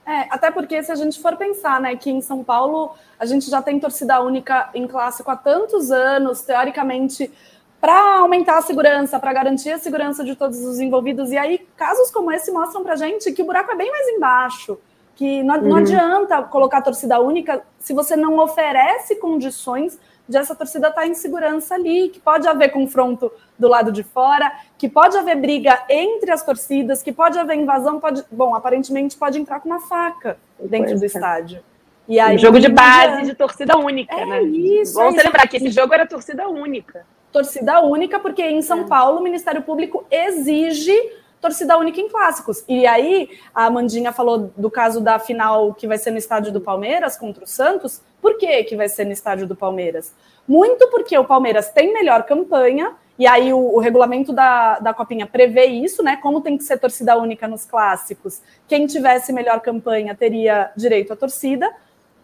É, 0.06 0.26
até 0.30 0.50
porque 0.50 0.82
se 0.82 0.92
a 0.92 0.94
gente 0.94 1.20
for 1.20 1.34
pensar, 1.36 1.80
né, 1.80 1.96
que 1.96 2.10
em 2.10 2.20
São 2.20 2.44
Paulo 2.44 2.94
a 3.18 3.24
gente 3.24 3.48
já 3.48 3.62
tem 3.62 3.80
torcida 3.80 4.20
única 4.20 4.68
em 4.74 4.86
clássico 4.86 5.30
há 5.30 5.36
tantos 5.36 5.90
anos, 5.90 6.42
teoricamente, 6.42 7.32
para 7.80 8.18
aumentar 8.18 8.58
a 8.58 8.62
segurança, 8.62 9.18
para 9.18 9.32
garantir 9.32 9.70
a 9.70 9.78
segurança 9.78 10.22
de 10.22 10.36
todos 10.36 10.58
os 10.60 10.78
envolvidos. 10.78 11.30
E 11.32 11.38
aí, 11.38 11.66
casos 11.76 12.10
como 12.10 12.30
esse 12.30 12.50
mostram 12.50 12.82
para 12.82 12.96
gente 12.96 13.32
que 13.32 13.42
o 13.42 13.46
buraco 13.46 13.72
é 13.72 13.76
bem 13.76 13.90
mais 13.90 14.08
embaixo, 14.08 14.78
que 15.14 15.42
não, 15.42 15.56
uhum. 15.56 15.68
não 15.68 15.76
adianta 15.76 16.42
colocar 16.42 16.82
torcida 16.82 17.18
única 17.20 17.62
se 17.78 17.94
você 17.94 18.14
não 18.16 18.38
oferece 18.38 19.16
condições 19.16 19.98
de 20.28 20.36
essa 20.36 20.54
torcida 20.54 20.88
estar 20.88 21.02
tá 21.02 21.06
em 21.06 21.14
segurança 21.14 21.74
ali, 21.74 22.08
que 22.08 22.18
pode 22.18 22.48
haver 22.48 22.70
confronto 22.70 23.30
do 23.58 23.68
lado 23.68 23.92
de 23.92 24.02
fora, 24.02 24.52
que 24.78 24.88
pode 24.88 25.16
haver 25.16 25.36
briga 25.36 25.82
entre 25.88 26.30
as 26.30 26.42
torcidas, 26.42 27.02
que 27.02 27.12
pode 27.12 27.38
haver 27.38 27.56
invasão, 27.56 28.00
pode, 28.00 28.24
bom, 28.30 28.54
aparentemente 28.54 29.16
pode 29.16 29.38
entrar 29.38 29.60
com 29.60 29.68
uma 29.68 29.80
faca 29.80 30.38
dentro 30.58 30.98
do 30.98 31.02
é. 31.02 31.06
estádio. 31.06 31.62
E 32.06 32.20
aí, 32.20 32.36
um 32.36 32.38
jogo 32.38 32.60
de 32.60 32.68
base 32.68 33.22
de 33.22 33.34
torcida 33.34 33.76
única, 33.78 34.14
é 34.14 34.26
né? 34.26 34.42
Isso. 34.42 34.94
Vamos 34.94 35.18
é 35.18 35.22
lembrar 35.22 35.46
que 35.48 35.56
esse 35.56 35.70
jogo 35.70 35.94
era 35.94 36.06
torcida 36.06 36.48
única. 36.48 37.06
Torcida 37.32 37.80
única, 37.80 38.18
porque 38.20 38.42
em 38.42 38.62
São 38.62 38.80
é. 38.80 38.84
Paulo 38.84 39.20
o 39.20 39.22
Ministério 39.22 39.62
Público 39.62 40.04
exige 40.10 40.96
torcida 41.40 41.76
única 41.76 42.00
em 42.00 42.08
clássicos. 42.08 42.64
E 42.68 42.86
aí, 42.86 43.28
a 43.54 43.66
Amandinha 43.66 44.12
falou 44.12 44.50
do 44.56 44.70
caso 44.70 45.00
da 45.00 45.18
final 45.18 45.74
que 45.74 45.86
vai 45.86 45.98
ser 45.98 46.10
no 46.10 46.18
estádio 46.18 46.52
do 46.52 46.60
Palmeiras 46.60 47.16
contra 47.16 47.44
o 47.44 47.46
Santos. 47.46 48.02
Por 48.24 48.38
que, 48.38 48.64
que 48.64 48.74
vai 48.74 48.88
ser 48.88 49.04
no 49.04 49.12
estádio 49.12 49.46
do 49.46 49.54
Palmeiras? 49.54 50.10
Muito 50.48 50.88
porque 50.88 51.16
o 51.18 51.26
Palmeiras 51.26 51.68
tem 51.68 51.92
melhor 51.92 52.22
campanha, 52.22 52.94
e 53.18 53.26
aí 53.26 53.52
o, 53.52 53.58
o, 53.58 53.78
regulamento 53.78 54.32
da, 54.32 54.78
da 54.78 54.94
Copinha 54.94 55.26
prevê 55.26 55.66
isso, 55.66 56.02
né? 56.02 56.16
Como 56.16 56.40
tem 56.40 56.56
que 56.56 56.64
ser 56.64 56.78
torcida 56.78 57.18
única 57.18 57.46
nos 57.46 57.66
clássicos. 57.66 58.40
Quem 58.66 58.86
tivesse 58.86 59.30
melhor 59.30 59.60
campanha 59.60 60.14
teria 60.14 60.72
direito 60.74 61.12
à 61.12 61.16
torcida. 61.16 61.70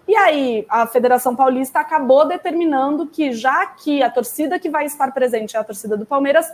E 0.09 0.17
aí 0.17 0.65
a 0.71 0.87
Federação 0.87 1.37
Paulista 1.37 1.81
acabou 1.81 2.27
determinando 2.27 3.07
que, 3.07 3.33
já 3.33 3.67
que 3.67 4.03
a 4.03 4.09
torcida 4.09 4.59
que 4.59 4.71
vai 4.71 4.87
estar 4.87 5.13
presente 5.13 5.55
é 5.55 5.61
a 5.61 5.65
torcida 5.65 5.99
do 5.99 6.07
Palmeiras, 6.07 6.51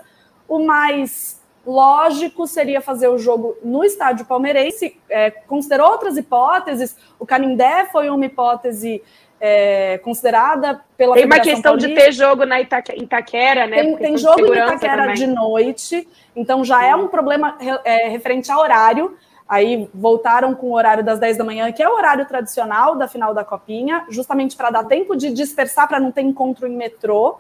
o 0.49 0.59
mais 0.59 1.41
lógico 1.67 2.47
seria 2.47 2.81
fazer 2.81 3.09
o 3.09 3.19
jogo 3.19 3.57
no 3.63 3.85
estádio 3.85 4.25
palmeirense. 4.25 4.99
É, 5.09 5.31
considerou 5.31 5.91
outras 5.91 6.17
hipóteses, 6.17 6.97
o 7.19 7.27
Canindé 7.27 7.87
foi 7.87 8.09
uma 8.09 8.25
hipótese 8.25 9.03
é, 9.41 9.99
considerada 9.99 10.81
pela 10.97 11.15
Tem 11.15 11.27
uma 11.27 11.41
questão 11.41 11.73
Paulista. 11.73 11.89
de 11.89 11.95
ter 11.95 12.13
jogo 12.13 12.45
na 12.45 12.61
Itaque, 12.61 12.93
Itaquera, 12.93 13.67
né? 13.67 13.83
Tem, 13.83 13.97
tem 13.97 14.19
jogo 14.19 14.47
em 14.47 14.59
Itaquera 14.59 15.03
também. 15.03 15.15
de 15.15 15.27
noite, 15.27 16.09
então 16.35 16.65
já 16.65 16.85
é 16.85 16.95
um 16.95 17.09
problema 17.09 17.57
é, 17.85 18.09
referente 18.09 18.51
ao 18.51 18.61
horário. 18.61 19.17
Aí 19.49 19.89
voltaram 19.95 20.55
com 20.55 20.69
o 20.69 20.75
horário 20.75 21.05
das 21.05 21.21
10 21.21 21.37
da 21.37 21.45
manhã, 21.45 21.71
que 21.71 21.81
é 21.81 21.89
o 21.89 21.95
horário 21.95 22.27
tradicional 22.27 22.97
da 22.97 23.07
final 23.07 23.33
da 23.33 23.45
Copinha, 23.45 24.05
justamente 24.09 24.57
para 24.57 24.71
dar 24.71 24.85
tempo 24.85 25.15
de 25.15 25.31
dispersar, 25.31 25.87
para 25.87 26.01
não 26.01 26.11
ter 26.11 26.23
encontro 26.23 26.67
em 26.67 26.77
metrô. 26.77 27.39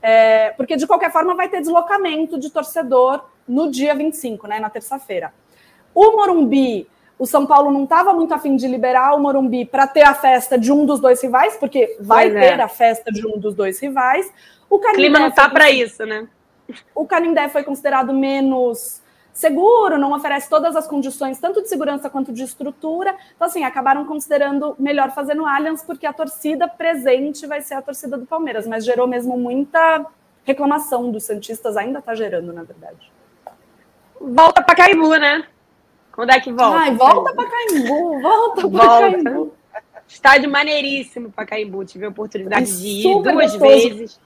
É, 0.00 0.50
porque 0.50 0.76
de 0.76 0.86
qualquer 0.86 1.10
forma 1.10 1.34
vai 1.34 1.48
ter 1.48 1.60
deslocamento 1.60 2.38
de 2.38 2.50
torcedor 2.50 3.24
no 3.46 3.70
dia 3.70 3.94
25, 3.94 4.46
né, 4.46 4.58
na 4.58 4.70
terça-feira. 4.70 5.32
O 5.94 6.12
Morumbi, 6.12 6.88
o 7.18 7.26
São 7.26 7.46
Paulo 7.46 7.70
não 7.70 7.84
estava 7.84 8.12
muito 8.12 8.34
afim 8.34 8.56
de 8.56 8.66
liberar 8.66 9.14
o 9.14 9.20
Morumbi 9.20 9.64
para 9.64 9.86
ter 9.86 10.02
a 10.02 10.14
festa 10.14 10.58
de 10.58 10.72
um 10.72 10.84
dos 10.84 11.00
dois 11.00 11.22
rivais, 11.22 11.56
porque 11.56 11.96
vai 12.00 12.30
pois 12.30 12.40
ter 12.40 12.58
é. 12.58 12.62
a 12.62 12.68
festa 12.68 13.12
de 13.12 13.26
um 13.26 13.38
dos 13.38 13.54
dois 13.54 13.80
rivais. 13.80 14.30
O 14.68 14.78
Canindé 14.78 15.02
clima 15.02 15.18
não 15.18 15.30
tá 15.30 15.48
para 15.48 15.70
isso, 15.70 16.04
né? 16.04 16.26
O 16.94 17.06
Canindé 17.06 17.48
foi 17.48 17.62
considerado 17.62 18.12
menos 18.12 19.02
seguro, 19.32 19.98
não 19.98 20.12
oferece 20.12 20.48
todas 20.48 20.76
as 20.76 20.86
condições, 20.86 21.38
tanto 21.38 21.60
de 21.60 21.68
segurança 21.68 22.08
quanto 22.08 22.32
de 22.32 22.42
estrutura. 22.42 23.14
Então, 23.34 23.46
assim, 23.46 23.64
acabaram 23.64 24.04
considerando 24.04 24.74
melhor 24.78 25.10
fazer 25.12 25.34
no 25.34 25.46
Allianz, 25.46 25.82
porque 25.82 26.06
a 26.06 26.12
torcida 26.12 26.68
presente 26.68 27.46
vai 27.46 27.60
ser 27.60 27.74
a 27.74 27.82
torcida 27.82 28.16
do 28.16 28.26
Palmeiras, 28.26 28.66
mas 28.66 28.84
gerou 28.84 29.06
mesmo 29.06 29.36
muita 29.36 30.06
reclamação 30.44 31.10
dos 31.10 31.24
Santistas, 31.24 31.76
ainda 31.76 31.98
está 31.98 32.14
gerando, 32.14 32.52
na 32.52 32.62
verdade 32.62 33.12
volta 34.20 34.62
para 34.62 34.74
Caimbu, 34.74 35.16
né? 35.16 35.44
Quando 36.14 36.30
é 36.30 36.40
que 36.40 36.52
volta? 36.52 36.78
Ai, 36.78 36.94
volta 36.94 37.34
para 37.34 37.50
Caimbu, 37.50 38.20
volta 38.20 38.70
para 38.70 38.88
Caimbu. 38.88 39.54
Estádio 40.06 40.48
maneiríssimo 40.48 41.30
para 41.32 41.44
Caimbu. 41.44 41.84
Tive 41.84 42.06
a 42.06 42.08
oportunidade 42.08 42.70
é 42.70 42.76
de 42.76 42.86
ir 42.86 43.22
duas 43.22 43.34
gostoso. 43.34 43.58
vezes. 43.58 44.20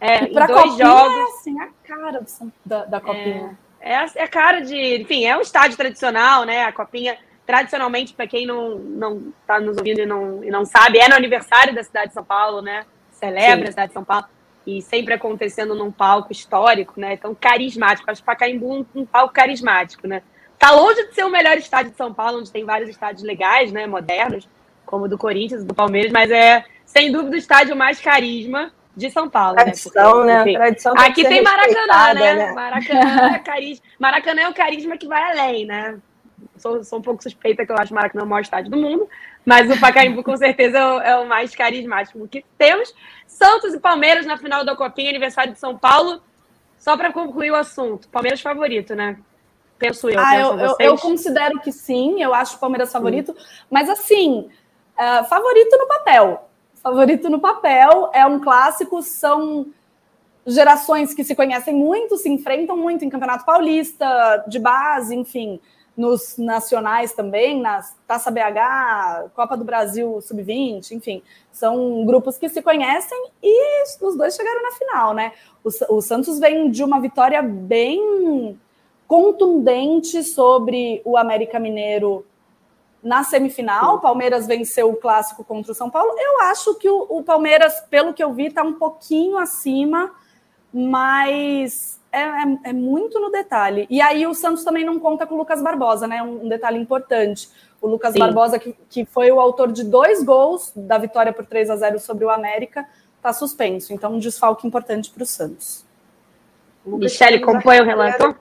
É, 0.00 0.24
em 0.24 0.32
dois 0.32 0.74
é 0.74 0.84
jogos. 0.84 1.16
É 1.16 1.22
assim, 1.22 1.60
a 1.60 1.68
cara 1.84 2.24
da, 2.64 2.84
da 2.84 3.00
Copinha. 3.00 3.58
É, 3.80 3.94
é, 3.94 4.06
é 4.14 4.22
a 4.22 4.28
cara 4.28 4.60
de. 4.60 5.02
Enfim, 5.02 5.24
é 5.24 5.36
um 5.36 5.40
estádio 5.40 5.76
tradicional, 5.76 6.44
né? 6.44 6.64
A 6.64 6.72
Copinha, 6.72 7.18
tradicionalmente, 7.44 8.14
para 8.14 8.26
quem 8.28 8.46
não, 8.46 8.78
não 8.78 9.32
tá 9.44 9.58
nos 9.58 9.78
ouvindo 9.78 10.00
e 10.00 10.06
não, 10.06 10.44
e 10.44 10.50
não 10.50 10.64
sabe, 10.64 10.98
é 10.98 11.08
no 11.08 11.16
aniversário 11.16 11.74
da 11.74 11.82
cidade 11.82 12.08
de 12.08 12.14
São 12.14 12.24
Paulo, 12.24 12.62
né? 12.62 12.86
Celebra 13.10 13.66
Sim. 13.66 13.68
a 13.68 13.70
cidade 13.70 13.88
de 13.88 13.94
São 13.94 14.04
Paulo 14.04 14.26
e 14.64 14.80
sempre 14.80 15.14
acontecendo 15.14 15.74
num 15.74 15.90
palco 15.90 16.30
histórico, 16.30 17.00
né? 17.00 17.14
Então, 17.14 17.34
carismático. 17.34 18.08
Acho 18.08 18.20
que 18.20 18.26
Pacaembu 18.26 18.72
um, 18.72 18.86
um 18.94 19.04
palco 19.04 19.34
carismático, 19.34 20.06
né? 20.06 20.22
Tá 20.62 20.70
longe 20.70 21.08
de 21.08 21.12
ser 21.12 21.24
o 21.24 21.28
melhor 21.28 21.58
estádio 21.58 21.90
de 21.90 21.96
São 21.96 22.14
Paulo, 22.14 22.38
onde 22.38 22.52
tem 22.52 22.64
vários 22.64 22.88
estádios 22.88 23.24
legais, 23.24 23.72
né? 23.72 23.84
Modernos, 23.84 24.48
como 24.86 25.06
o 25.06 25.08
do 25.08 25.18
Corinthians, 25.18 25.64
do 25.64 25.74
Palmeiras, 25.74 26.12
mas 26.12 26.30
é, 26.30 26.64
sem 26.86 27.10
dúvida, 27.10 27.34
o 27.34 27.36
estádio 27.36 27.74
mais 27.74 28.00
carisma 28.00 28.70
de 28.96 29.10
São 29.10 29.28
Paulo. 29.28 29.56
Né? 29.56 29.64
Tradição, 29.64 30.22
né? 30.22 30.36
Porque, 30.36 30.52
Tradição 30.52 30.94
aqui 30.96 31.24
tem 31.24 31.42
Maracanã, 31.42 32.14
né? 32.14 32.34
né? 32.34 32.52
Maracanã 32.52 33.34
é 33.34 33.38
carisma. 33.40 33.84
Maracanã 33.98 34.42
é 34.42 34.48
o 34.48 34.54
carisma 34.54 34.96
que 34.96 35.08
vai 35.08 35.32
além, 35.32 35.66
né? 35.66 35.98
Sou, 36.58 36.84
sou 36.84 37.00
um 37.00 37.02
pouco 37.02 37.24
suspeita 37.24 37.66
que 37.66 37.72
eu 37.72 37.76
acho 37.76 37.92
Maracanã 37.92 38.22
o 38.24 38.28
maior 38.28 38.42
estádio 38.42 38.70
do 38.70 38.76
mundo, 38.76 39.08
mas 39.44 39.68
o 39.68 39.80
Pacaembu 39.80 40.22
com 40.22 40.36
certeza 40.36 40.78
é 40.78 40.86
o, 40.86 41.00
é 41.00 41.18
o 41.18 41.28
mais 41.28 41.56
carismático 41.56 42.28
que 42.28 42.44
temos. 42.56 42.94
Santos 43.26 43.74
e 43.74 43.80
Palmeiras 43.80 44.24
na 44.26 44.38
final 44.38 44.64
da 44.64 44.76
Copinha, 44.76 45.10
aniversário 45.10 45.54
de 45.54 45.58
São 45.58 45.76
Paulo. 45.76 46.22
Só 46.78 46.96
para 46.96 47.12
concluir 47.12 47.50
o 47.50 47.56
assunto, 47.56 48.08
Palmeiras 48.08 48.40
favorito, 48.40 48.94
né? 48.94 49.16
Penso 49.82 50.08
eu. 50.08 50.18
Ah, 50.18 50.38
eu, 50.38 50.58
eu, 50.58 50.76
eu, 50.78 50.98
considero 50.98 51.60
que 51.60 51.72
sim, 51.72 52.22
eu 52.22 52.32
acho 52.32 52.56
o 52.56 52.58
Palmeiras 52.58 52.92
favorito, 52.92 53.34
mas 53.70 53.88
assim, 53.88 54.48
uh, 54.96 55.24
favorito 55.24 55.76
no 55.76 55.86
papel. 55.86 56.48
Favorito 56.82 57.28
no 57.28 57.40
papel, 57.40 58.10
é 58.12 58.24
um 58.26 58.40
clássico, 58.40 59.02
são 59.02 59.66
gerações 60.46 61.14
que 61.14 61.22
se 61.22 61.34
conhecem 61.34 61.74
muito, 61.74 62.16
se 62.16 62.28
enfrentam 62.28 62.76
muito 62.76 63.04
em 63.04 63.10
Campeonato 63.10 63.44
Paulista, 63.44 64.44
de 64.48 64.58
base, 64.58 65.14
enfim 65.14 65.60
nos 65.96 66.38
nacionais 66.38 67.12
também, 67.12 67.60
na 67.60 67.80
Taça 68.06 68.30
BH, 68.30 69.30
Copa 69.34 69.56
do 69.56 69.64
Brasil 69.64 70.20
Sub-20, 70.20 70.92
enfim, 70.92 71.22
são 71.50 72.04
grupos 72.04 72.38
que 72.38 72.48
se 72.48 72.62
conhecem 72.62 73.30
e 73.42 73.84
os 74.00 74.16
dois 74.16 74.34
chegaram 74.34 74.62
na 74.62 74.72
final, 74.72 75.14
né? 75.14 75.32
O, 75.62 75.96
o 75.96 76.00
Santos 76.00 76.38
vem 76.38 76.70
de 76.70 76.82
uma 76.82 77.00
vitória 77.00 77.42
bem 77.42 78.58
contundente 79.12 80.22
sobre 80.22 81.02
o 81.04 81.18
América 81.18 81.58
Mineiro 81.58 82.24
na 83.02 83.22
semifinal. 83.22 83.96
O 83.96 84.00
Palmeiras 84.00 84.46
venceu 84.46 84.88
o 84.88 84.96
clássico 84.96 85.44
contra 85.44 85.70
o 85.70 85.74
São 85.74 85.90
Paulo. 85.90 86.14
Eu 86.16 86.40
acho 86.44 86.74
que 86.76 86.88
o, 86.88 87.06
o 87.10 87.22
Palmeiras, 87.22 87.78
pelo 87.90 88.14
que 88.14 88.24
eu 88.24 88.32
vi, 88.32 88.46
está 88.46 88.62
um 88.62 88.72
pouquinho 88.72 89.36
acima, 89.36 90.12
mas 90.72 92.00
é, 92.10 92.22
é, 92.22 92.58
é, 92.70 92.72
muito 92.72 93.20
no 93.20 93.30
detalhe. 93.30 93.86
E 93.90 94.00
aí 94.00 94.26
o 94.26 94.32
Santos 94.32 94.64
também 94.64 94.82
não 94.82 94.98
conta 94.98 95.26
com 95.26 95.34
o 95.34 95.38
Lucas 95.38 95.60
Barbosa, 95.60 96.06
né? 96.06 96.22
Um, 96.22 96.46
um 96.46 96.48
detalhe 96.48 96.78
importante. 96.78 97.50
O 97.82 97.88
Lucas 97.88 98.14
Sim. 98.14 98.18
Barbosa, 98.18 98.58
que, 98.58 98.74
que 98.88 99.04
foi 99.04 99.30
o 99.30 99.38
autor 99.38 99.70
de 99.72 99.84
dois 99.84 100.24
gols 100.24 100.72
da 100.74 100.96
vitória 100.96 101.34
por 101.34 101.44
3 101.44 101.68
a 101.68 101.76
0 101.76 101.98
sobre 101.98 102.24
o 102.24 102.30
América, 102.30 102.88
está 103.18 103.30
suspenso. 103.34 103.92
Então, 103.92 104.14
um 104.14 104.18
desfalque 104.18 104.66
importante 104.66 105.10
para 105.10 105.22
o 105.22 105.26
Santos. 105.26 105.84
Michele, 106.86 107.36
acompanha 107.36 107.82
o 107.82 107.84
relator? 107.84 108.34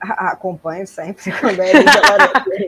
Acompanho 0.00 0.86
sempre 0.86 1.32
quando 1.40 1.60
é 1.60 1.72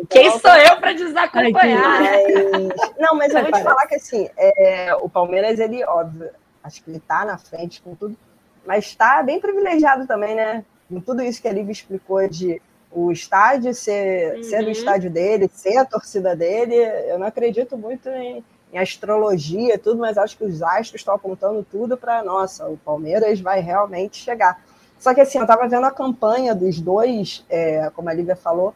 Quem 0.09 0.31
sou 0.39 0.51
eu 0.51 0.77
para 0.79 0.93
desacompanhar? 0.93 2.01
Mas... 2.01 2.93
Não, 2.99 3.17
mas 3.17 3.33
eu 3.33 3.43
vou 3.43 3.53
te 3.53 3.63
falar 3.63 3.87
que 3.87 3.95
assim, 3.95 4.29
é, 4.37 4.95
o 4.97 5.09
Palmeiras, 5.09 5.61
ele, 5.61 5.85
óbvio, 5.85 6.31
acho 6.63 6.83
que 6.83 6.91
ele 6.91 6.99
está 6.99 7.25
na 7.25 7.39
frente 7.39 7.81
com 7.83 7.95
tudo, 7.95 8.17
mas 8.67 8.87
está 8.87 9.23
bem 9.23 9.41
privilegiado 9.41 10.07
também, 10.07 10.35
né? 10.35 10.65
Com 10.89 11.01
tudo 11.01 11.23
isso 11.23 11.41
que 11.41 11.49
a 11.49 11.53
Lívia 11.53 11.73
explicou 11.73 12.27
de 12.29 12.61
O 12.91 13.13
estádio 13.13 13.73
ser, 13.73 14.37
uhum. 14.37 14.43
ser 14.43 14.65
o 14.65 14.71
estádio 14.71 15.11
dele, 15.11 15.49
ser 15.53 15.77
a 15.77 15.85
torcida 15.85 16.35
dele, 16.35 16.75
eu 16.75 17.17
não 17.17 17.29
acredito 17.29 17.79
muito 17.79 18.09
em, 18.09 18.45
em 18.73 18.79
astrologia 18.79 19.75
e 19.75 19.79
tudo, 19.79 20.01
mas 20.01 20.19
acho 20.19 20.37
que 20.37 20.45
os 20.45 20.61
astros 20.63 21.01
estão 21.01 21.15
apontando 21.15 21.65
tudo 21.71 21.97
para, 21.97 22.25
nossa, 22.25 22.69
o 22.69 22.77
Palmeiras 22.77 23.41
vai 23.41 23.61
realmente 23.61 24.17
chegar. 24.17 24.61
Só 25.01 25.15
que 25.15 25.21
assim, 25.23 25.39
eu 25.39 25.45
estava 25.45 25.67
vendo 25.67 25.87
a 25.87 25.91
campanha 25.91 26.55
dos 26.55 26.79
dois, 26.79 27.45
é, 27.49 27.91
como 27.97 28.11
a 28.11 28.13
Lívia 28.13 28.37
falou, 28.37 28.75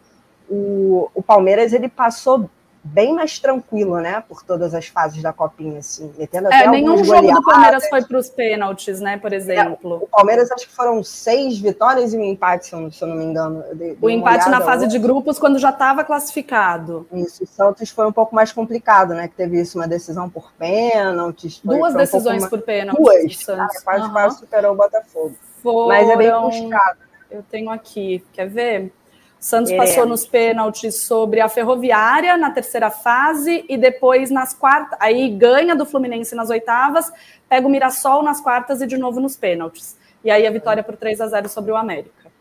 o, 0.48 1.10
o 1.14 1.22
Palmeiras 1.22 1.72
ele 1.74 1.88
passou 1.88 2.48
bem 2.82 3.14
mais 3.14 3.38
tranquilo, 3.38 3.98
né? 3.98 4.22
Por 4.26 4.42
todas 4.42 4.74
as 4.74 4.86
fases 4.86 5.22
da 5.22 5.32
copinha, 5.32 5.78
assim. 5.78 6.12
Metendo 6.18 6.52
é, 6.52 6.68
nenhum 6.68 6.98
jogo 6.98 7.20
goleadas. 7.20 7.34
do 7.34 7.42
Palmeiras 7.42 7.88
foi 7.88 8.04
para 8.04 8.18
os 8.18 8.28
pênaltis, 8.28 9.00
né? 9.00 9.18
Por 9.18 9.34
exemplo. 9.34 9.94
É, 9.94 10.04
o 10.04 10.06
Palmeiras 10.06 10.50
acho 10.50 10.66
que 10.66 10.74
foram 10.74 11.02
seis 11.02 11.58
vitórias 11.58 12.12
e 12.12 12.18
um 12.18 12.24
empate, 12.24 12.66
se 12.66 12.74
eu, 12.74 13.08
não 13.08 13.16
me 13.16 13.24
engano. 13.24 13.62
o 14.00 14.10
empate 14.10 14.48
na 14.48 14.60
fase 14.60 14.86
de 14.86 14.98
grupos 14.98 15.38
quando 15.38 15.58
já 15.58 15.70
estava 15.70 16.04
classificado. 16.04 17.06
Isso. 17.12 17.44
O 17.44 17.46
Santos 17.46 17.90
foi 17.90 18.06
um 18.06 18.12
pouco 18.12 18.34
mais 18.34 18.52
complicado, 18.52 19.14
né? 19.14 19.28
Que 19.28 19.34
teve 19.34 19.60
isso, 19.60 19.78
uma 19.78 19.88
decisão 19.88 20.28
por 20.28 20.52
pênaltis. 20.52 21.58
Foi, 21.58 21.78
Duas 21.78 21.92
foi 21.92 22.02
decisões 22.02 22.44
um 22.44 22.48
por 22.48 22.62
pênaltis. 22.62 23.46
Duas. 23.46 23.48
Ah, 23.58 23.68
quase, 23.84 24.02
uhum. 24.04 24.12
quase 24.12 24.38
superou 24.38 24.72
o 24.72 24.76
Botafogo. 24.76 25.34
Foram... 25.64 25.88
Mas 25.88 26.10
é 26.10 26.16
bem 26.16 26.30
puxado. 26.30 26.98
Eu 27.30 27.42
tenho 27.42 27.70
aqui, 27.70 28.22
quer 28.34 28.46
ver? 28.46 28.92
Santos 29.40 29.72
passou 29.72 30.06
nos 30.06 30.26
pênaltis 30.26 31.02
sobre 31.02 31.40
a 31.40 31.48
Ferroviária 31.48 32.36
na 32.36 32.50
terceira 32.50 32.90
fase 32.90 33.64
e 33.68 33.76
depois 33.76 34.30
nas 34.30 34.54
quartas. 34.54 34.98
Aí 35.00 35.28
ganha 35.28 35.74
do 35.74 35.84
Fluminense 35.84 36.34
nas 36.34 36.48
oitavas, 36.48 37.12
pega 37.48 37.66
o 37.66 37.70
Mirassol 37.70 38.22
nas 38.22 38.40
quartas 38.40 38.80
e 38.80 38.86
de 38.86 38.96
novo 38.96 39.20
nos 39.20 39.36
pênaltis. 39.36 39.98
E 40.22 40.30
aí 40.30 40.46
a 40.46 40.50
vitória 40.50 40.82
por 40.82 40.96
3 40.96 41.20
a 41.20 41.26
0 41.26 41.48
sobre 41.48 41.72
o 41.72 41.76
América. 41.76 42.32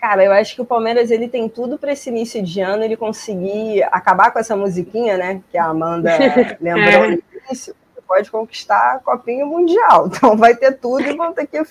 Cara, 0.00 0.24
eu 0.24 0.32
acho 0.32 0.54
que 0.54 0.62
o 0.62 0.64
Palmeiras 0.64 1.10
ele 1.10 1.28
tem 1.28 1.48
tudo 1.48 1.78
para 1.78 1.92
esse 1.92 2.08
início 2.08 2.42
de 2.42 2.60
ano 2.60 2.82
ele 2.82 2.96
conseguir 2.96 3.82
acabar 3.84 4.32
com 4.32 4.38
essa 4.38 4.56
musiquinha, 4.56 5.16
né? 5.16 5.42
Que 5.50 5.58
a 5.58 5.66
Amanda 5.66 6.10
lembrou 6.58 7.10
no 7.10 7.22
início. 7.46 7.74
Pode 8.10 8.28
conquistar 8.28 8.96
a 8.96 8.98
Copinha 8.98 9.46
Mundial. 9.46 10.10
Então 10.10 10.36
vai 10.36 10.56
ter 10.56 10.72
tudo 10.72 11.02
e 11.02 11.16
vão 11.16 11.32
ter 11.32 11.46
que 11.46 11.62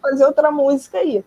fazer 0.00 0.24
outra 0.24 0.50
música 0.50 0.96
aí. 0.96 1.22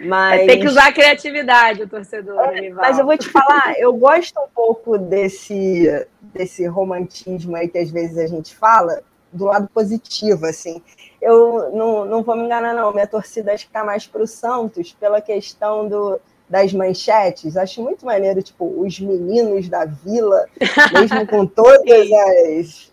Mas... 0.00 0.46
Tem 0.46 0.58
que 0.58 0.66
usar 0.66 0.88
a 0.88 0.92
criatividade, 0.92 1.84
o 1.84 1.88
torcedor. 1.88 2.40
É, 2.40 2.70
mas 2.70 2.98
eu 2.98 3.06
vou 3.06 3.16
te 3.16 3.28
falar, 3.28 3.74
eu 3.78 3.92
gosto 3.92 4.36
um 4.40 4.48
pouco 4.52 4.98
desse, 4.98 6.06
desse 6.20 6.66
romantismo 6.66 7.54
aí 7.54 7.68
que 7.68 7.78
às 7.78 7.88
vezes 7.88 8.18
a 8.18 8.26
gente 8.26 8.56
fala, 8.56 9.00
do 9.32 9.44
lado 9.44 9.68
positivo, 9.72 10.44
assim. 10.44 10.82
Eu 11.22 11.70
não, 11.72 12.04
não 12.04 12.22
vou 12.24 12.34
me 12.34 12.44
enganar, 12.46 12.74
não. 12.74 12.92
Minha 12.92 13.06
torcida 13.06 13.52
acho 13.52 13.66
que 13.66 13.70
está 13.70 13.84
mais 13.84 14.08
para 14.08 14.22
o 14.24 14.26
Santos, 14.26 14.92
pela 14.92 15.20
questão 15.20 15.88
do, 15.88 16.20
das 16.48 16.72
manchetes. 16.72 17.56
Acho 17.56 17.80
muito 17.80 18.04
maneiro, 18.04 18.42
tipo, 18.42 18.82
os 18.82 18.98
meninos 18.98 19.68
da 19.68 19.84
vila, 19.84 20.46
mesmo 20.92 21.26
com 21.28 21.46
todas 21.46 22.10
as. 22.10 22.90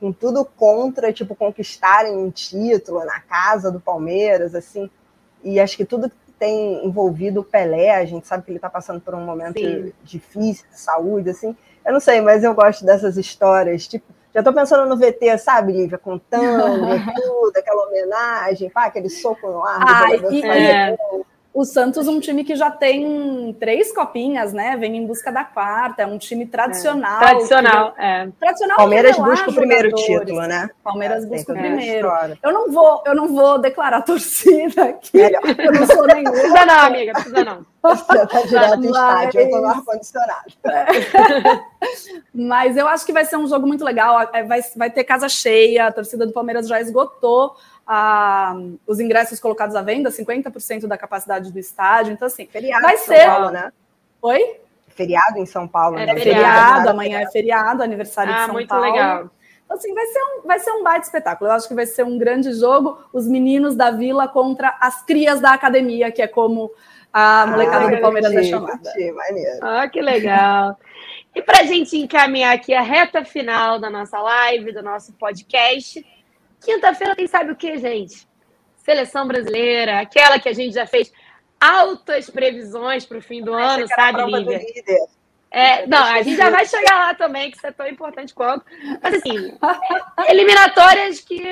Com 0.00 0.12
tudo 0.12 0.44
contra, 0.44 1.12
tipo, 1.12 1.34
conquistarem 1.34 2.16
um 2.16 2.30
título 2.30 3.04
na 3.04 3.20
casa 3.20 3.70
do 3.70 3.80
Palmeiras, 3.80 4.54
assim. 4.54 4.90
E 5.42 5.60
acho 5.60 5.76
que 5.76 5.84
tudo 5.84 6.10
tem 6.38 6.84
envolvido 6.84 7.40
o 7.40 7.44
Pelé, 7.44 7.94
a 7.94 8.04
gente 8.04 8.26
sabe 8.26 8.44
que 8.44 8.50
ele 8.50 8.58
está 8.58 8.68
passando 8.68 9.00
por 9.00 9.14
um 9.14 9.24
momento 9.24 9.58
Sim. 9.58 9.92
difícil 10.02 10.66
de 10.70 10.78
saúde, 10.78 11.30
assim. 11.30 11.56
Eu 11.84 11.92
não 11.92 12.00
sei, 12.00 12.20
mas 12.20 12.42
eu 12.42 12.54
gosto 12.54 12.84
dessas 12.84 13.16
histórias, 13.16 13.86
tipo, 13.86 14.06
já 14.34 14.40
estou 14.40 14.52
pensando 14.52 14.88
no 14.88 14.96
VT, 14.96 15.38
sabe, 15.38 15.72
Lívia, 15.72 15.96
contando 15.96 16.86
tudo, 17.14 17.56
aquela 17.56 17.86
homenagem, 17.86 18.68
pá, 18.68 18.86
aquele 18.86 19.08
soco 19.08 19.46
no 19.46 19.64
ar. 19.64 19.78
Ah, 19.80 20.32
e, 20.32 20.42
é 20.42 20.96
o 21.54 21.64
Santos, 21.64 22.08
um 22.08 22.18
time 22.18 22.42
que 22.42 22.56
já 22.56 22.68
tem 22.68 23.56
três 23.60 23.94
copinhas, 23.94 24.52
né? 24.52 24.76
Vem 24.76 24.96
em 24.96 25.06
busca 25.06 25.30
da 25.30 25.44
quarta, 25.44 26.02
é 26.02 26.06
um 26.06 26.18
time 26.18 26.44
tradicional. 26.46 27.22
É. 27.22 27.26
Tradicional, 27.28 27.92
que... 27.92 28.02
é. 28.02 28.28
Tradicional. 28.40 28.76
Palmeiras 28.76 29.16
busca 29.16 29.50
o 29.50 29.54
primeiro 29.54 29.92
título, 29.92 30.40
né? 30.48 30.68
Palmeiras 30.82 31.22
é, 31.22 31.28
busca 31.28 31.52
o 31.52 31.56
primeiro. 31.56 32.10
Eu 32.42 32.52
não 32.52 32.72
vou, 32.72 33.04
eu 33.06 33.14
não 33.14 33.28
vou 33.28 33.56
declarar 33.60 34.02
torcida 34.04 34.82
aqui. 34.82 35.16
Melhor. 35.16 35.42
Eu 35.56 35.72
não 35.72 35.86
sou 35.86 36.04
nenhuma. 36.08 36.32
Precisa 36.32 36.66
não, 36.66 36.80
amiga, 36.80 37.12
precisa 37.12 37.44
não. 37.44 37.66
Você 37.84 38.26
tá 38.26 38.40
direto 38.42 38.84
estádio, 38.86 39.40
eu 39.40 39.50
tô 39.50 39.60
no 39.60 39.68
ar-condicionado. 39.68 40.52
Mas 42.34 42.76
eu 42.76 42.88
acho 42.88 43.06
que 43.06 43.12
vai 43.12 43.26
ser 43.26 43.36
um 43.36 43.46
jogo 43.46 43.64
muito 43.64 43.84
legal. 43.84 44.28
É, 44.32 44.42
vai, 44.42 44.60
vai 44.74 44.90
ter 44.90 45.04
casa 45.04 45.28
cheia, 45.28 45.86
a 45.86 45.92
torcida 45.92 46.26
do 46.26 46.32
Palmeiras 46.32 46.66
já 46.66 46.80
esgotou 46.80 47.54
a, 47.86 48.56
os 48.86 49.00
ingressos 49.00 49.38
colocados 49.40 49.76
à 49.76 49.82
venda, 49.82 50.10
50% 50.10 50.86
da 50.86 50.96
capacidade 50.96 51.52
do 51.52 51.58
estádio. 51.58 52.12
Então, 52.12 52.26
assim, 52.26 52.46
feriado 52.46 52.82
vai 52.82 52.96
ser. 52.96 53.18
São 53.18 53.30
Paulo, 53.30 53.50
né? 53.50 53.72
Oi? 54.22 54.60
Feriado 54.88 55.38
em 55.38 55.46
São 55.46 55.66
Paulo, 55.66 55.98
é 55.98 56.06
né? 56.06 56.14
Feriado, 56.14 56.38
feriado 56.38 56.88
amanhã 56.88 57.20
é 57.20 57.30
feriado, 57.30 57.82
aniversário 57.82 58.32
ah, 58.32 58.36
de 58.36 58.44
São 58.44 58.54
muito 58.54 58.68
Paulo. 58.68 58.84
legal. 58.84 59.30
Então, 59.64 59.76
assim, 59.76 59.94
vai 59.94 60.06
ser, 60.06 60.22
um, 60.22 60.46
vai 60.46 60.58
ser 60.60 60.70
um 60.72 60.82
baita 60.82 61.06
espetáculo. 61.06 61.50
Eu 61.50 61.54
acho 61.54 61.68
que 61.68 61.74
vai 61.74 61.86
ser 61.86 62.04
um 62.04 62.18
grande 62.18 62.52
jogo. 62.52 62.98
Os 63.12 63.26
meninos 63.26 63.74
da 63.74 63.90
vila 63.90 64.28
contra 64.28 64.76
as 64.80 65.04
crias 65.04 65.40
da 65.40 65.52
academia, 65.52 66.12
que 66.12 66.22
é 66.22 66.26
como 66.26 66.70
a 67.12 67.46
molecada 67.46 67.86
ah, 67.86 67.90
do 67.90 68.00
Palmeiras 68.00 68.32
é 68.32 68.42
chamada. 68.42 68.92
Ah, 69.62 69.88
que 69.88 70.00
legal. 70.00 70.78
E 71.34 71.42
para 71.42 71.60
a 71.60 71.64
gente 71.64 71.96
encaminhar 71.96 72.54
aqui 72.54 72.72
a 72.72 72.80
reta 72.80 73.24
final 73.24 73.78
da 73.78 73.90
nossa 73.90 74.20
live, 74.20 74.72
do 74.72 74.82
nosso 74.82 75.12
podcast, 75.14 76.04
Quinta-feira 76.64 77.14
tem 77.14 77.26
sabe 77.26 77.52
o 77.52 77.56
que, 77.56 77.78
gente? 77.78 78.26
Seleção 78.76 79.26
brasileira, 79.26 80.00
aquela 80.00 80.38
que 80.38 80.48
a 80.48 80.52
gente 80.52 80.74
já 80.74 80.86
fez 80.86 81.12
altas 81.60 82.28
previsões 82.28 83.06
para 83.06 83.18
o 83.18 83.22
fim 83.22 83.42
do 83.42 83.54
ano, 83.54 83.86
sabe, 83.88 84.22
Lívia? 84.24 84.60
É, 85.50 85.86
não, 85.86 86.02
a 86.02 86.20
gente 86.20 86.36
já 86.36 86.50
vai 86.50 86.66
chegar 86.66 86.96
lá 86.98 87.14
também, 87.14 87.50
que 87.50 87.56
isso 87.56 87.66
é 87.66 87.70
tão 87.70 87.86
importante 87.86 88.34
quanto. 88.34 88.64
Mas 89.00 89.14
assim, 89.14 89.56
eliminatórias 90.28 91.20
que 91.20 91.42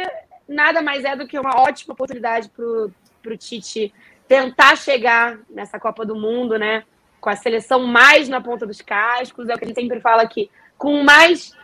nada 0.48 0.82
mais 0.82 1.04
é 1.04 1.14
do 1.14 1.26
que 1.26 1.38
uma 1.38 1.60
ótima 1.60 1.94
oportunidade 1.94 2.48
para 2.48 2.64
o 2.64 3.36
Tite 3.38 3.94
tentar 4.26 4.76
chegar 4.76 5.38
nessa 5.48 5.78
Copa 5.78 6.04
do 6.04 6.16
Mundo, 6.16 6.58
né? 6.58 6.84
Com 7.20 7.30
a 7.30 7.36
seleção 7.36 7.86
mais 7.86 8.28
na 8.28 8.40
ponta 8.40 8.66
dos 8.66 8.80
cascos, 8.80 9.48
é 9.48 9.54
o 9.54 9.58
que 9.58 9.64
a 9.64 9.68
gente 9.68 9.80
sempre 9.80 10.00
fala 10.00 10.22
aqui, 10.22 10.50
com 10.76 11.02
mais 11.04 11.54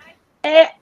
é, 0.43 0.73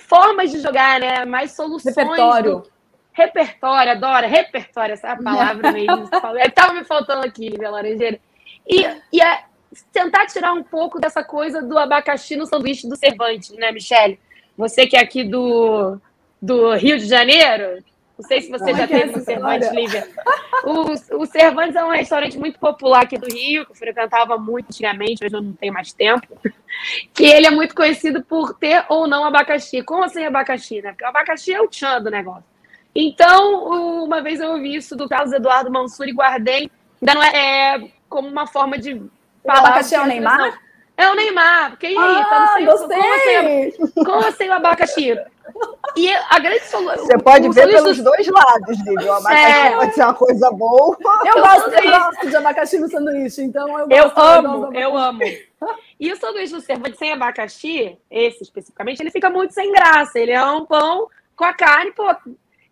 formas 0.00 0.50
de 0.50 0.60
jogar, 0.60 0.98
né? 1.00 1.24
Mais 1.24 1.52
soluções. 1.52 1.94
Repertório. 1.94 2.56
Do... 2.56 2.70
Repertório, 3.12 3.92
adora. 3.92 4.26
Repertório, 4.26 4.92
essa 4.94 5.08
é 5.08 5.10
a 5.12 5.16
palavra 5.16 5.70
mesmo. 5.72 6.08
Estava 6.44 6.72
me 6.72 6.84
faltando 6.84 7.24
aqui, 7.24 7.56
minha 7.56 7.70
laranjeira. 7.70 8.18
E, 8.66 8.86
e 9.12 9.20
é 9.20 9.44
tentar 9.92 10.26
tirar 10.26 10.52
um 10.52 10.62
pouco 10.62 11.00
dessa 11.00 11.22
coisa 11.22 11.62
do 11.62 11.78
abacaxi 11.78 12.36
no 12.36 12.46
sanduíche 12.46 12.88
do 12.88 12.96
Cervantes, 12.96 13.50
né, 13.50 13.70
Michele? 13.72 14.18
Você 14.56 14.86
que 14.86 14.96
é 14.96 15.00
aqui 15.00 15.24
do, 15.24 15.98
do 16.40 16.74
Rio 16.74 16.98
de 16.98 17.06
Janeiro, 17.06 17.82
não 18.20 18.28
sei 18.28 18.42
se 18.42 18.50
você 18.50 18.74
já 18.74 18.86
teve 18.86 19.16
no 19.16 19.24
Cervantes, 19.24 19.72
Lívia. 19.72 20.06
O, 20.62 21.22
o 21.22 21.26
Cervantes 21.26 21.74
é 21.74 21.82
um 21.82 21.90
restaurante 21.90 22.38
muito 22.38 22.58
popular 22.58 23.04
aqui 23.04 23.16
do 23.16 23.26
Rio, 23.26 23.64
que 23.64 23.72
eu 23.72 23.76
frequentava 23.76 24.36
muito 24.36 24.66
antigamente, 24.66 25.24
hoje 25.24 25.34
eu 25.34 25.40
não 25.40 25.54
tenho 25.54 25.72
mais 25.72 25.92
tempo. 25.92 26.28
Que 27.14 27.24
ele 27.24 27.46
é 27.46 27.50
muito 27.50 27.74
conhecido 27.74 28.22
por 28.22 28.54
ter 28.54 28.84
ou 28.88 29.08
não 29.08 29.24
abacaxi. 29.24 29.82
Como 29.82 30.04
assim 30.04 30.24
abacaxi, 30.24 30.82
né? 30.82 30.90
Porque 30.90 31.04
o 31.04 31.08
abacaxi 31.08 31.52
é 31.54 31.60
o 31.60 31.66
tchan 31.66 32.02
do 32.02 32.10
negócio. 32.10 32.44
Então, 32.94 34.04
uma 34.04 34.20
vez 34.20 34.40
eu 34.40 34.52
ouvi 34.52 34.76
isso 34.76 34.94
do 34.94 35.08
Carlos 35.08 35.32
Eduardo 35.32 35.70
Mansur 35.70 36.08
e 36.08 36.12
guardei. 36.12 36.70
Ainda 37.00 37.14
não 37.14 37.22
é, 37.22 37.76
é 37.76 37.90
como 38.08 38.28
uma 38.28 38.46
forma 38.46 38.76
de 38.76 39.00
falar. 39.44 39.62
O 39.62 39.66
abacaxi 39.66 39.94
é 39.94 40.00
o 40.00 40.06
Neymar? 40.06 40.60
É 40.96 41.08
o 41.08 41.14
Neymar, 41.14 41.70
porque 41.70 41.86
aí? 41.86 41.96
Ah, 41.96 42.24
tá 42.24 42.58
no 42.60 42.66
gostei. 42.66 42.98
Como 42.98 43.14
assim, 43.14 44.04
como 44.04 44.26
assim 44.26 44.48
o 44.48 44.52
abacaxi? 44.52 45.18
E 45.96 46.08
a 46.12 46.38
grande 46.38 46.64
solução. 46.64 47.04
Você 47.04 47.18
pode 47.18 47.48
ver 47.50 47.68
pelos 47.68 47.98
dois 48.02 48.26
lados, 48.28 48.78
Vivi. 48.78 49.04
O 49.04 49.12
abacaxi 49.12 49.66
é. 49.66 49.76
pode 49.76 49.94
ser 49.94 50.02
uma 50.04 50.14
coisa 50.14 50.50
boa. 50.50 50.96
Eu 51.24 51.42
gosto, 51.42 51.70
eu 51.70 51.90
gosto 51.90 52.30
de 52.30 52.36
abacaxi 52.36 52.78
no 52.78 52.88
sanduíche, 52.88 53.42
então 53.42 53.78
eu 53.78 53.88
gosto. 53.88 54.18
Eu 54.18 54.24
amo, 54.24 54.74
eu 54.74 54.96
amo. 54.96 55.20
E 55.98 56.12
o 56.12 56.16
sanduíche 56.16 56.52
do 56.52 56.60
cerveja 56.60 56.96
sem 56.96 57.12
abacaxi, 57.12 57.98
esse 58.10 58.42
especificamente, 58.42 59.00
ele 59.00 59.10
fica 59.10 59.28
muito 59.28 59.52
sem 59.52 59.72
graça. 59.72 60.18
Ele 60.18 60.32
é 60.32 60.44
um 60.44 60.64
pão 60.64 61.08
com 61.36 61.44
a 61.44 61.52
carne, 61.52 61.92
pô, 61.92 62.04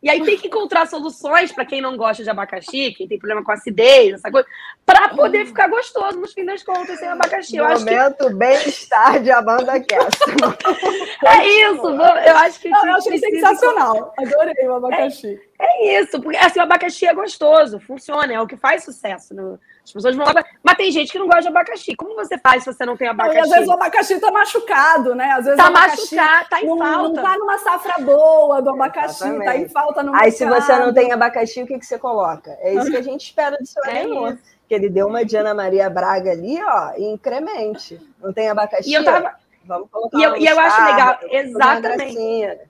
e 0.01 0.09
aí 0.09 0.23
tem 0.23 0.39
que 0.39 0.47
encontrar 0.47 0.87
soluções 0.87 1.51
para 1.51 1.65
quem 1.65 1.81
não 1.81 1.97
gosta 1.97 2.23
de 2.23 2.31
abacaxi, 2.31 2.93
quem 2.93 3.09
tem 3.09 3.19
problema 3.19 3.43
com 3.43 3.51
acidez, 3.51 4.15
essa 4.15 4.31
coisa, 4.31 4.47
para 4.87 5.09
poder 5.09 5.47
ficar 5.47 5.69
gostoso 5.69 6.21
nos 6.21 6.33
fins 6.33 6.47
das 6.47 6.63
contas 6.63 6.99
sem 7.01 7.09
abacaxi. 7.09 7.57
Eu 7.57 7.69
Momento 7.69 8.29
que... 8.29 8.35
bem-estar 8.35 9.21
de 9.21 9.31
Amanda 9.31 9.81
Castro. 9.81 10.37
é 11.27 11.47
isso, 11.47 11.87
eu 11.87 12.37
acho 12.37 12.61
que. 12.61 12.69
Não, 12.69 12.87
eu 12.87 12.95
achei 12.95 13.19
sensacional. 13.19 14.15
Adorei 14.19 14.69
o 14.69 14.75
abacaxi. 14.75 15.41
É, 15.59 16.01
isso, 16.01 16.21
porque 16.21 16.39
assim, 16.39 16.61
o 16.61 16.63
abacaxi 16.63 17.07
é 17.07 17.13
gostoso, 17.13 17.81
funciona, 17.81 18.33
é 18.33 18.41
o 18.41 18.47
que 18.47 18.57
faz 18.57 18.85
sucesso 18.85 19.35
no, 19.35 19.59
as 19.89 19.93
pessoas 19.93 20.17
vão 20.17 20.27
lá. 20.27 20.45
Mas 20.63 20.77
tem 20.77 20.93
gente 20.93 21.11
que 21.11 21.19
não 21.19 21.27
gosta 21.27 21.43
de 21.43 21.49
abacaxi. 21.49 21.97
Como 21.97 22.15
você 22.15 22.37
faz 22.39 22.63
se 22.63 22.73
você 22.73 22.85
não 22.85 22.97
tem 22.97 23.09
abacaxi? 23.09 23.39
Não, 23.39 23.45
às 23.45 23.51
vezes 23.51 23.69
o 23.69 23.73
abacaxi 23.73 24.21
tá 24.21 24.31
machucado, 24.31 25.15
né? 25.15 25.33
Às 25.33 25.45
vezes 25.47 25.57
tá 25.57 25.71
machucado, 25.71 26.49
tá 26.51 26.63
em 26.63 26.67
não, 26.67 26.79
falta. 26.79 27.09
Não 27.09 27.23
tá 27.23 27.39
numa 27.39 27.59
safra 27.59 28.05
boa 28.05 28.61
do 28.61 28.71
abacaxi, 28.71 29.25
Exatamente. 29.25 29.45
tá 29.47 29.57
em 29.57 29.69
falta 29.69 30.03
no 30.03 30.15
Aí, 30.15 30.31
se 30.31 30.45
você 30.45 30.77
não 30.77 30.93
tem 30.93 31.11
abacaxi, 31.11 31.63
o 31.63 31.67
que, 31.67 31.79
que 31.79 31.87
você 31.87 31.99
coloca? 31.99 32.57
É 32.61 32.75
isso 32.75 32.91
que 32.91 32.97
a 32.99 33.03
gente 33.03 33.23
espera 33.23 33.57
do 33.57 33.67
seu 33.67 33.83
é 33.89 34.37
que 34.69 34.75
ele 34.75 34.91
deu 34.91 35.07
uma 35.07 35.25
de 35.25 35.35
Ana 35.35 35.55
Maria 35.55 35.89
Braga 35.89 36.33
ali, 36.33 36.63
ó, 36.63 36.93
incremente. 36.99 37.99
Não 38.23 38.33
tem 38.33 38.51
abacaxi? 38.51 38.91
E 38.91 38.95
eu 38.95 39.03
tava... 39.03 39.35
Vamos 39.65 39.89
colocar 39.91 40.19
E 40.19 40.23
eu, 40.23 40.37
e 40.37 40.47
eu 40.47 40.59
acho 40.61 40.85
legal, 40.85 41.19
exatamente. 41.31 42.68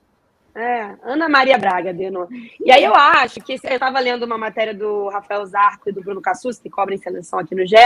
É, 0.59 0.96
Ana 1.04 1.28
Maria 1.28 1.56
Braga, 1.56 1.94
Deno. 1.94 2.26
E 2.59 2.72
aí 2.72 2.82
eu 2.82 2.92
acho 2.92 3.40
que 3.40 3.52
eu 3.52 3.56
estava 3.56 4.00
lendo 4.00 4.24
uma 4.24 4.36
matéria 4.36 4.74
do 4.74 5.09
Rafael 5.09 5.46
Zarco 5.46 5.88
e 5.88 5.92
do 5.92 6.02
Bruno 6.02 6.20
Cassus, 6.20 6.59
que 6.59 6.68
cobrem 6.68 6.98
seleção 6.98 7.38
aqui 7.38 7.54
no 7.54 7.64
GE, 7.64 7.76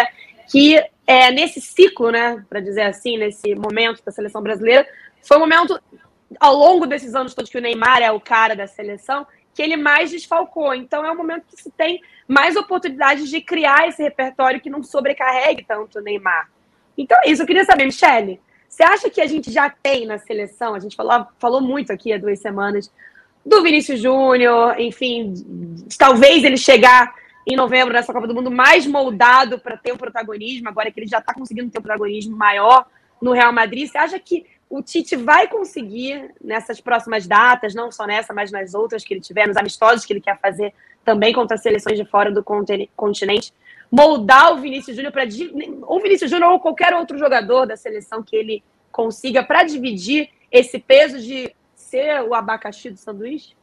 que 0.50 0.82
é, 1.06 1.30
nesse 1.30 1.60
ciclo, 1.60 2.10
né, 2.10 2.42
para 2.48 2.60
dizer 2.60 2.84
assim, 2.84 3.18
nesse 3.18 3.54
momento 3.54 4.02
da 4.02 4.10
seleção 4.10 4.40
brasileira, 4.40 4.88
foi 5.22 5.36
um 5.36 5.40
momento, 5.40 5.78
ao 6.40 6.54
longo 6.54 6.86
desses 6.86 7.14
anos 7.14 7.34
todos 7.34 7.50
que 7.50 7.58
o 7.58 7.60
Neymar 7.60 8.00
é 8.00 8.10
o 8.10 8.18
cara 8.18 8.56
da 8.56 8.66
seleção, 8.66 9.26
que 9.52 9.60
ele 9.60 9.76
mais 9.76 10.10
desfalcou. 10.10 10.74
Então 10.74 11.04
é 11.04 11.12
um 11.12 11.16
momento 11.16 11.44
que 11.54 11.62
se 11.62 11.70
tem 11.70 12.00
mais 12.26 12.56
oportunidades 12.56 13.28
de 13.28 13.42
criar 13.42 13.86
esse 13.86 14.02
repertório 14.02 14.62
que 14.62 14.70
não 14.70 14.82
sobrecarregue 14.82 15.62
tanto 15.68 15.98
o 15.98 16.02
Neymar. 16.02 16.48
Então 16.96 17.18
é 17.22 17.28
isso, 17.28 17.42
eu 17.42 17.46
queria 17.46 17.66
saber, 17.66 17.84
Michele, 17.84 18.40
você 18.72 18.84
acha 18.84 19.10
que 19.10 19.20
a 19.20 19.26
gente 19.26 19.52
já 19.52 19.68
tem 19.68 20.06
na 20.06 20.16
seleção? 20.16 20.74
A 20.74 20.80
gente 20.80 20.96
falou, 20.96 21.26
falou 21.38 21.60
muito 21.60 21.92
aqui 21.92 22.10
há 22.10 22.16
duas 22.16 22.38
semanas 22.38 22.90
do 23.44 23.62
Vinícius 23.62 24.00
Júnior, 24.00 24.80
enfim, 24.80 25.34
talvez 25.98 26.42
ele 26.42 26.56
chegar 26.56 27.14
em 27.46 27.54
novembro 27.54 27.92
nessa 27.92 28.14
Copa 28.14 28.26
do 28.26 28.34
Mundo 28.34 28.50
mais 28.50 28.86
moldado 28.86 29.58
para 29.58 29.76
ter 29.76 29.92
o 29.92 29.96
um 29.96 29.98
protagonismo, 29.98 30.70
agora 30.70 30.90
que 30.90 30.98
ele 30.98 31.06
já 31.06 31.18
está 31.18 31.34
conseguindo 31.34 31.70
ter 31.70 31.80
um 31.80 31.82
protagonismo 31.82 32.34
maior 32.34 32.86
no 33.20 33.32
Real 33.32 33.52
Madrid. 33.52 33.86
Você 33.86 33.98
acha 33.98 34.18
que 34.18 34.46
o 34.70 34.80
Tite 34.80 35.16
vai 35.16 35.48
conseguir 35.48 36.30
nessas 36.42 36.80
próximas 36.80 37.26
datas, 37.26 37.74
não 37.74 37.92
só 37.92 38.06
nessa, 38.06 38.32
mas 38.32 38.50
nas 38.50 38.72
outras 38.72 39.04
que 39.04 39.12
ele 39.12 39.20
tiver, 39.20 39.46
nos 39.46 39.58
amistosos 39.58 40.06
que 40.06 40.14
ele 40.14 40.20
quer 40.22 40.40
fazer 40.40 40.72
também 41.04 41.34
contra 41.34 41.56
as 41.56 41.62
seleções 41.62 41.98
de 41.98 42.06
fora 42.06 42.30
do 42.30 42.42
continente, 42.42 43.52
moldar 43.93 44.55
o 44.55 44.57
Vinícius 44.57 44.97
Júnior 44.97 45.12
para 45.12 45.24
ou 45.82 46.01
Vinícius 46.01 46.30
Júnior 46.30 46.53
ou 46.53 46.61
qualquer 46.61 46.95
outro 46.95 47.18
jogador 47.18 47.66
da 47.66 47.76
seleção 47.76 48.22
que 48.22 48.34
ele 48.34 48.64
consiga 48.90 49.45
para 49.45 49.64
dividir 49.64 50.30
esse 50.51 50.78
peso 50.78 51.18
de 51.20 51.55
ser 51.74 52.22
o 52.22 52.34
abacaxi 52.34 52.88
do 52.88 52.97
sanduíche? 52.97 53.55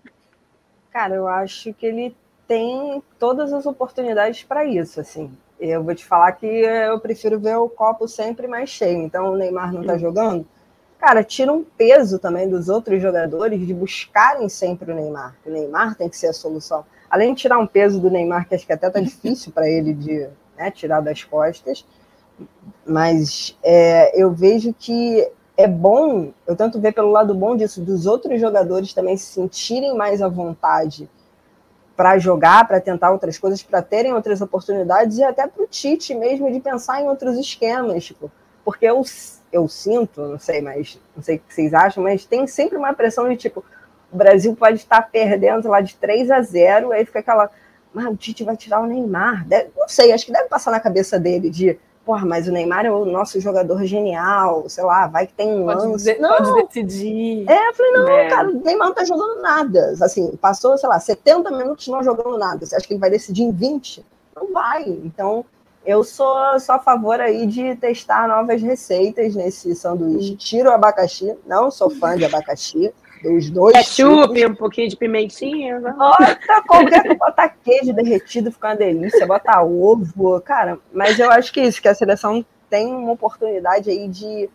Cara, 0.91 1.15
eu 1.15 1.27
acho 1.27 1.73
que 1.73 1.85
ele 1.85 2.15
tem 2.47 3.01
todas 3.17 3.51
as 3.51 3.65
oportunidades 3.65 4.43
para 4.43 4.65
isso, 4.65 5.01
assim. 5.01 5.31
Eu 5.59 5.83
vou 5.83 5.95
te 5.95 6.05
falar 6.05 6.31
que 6.33 6.45
eu 6.45 6.99
prefiro 6.99 7.39
ver 7.39 7.55
o 7.57 7.67
copo 7.67 8.07
sempre 8.07 8.47
mais 8.47 8.69
cheio. 8.69 8.99
Então 8.99 9.33
o 9.33 9.35
Neymar 9.35 9.73
não 9.73 9.81
está 9.81 9.97
jogando. 9.97 10.47
Cara, 10.99 11.23
tira 11.23 11.51
um 11.51 11.63
peso 11.63 12.19
também 12.19 12.49
dos 12.49 12.69
outros 12.69 13.01
jogadores 13.01 13.65
de 13.65 13.73
buscarem 13.73 14.47
sempre 14.47 14.91
o 14.91 14.95
Neymar. 14.95 15.35
O 15.45 15.49
Neymar 15.49 15.95
tem 15.95 16.09
que 16.09 16.17
ser 16.17 16.27
a 16.27 16.33
solução 16.33 16.85
além 17.09 17.33
de 17.33 17.41
tirar 17.41 17.57
um 17.57 17.67
peso 17.67 17.99
do 17.99 18.09
Neymar, 18.09 18.47
que 18.47 18.55
acho 18.55 18.65
que 18.65 18.73
até 18.73 18.89
tá 18.89 18.99
difícil 18.99 19.51
para 19.51 19.69
ele 19.69 19.93
de 19.93 20.27
né, 20.57 20.71
tirar 20.71 21.01
das 21.01 21.23
costas, 21.23 21.85
mas 22.85 23.57
é, 23.63 24.21
eu 24.21 24.31
vejo 24.31 24.73
que 24.77 25.27
é 25.57 25.67
bom, 25.67 26.31
eu 26.47 26.55
tanto 26.55 26.79
ver 26.79 26.93
pelo 26.93 27.11
lado 27.11 27.33
bom 27.35 27.55
disso, 27.55 27.81
dos 27.81 28.05
outros 28.05 28.39
jogadores 28.39 28.93
também 28.93 29.17
se 29.17 29.25
sentirem 29.25 29.95
mais 29.95 30.21
à 30.21 30.27
vontade 30.29 31.09
para 31.97 32.17
jogar, 32.17 32.65
para 32.65 32.79
tentar 32.79 33.11
outras 33.11 33.37
coisas, 33.37 33.61
para 33.61 33.81
terem 33.81 34.13
outras 34.13 34.39
oportunidades 34.39 35.17
e 35.17 35.23
até 35.23 35.45
para 35.45 35.61
o 35.61 35.67
Tite 35.67 36.15
mesmo 36.15 36.49
de 36.49 36.61
pensar 36.61 37.01
em 37.01 37.09
outros 37.09 37.37
esquemas, 37.37 38.05
tipo, 38.05 38.31
porque 38.63 38.85
eu, 38.85 39.03
eu 39.51 39.67
sinto, 39.67 40.21
não 40.21 40.39
sei, 40.39 40.61
mas 40.61 40.97
não 41.13 41.21
sei 41.21 41.35
o 41.35 41.39
que 41.39 41.53
vocês 41.53 41.73
acham, 41.73 42.01
mas 42.01 42.23
tem 42.23 42.47
sempre 42.47 42.77
uma 42.77 42.93
pressão 42.93 43.27
de 43.27 43.35
tipo, 43.35 43.65
o 44.11 44.17
Brasil 44.17 44.55
pode 44.55 44.77
estar 44.77 45.01
perdendo 45.09 45.67
lá 45.67 45.81
de 45.81 45.95
3 45.95 46.31
a 46.31 46.41
0, 46.41 46.91
aí 46.91 47.05
fica 47.05 47.19
aquela, 47.19 47.49
mas 47.93 48.05
o 48.07 48.15
Tite 48.15 48.43
vai 48.43 48.57
tirar 48.57 48.81
o 48.81 48.87
Neymar. 48.87 49.47
Deve, 49.47 49.69
não 49.77 49.87
sei, 49.87 50.11
acho 50.11 50.25
que 50.25 50.31
deve 50.31 50.49
passar 50.49 50.71
na 50.71 50.79
cabeça 50.79 51.19
dele 51.19 51.49
de, 51.49 51.77
porra, 52.05 52.25
mas 52.25 52.47
o 52.47 52.51
Neymar 52.51 52.85
é 52.85 52.91
o 52.91 53.05
nosso 53.05 53.39
jogador 53.39 53.83
genial, 53.85 54.67
sei 54.67 54.83
lá, 54.83 55.07
vai 55.07 55.27
que 55.27 55.33
tem 55.33 55.53
um 55.53 55.65
pode 55.65 55.87
lance. 55.87 56.19
Não, 56.19 56.37
pode 56.37 56.65
decidir. 56.65 57.49
É, 57.49 57.69
eu 57.69 57.73
falei, 57.73 57.91
não, 57.91 58.07
é. 58.07 58.29
cara, 58.29 58.49
o 58.49 58.63
Neymar 58.63 58.87
não 58.87 58.95
tá 58.95 59.05
jogando 59.05 59.41
nada. 59.41 59.95
Assim, 60.01 60.35
passou, 60.37 60.77
sei 60.77 60.89
lá, 60.89 60.99
70 60.99 61.51
minutos 61.51 61.87
não 61.87 62.03
jogando 62.03 62.37
nada. 62.37 62.65
Você 62.65 62.75
acha 62.75 62.87
que 62.87 62.93
ele 62.93 62.99
vai 62.99 63.11
decidir 63.11 63.43
em 63.43 63.51
20? 63.51 64.03
Não 64.35 64.51
vai. 64.51 64.85
Então, 64.85 65.45
eu 65.85 66.03
sou 66.03 66.59
só 66.59 66.73
a 66.73 66.79
favor 66.79 67.21
aí 67.21 67.45
de 67.45 67.75
testar 67.75 68.27
novas 68.27 68.61
receitas 68.61 69.35
nesse 69.35 69.75
sanduíche. 69.75 70.35
Tiro 70.35 70.69
o 70.69 70.73
abacaxi, 70.73 71.35
não 71.45 71.69
sou 71.69 71.89
fã 71.89 72.17
de 72.17 72.25
abacaxi 72.25 72.91
dos 73.21 73.49
dois. 73.49 73.73
Ketchup, 73.73 74.45
um 74.45 74.55
pouquinho 74.55 74.89
de 74.89 74.95
pimentinha. 74.95 75.79
Né? 75.79 75.93
Bota 75.97 76.63
qualquer 76.67 77.01
coisa, 77.01 77.15
bota 77.15 77.49
queijo 77.49 77.93
derretido, 77.93 78.51
fica 78.51 78.69
uma 78.69 78.75
delícia, 78.75 79.27
bota 79.27 79.61
ovo, 79.61 80.39
cara. 80.41 80.79
Mas 80.93 81.19
eu 81.19 81.29
acho 81.31 81.51
que 81.51 81.61
isso, 81.61 81.81
que 81.81 81.87
a 81.87 81.95
seleção 81.95 82.45
tem 82.69 82.87
uma 82.87 83.11
oportunidade 83.11 83.89
aí 83.89 84.07
de. 84.07 84.49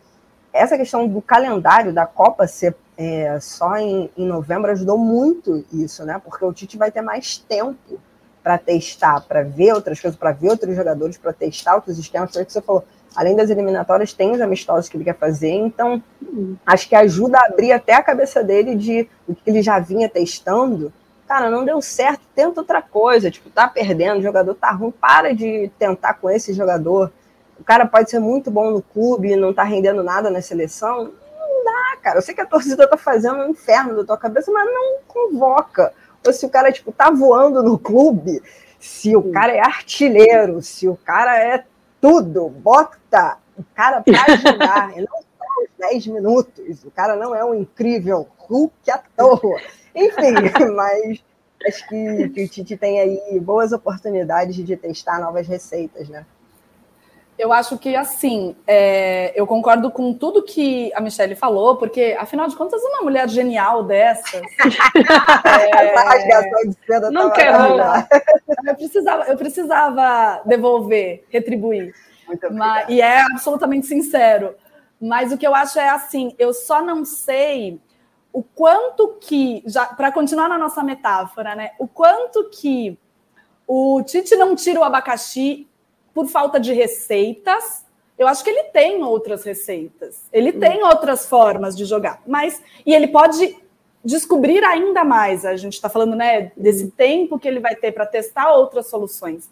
Essa 0.53 0.77
questão 0.77 1.09
do 1.09 1.21
calendário 1.21 1.93
da 1.93 2.07
Copa 2.07 2.47
ser 2.47 2.77
é, 2.97 3.39
só 3.41 3.77
em, 3.77 4.09
em 4.17 4.25
novembro 4.25 4.71
ajudou 4.71 4.97
muito 4.97 5.65
isso, 5.73 6.05
né? 6.05 6.21
Porque 6.25 6.45
o 6.45 6.53
Tite 6.53 6.79
vai 6.79 6.93
ter 6.93 7.03
mais 7.03 7.39
tempo 7.39 7.99
para 8.41 8.59
testar, 8.59 9.23
para 9.23 9.43
ver 9.43 9.73
outras 9.73 9.99
coisas, 10.01 10.19
para 10.19 10.31
ver 10.31 10.51
outros 10.51 10.77
jogadores, 10.77 11.17
para 11.17 11.33
testar 11.33 11.75
outros 11.75 11.99
esquemas. 11.99 12.31
Foi 12.31 12.43
o 12.43 12.47
que 12.47 12.53
você 12.53 12.61
falou 12.61 12.85
além 13.15 13.37
das 13.37 13.51
eliminatórias, 13.51 14.12
tem 14.12 14.33
os 14.33 14.41
amistosos 14.41 14.89
que 14.89 14.97
ele 14.97 15.05
quer 15.05 15.17
fazer, 15.17 15.51
então 15.51 16.03
acho 16.67 16.89
que 16.89 16.95
ajuda 16.95 17.39
a 17.39 17.47
abrir 17.47 17.73
até 17.73 17.95
a 17.95 18.03
cabeça 18.03 18.43
dele 18.43 18.75
de 18.75 19.09
o 19.29 19.35
que 19.35 19.49
ele 19.49 19.62
já 19.62 19.79
vinha 19.79 20.09
testando. 20.09 20.93
Cara, 21.27 21.51
não 21.51 21.65
deu 21.65 21.81
certo, 21.81 22.21
tenta 22.35 22.61
outra 22.61 22.83
coisa, 22.83 23.31
tipo, 23.31 23.49
tá 23.49 23.67
perdendo, 23.67 24.19
o 24.19 24.23
jogador 24.23 24.55
tá 24.55 24.71
ruim, 24.71 24.91
para 24.91 25.35
de 25.35 25.71
tentar 25.79 26.15
com 26.15 26.29
esse 26.29 26.53
jogador. 26.53 27.11
O 27.59 27.65
cara 27.65 27.87
pode 27.87 28.11
ser 28.11 28.19
muito 28.19 28.51
bom 28.51 28.71
no 28.71 28.83
clube, 28.83 29.37
não 29.37 29.55
tá 29.55 29.62
rendendo 29.62 30.03
nada 30.03 30.29
na 30.29 30.43
seleção. 30.43 31.05
Não 31.05 31.65
dá, 31.65 31.97
cara. 32.03 32.19
Eu 32.19 32.23
sei 32.23 32.35
que 32.35 32.41
a 32.41 32.47
torcida 32.47 32.87
tá 32.87 32.97
fazendo 32.97 33.39
um 33.39 33.51
inferno 33.51 33.97
da 33.97 34.05
tua 34.05 34.19
cabeça, 34.19 34.53
mas 34.53 34.67
não 34.67 34.99
convoca. 35.07 35.93
Ou 36.27 36.33
se 36.33 36.45
o 36.45 36.49
cara, 36.51 36.73
tipo, 36.73 36.93
tá 36.93 37.11
voando 37.11 37.62
no 37.62 37.79
clube, 37.79 38.43
se 38.79 39.17
o 39.17 39.31
cara 39.31 39.53
é 39.53 39.61
artilheiro, 39.61 40.61
se 40.61 40.89
o 40.89 40.97
cara 40.97 41.39
é 41.39 41.65
tudo, 42.05 42.50
bota 42.50 43.38
o 43.57 43.64
cara 43.74 44.02
para 44.02 44.36
jogar, 44.36 44.94
e 44.94 45.00
não 45.00 45.22
só 45.22 45.62
os 45.62 45.70
10 45.78 46.07
minutos. 46.09 46.84
O 46.84 46.90
cara 46.90 47.16
não 47.16 47.34
é 47.34 47.42
um 47.42 47.55
incrível 47.55 48.28
Hulk 48.40 48.90
à 48.90 48.98
toa. 49.16 49.59
Enfim, 49.94 50.34
mas 50.76 51.24
acho 51.66 51.88
que, 51.88 52.28
que 52.28 52.44
o 52.44 52.48
Tite 52.48 52.76
tem 52.76 53.00
aí 53.00 53.40
boas 53.40 53.72
oportunidades 53.72 54.55
de 54.55 54.76
testar 54.76 55.18
novas 55.18 55.48
receitas, 55.48 56.11
né? 56.11 56.26
Eu 57.37 57.53
acho 57.53 57.76
que, 57.78 57.97
assim, 57.97 58.55
é, 58.66 59.32
eu 59.35 59.47
concordo 59.47 59.91
com 59.91 60.14
tudo 60.14 60.43
que 60.43 60.93
a 60.95 61.01
Michelle 61.01 61.35
falou, 61.35 61.76
porque, 61.76 62.16
afinal 62.18 62.47
de 62.47 62.55
contas, 62.55 62.80
uma 62.82 63.03
mulher 63.03 63.28
genial 63.28 63.82
dessas. 63.82 64.41
é, 65.45 67.11
Nunca 67.11 67.43
errou. 67.43 67.78
Eu 68.66 68.74
precisava, 68.74 69.24
eu 69.24 69.37
precisava 69.37 70.41
devolver, 70.47 71.24
retribuir. 71.28 71.95
Mas, 72.51 72.89
e 72.89 73.01
é 73.03 73.20
absolutamente 73.20 73.87
sincero. 73.87 74.55
Mas 75.01 75.32
o 75.32 75.37
que 75.37 75.47
eu 75.47 75.55
acho 75.55 75.78
é 75.78 75.91
assim: 75.91 76.35
eu 76.39 76.55
só 76.55 76.82
não 76.82 77.05
sei 77.05 77.78
o 78.32 78.43
quanto 78.43 79.18
que, 79.20 79.62
já 79.66 79.87
para 79.87 80.11
continuar 80.11 80.49
na 80.49 80.57
nossa 80.57 80.82
metáfora, 80.82 81.55
né? 81.55 81.72
O 81.78 81.87
quanto 81.87 82.49
que 82.51 82.99
o 83.66 84.03
Tite 84.03 84.35
não 84.37 84.57
tira 84.57 84.80
o 84.80 84.85
abacaxi 84.85 85.68
por 86.15 86.27
falta 86.29 86.59
de 86.59 86.73
receitas. 86.73 87.85
Eu 88.17 88.29
acho 88.29 88.45
que 88.45 88.51
ele 88.51 88.65
tem 88.65 89.03
outras 89.03 89.43
receitas, 89.43 90.23
ele 90.33 90.51
hum. 90.51 90.61
tem 90.61 90.85
outras 90.85 91.27
formas 91.27 91.77
de 91.77 91.85
jogar, 91.85 92.23
mas 92.25 92.62
e 92.87 92.95
ele 92.95 93.09
pode 93.09 93.59
descobrir 94.05 94.62
ainda 94.62 95.03
mais. 95.03 95.45
A 95.45 95.57
gente 95.57 95.73
está 95.73 95.89
falando, 95.89 96.15
né, 96.15 96.53
desse 96.57 96.91
tempo 96.93 97.39
que 97.39 97.49
ele 97.49 97.59
vai 97.59 97.75
ter 97.75 97.91
para 97.91 98.07
testar 98.07 98.53
outras 98.53 98.89
soluções. 98.89 99.51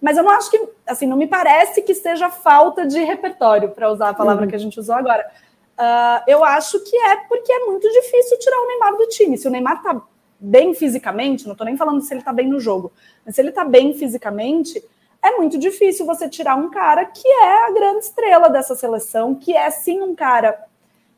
Mas 0.00 0.16
eu 0.16 0.22
não 0.22 0.30
acho 0.30 0.50
que, 0.50 0.68
assim, 0.86 1.06
não 1.06 1.16
me 1.16 1.26
parece 1.26 1.82
que 1.82 1.92
seja 1.92 2.30
falta 2.30 2.86
de 2.86 3.00
repertório, 3.00 3.70
para 3.70 3.90
usar 3.90 4.10
a 4.10 4.14
palavra 4.14 4.44
uhum. 4.44 4.48
que 4.48 4.54
a 4.54 4.58
gente 4.58 4.78
usou 4.78 4.94
agora. 4.94 5.28
Uh, 5.76 6.22
eu 6.28 6.44
acho 6.44 6.78
que 6.80 6.96
é 6.96 7.16
porque 7.28 7.52
é 7.52 7.66
muito 7.66 7.88
difícil 7.90 8.38
tirar 8.38 8.58
o 8.60 8.66
Neymar 8.68 8.96
do 8.96 9.08
time. 9.08 9.36
Se 9.36 9.48
o 9.48 9.50
Neymar 9.50 9.82
tá 9.82 10.00
bem 10.38 10.72
fisicamente, 10.72 11.46
não 11.46 11.52
estou 11.52 11.64
nem 11.64 11.76
falando 11.76 12.00
se 12.00 12.14
ele 12.14 12.22
tá 12.22 12.32
bem 12.32 12.48
no 12.48 12.60
jogo, 12.60 12.92
mas 13.26 13.34
se 13.34 13.40
ele 13.40 13.50
tá 13.50 13.64
bem 13.64 13.92
fisicamente, 13.92 14.82
é 15.22 15.36
muito 15.36 15.58
difícil 15.58 16.06
você 16.06 16.28
tirar 16.28 16.56
um 16.56 16.70
cara 16.70 17.04
que 17.04 17.26
é 17.26 17.66
a 17.66 17.72
grande 17.72 18.04
estrela 18.04 18.48
dessa 18.48 18.74
seleção, 18.74 19.34
que 19.34 19.56
é 19.56 19.70
sim 19.70 20.00
um 20.00 20.14
cara 20.14 20.64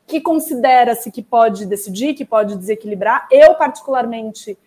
que 0.07 0.19
considera-se 0.19 1.11
que 1.11 1.21
pode 1.21 1.65
decidir, 1.65 2.13
que 2.13 2.25
pode 2.25 2.57
desequilibrar. 2.57 3.27
Eu, 3.31 3.55
particularmente, 3.55 4.57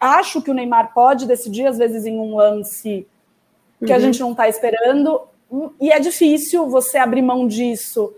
acho 0.00 0.42
que 0.42 0.50
o 0.50 0.54
Neymar 0.54 0.92
pode 0.92 1.26
decidir, 1.26 1.66
às 1.66 1.78
vezes, 1.78 2.06
em 2.06 2.18
um 2.18 2.36
lance 2.36 3.06
que 3.78 3.92
uhum. 3.92 3.96
a 3.96 3.98
gente 3.98 4.20
não 4.20 4.32
está 4.32 4.48
esperando. 4.48 5.22
E 5.80 5.92
é 5.92 6.00
difícil 6.00 6.68
você 6.68 6.98
abrir 6.98 7.22
mão 7.22 7.46
disso 7.46 8.14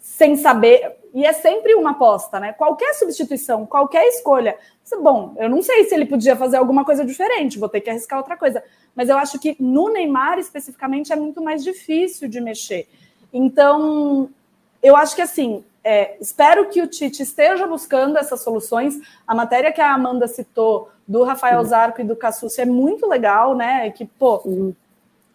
sem 0.00 0.36
saber. 0.36 0.96
e 1.14 1.24
é 1.24 1.32
sempre 1.32 1.74
uma 1.74 1.92
aposta, 1.92 2.38
né? 2.38 2.52
Qualquer 2.52 2.94
substituição, 2.94 3.66
qualquer 3.66 4.06
escolha. 4.06 4.56
Bom, 4.96 5.34
eu 5.36 5.48
não 5.48 5.62
sei 5.62 5.84
se 5.84 5.94
ele 5.94 6.06
podia 6.06 6.36
fazer 6.36 6.56
alguma 6.56 6.84
coisa 6.84 7.04
diferente, 7.04 7.58
vou 7.58 7.68
ter 7.68 7.80
que 7.80 7.90
arriscar 7.90 8.18
outra 8.18 8.36
coisa. 8.36 8.62
Mas 8.94 9.08
eu 9.08 9.18
acho 9.18 9.38
que 9.38 9.56
no 9.60 9.88
Neymar, 9.90 10.38
especificamente, 10.38 11.12
é 11.12 11.16
muito 11.16 11.42
mais 11.42 11.62
difícil 11.62 12.28
de 12.28 12.40
mexer. 12.40 12.88
Então, 13.32 14.28
eu 14.82 14.96
acho 14.96 15.14
que 15.14 15.22
assim, 15.22 15.64
é, 15.84 16.16
espero 16.20 16.68
que 16.68 16.82
o 16.82 16.86
Tite 16.86 17.22
esteja 17.22 17.66
buscando 17.66 18.18
essas 18.18 18.42
soluções. 18.42 19.00
A 19.26 19.34
matéria 19.34 19.72
que 19.72 19.80
a 19.80 19.92
Amanda 19.92 20.26
citou 20.26 20.90
do 21.06 21.22
Rafael 21.22 21.62
Zarco 21.64 22.00
e 22.00 22.04
do 22.04 22.16
Cassucci 22.16 22.60
é 22.60 22.66
muito 22.66 23.06
legal, 23.06 23.56
né? 23.56 23.90
Que, 23.90 24.04
pô, 24.04 24.42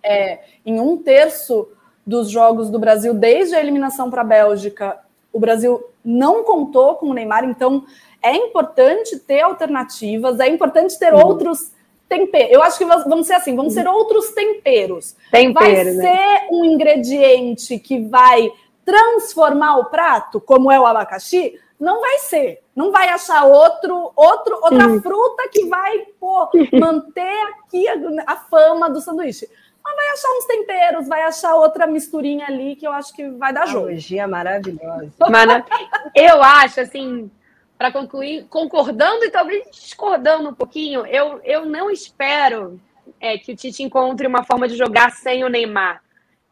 é, 0.03 0.39
em 0.65 0.79
um 0.79 0.97
terço 0.97 1.67
dos 2.05 2.29
jogos 2.29 2.69
do 2.69 2.77
Brasil, 2.77 3.13
desde 3.13 3.55
a 3.55 3.59
eliminação 3.59 4.11
para 4.11 4.21
a 4.21 4.25
Bélgica, 4.25 4.99
o 5.31 5.39
Brasil 5.39 5.83
não 6.03 6.43
contou 6.43 6.95
com 6.95 7.07
o 7.07 7.13
Neymar, 7.13 7.45
então 7.45 7.85
é 8.23 8.35
importante 8.35 9.19
ter 9.19 9.41
alternativas, 9.41 10.39
é 10.39 10.47
importante 10.47 10.97
ter 10.97 11.13
uhum. 11.13 11.25
outros 11.25 11.71
temperos. 12.07 12.51
Eu 12.51 12.63
acho 12.63 12.77
que 12.77 12.85
vão 12.85 13.23
ser 13.23 13.33
assim, 13.33 13.55
vão 13.55 13.69
ser 13.69 13.87
outros 13.87 14.31
temperos. 14.31 15.15
Tempero, 15.31 15.53
vai 15.53 15.83
né? 15.83 16.01
ser 16.01 16.47
um 16.51 16.63
ingrediente 16.63 17.77
que 17.79 17.99
vai 17.99 18.51
transformar 18.85 19.77
o 19.77 19.85
prato, 19.85 20.39
como 20.39 20.71
é 20.71 20.79
o 20.79 20.85
abacaxi? 20.85 21.59
Não 21.79 21.99
vai 21.99 22.19
ser. 22.19 22.61
Não 22.75 22.91
vai 22.91 23.09
achar 23.09 23.43
outro, 23.45 24.11
outro 24.15 24.55
outra 24.61 24.89
Sim. 24.89 25.01
fruta 25.01 25.49
que 25.51 25.65
vai 25.65 25.99
pô, 26.19 26.49
manter 26.73 27.43
aqui 27.59 27.87
a, 27.87 27.95
a 28.27 28.35
fama 28.37 28.89
do 28.89 29.01
sanduíche 29.01 29.47
mas 29.83 29.95
vai 29.95 30.09
achar 30.11 30.29
uns 30.29 30.45
temperos, 30.45 31.07
vai 31.07 31.21
achar 31.23 31.55
outra 31.55 31.85
misturinha 31.85 32.47
ali 32.47 32.75
que 32.75 32.87
eu 32.87 32.93
acho 32.93 33.13
que 33.13 33.27
vai 33.31 33.51
dar 33.51 33.67
jogo. 33.67 33.87
Analogia 33.87 34.27
maravilhosa. 34.27 35.11
Mana, 35.19 35.65
eu 36.15 36.41
acho, 36.41 36.79
assim, 36.79 37.29
para 37.83 37.91
concluir, 37.91 38.45
concordando 38.49 39.25
e 39.25 39.29
talvez 39.29 39.69
discordando 39.69 40.47
um 40.47 40.53
pouquinho, 40.53 41.05
eu, 41.05 41.41
eu 41.43 41.65
não 41.65 41.91
espero 41.91 42.79
é, 43.19 43.37
que 43.37 43.51
o 43.51 43.55
Tite 43.57 43.83
encontre 43.83 44.25
uma 44.25 44.41
forma 44.45 44.69
de 44.69 44.77
jogar 44.77 45.11
sem 45.11 45.43
o 45.43 45.49
Neymar. 45.49 46.01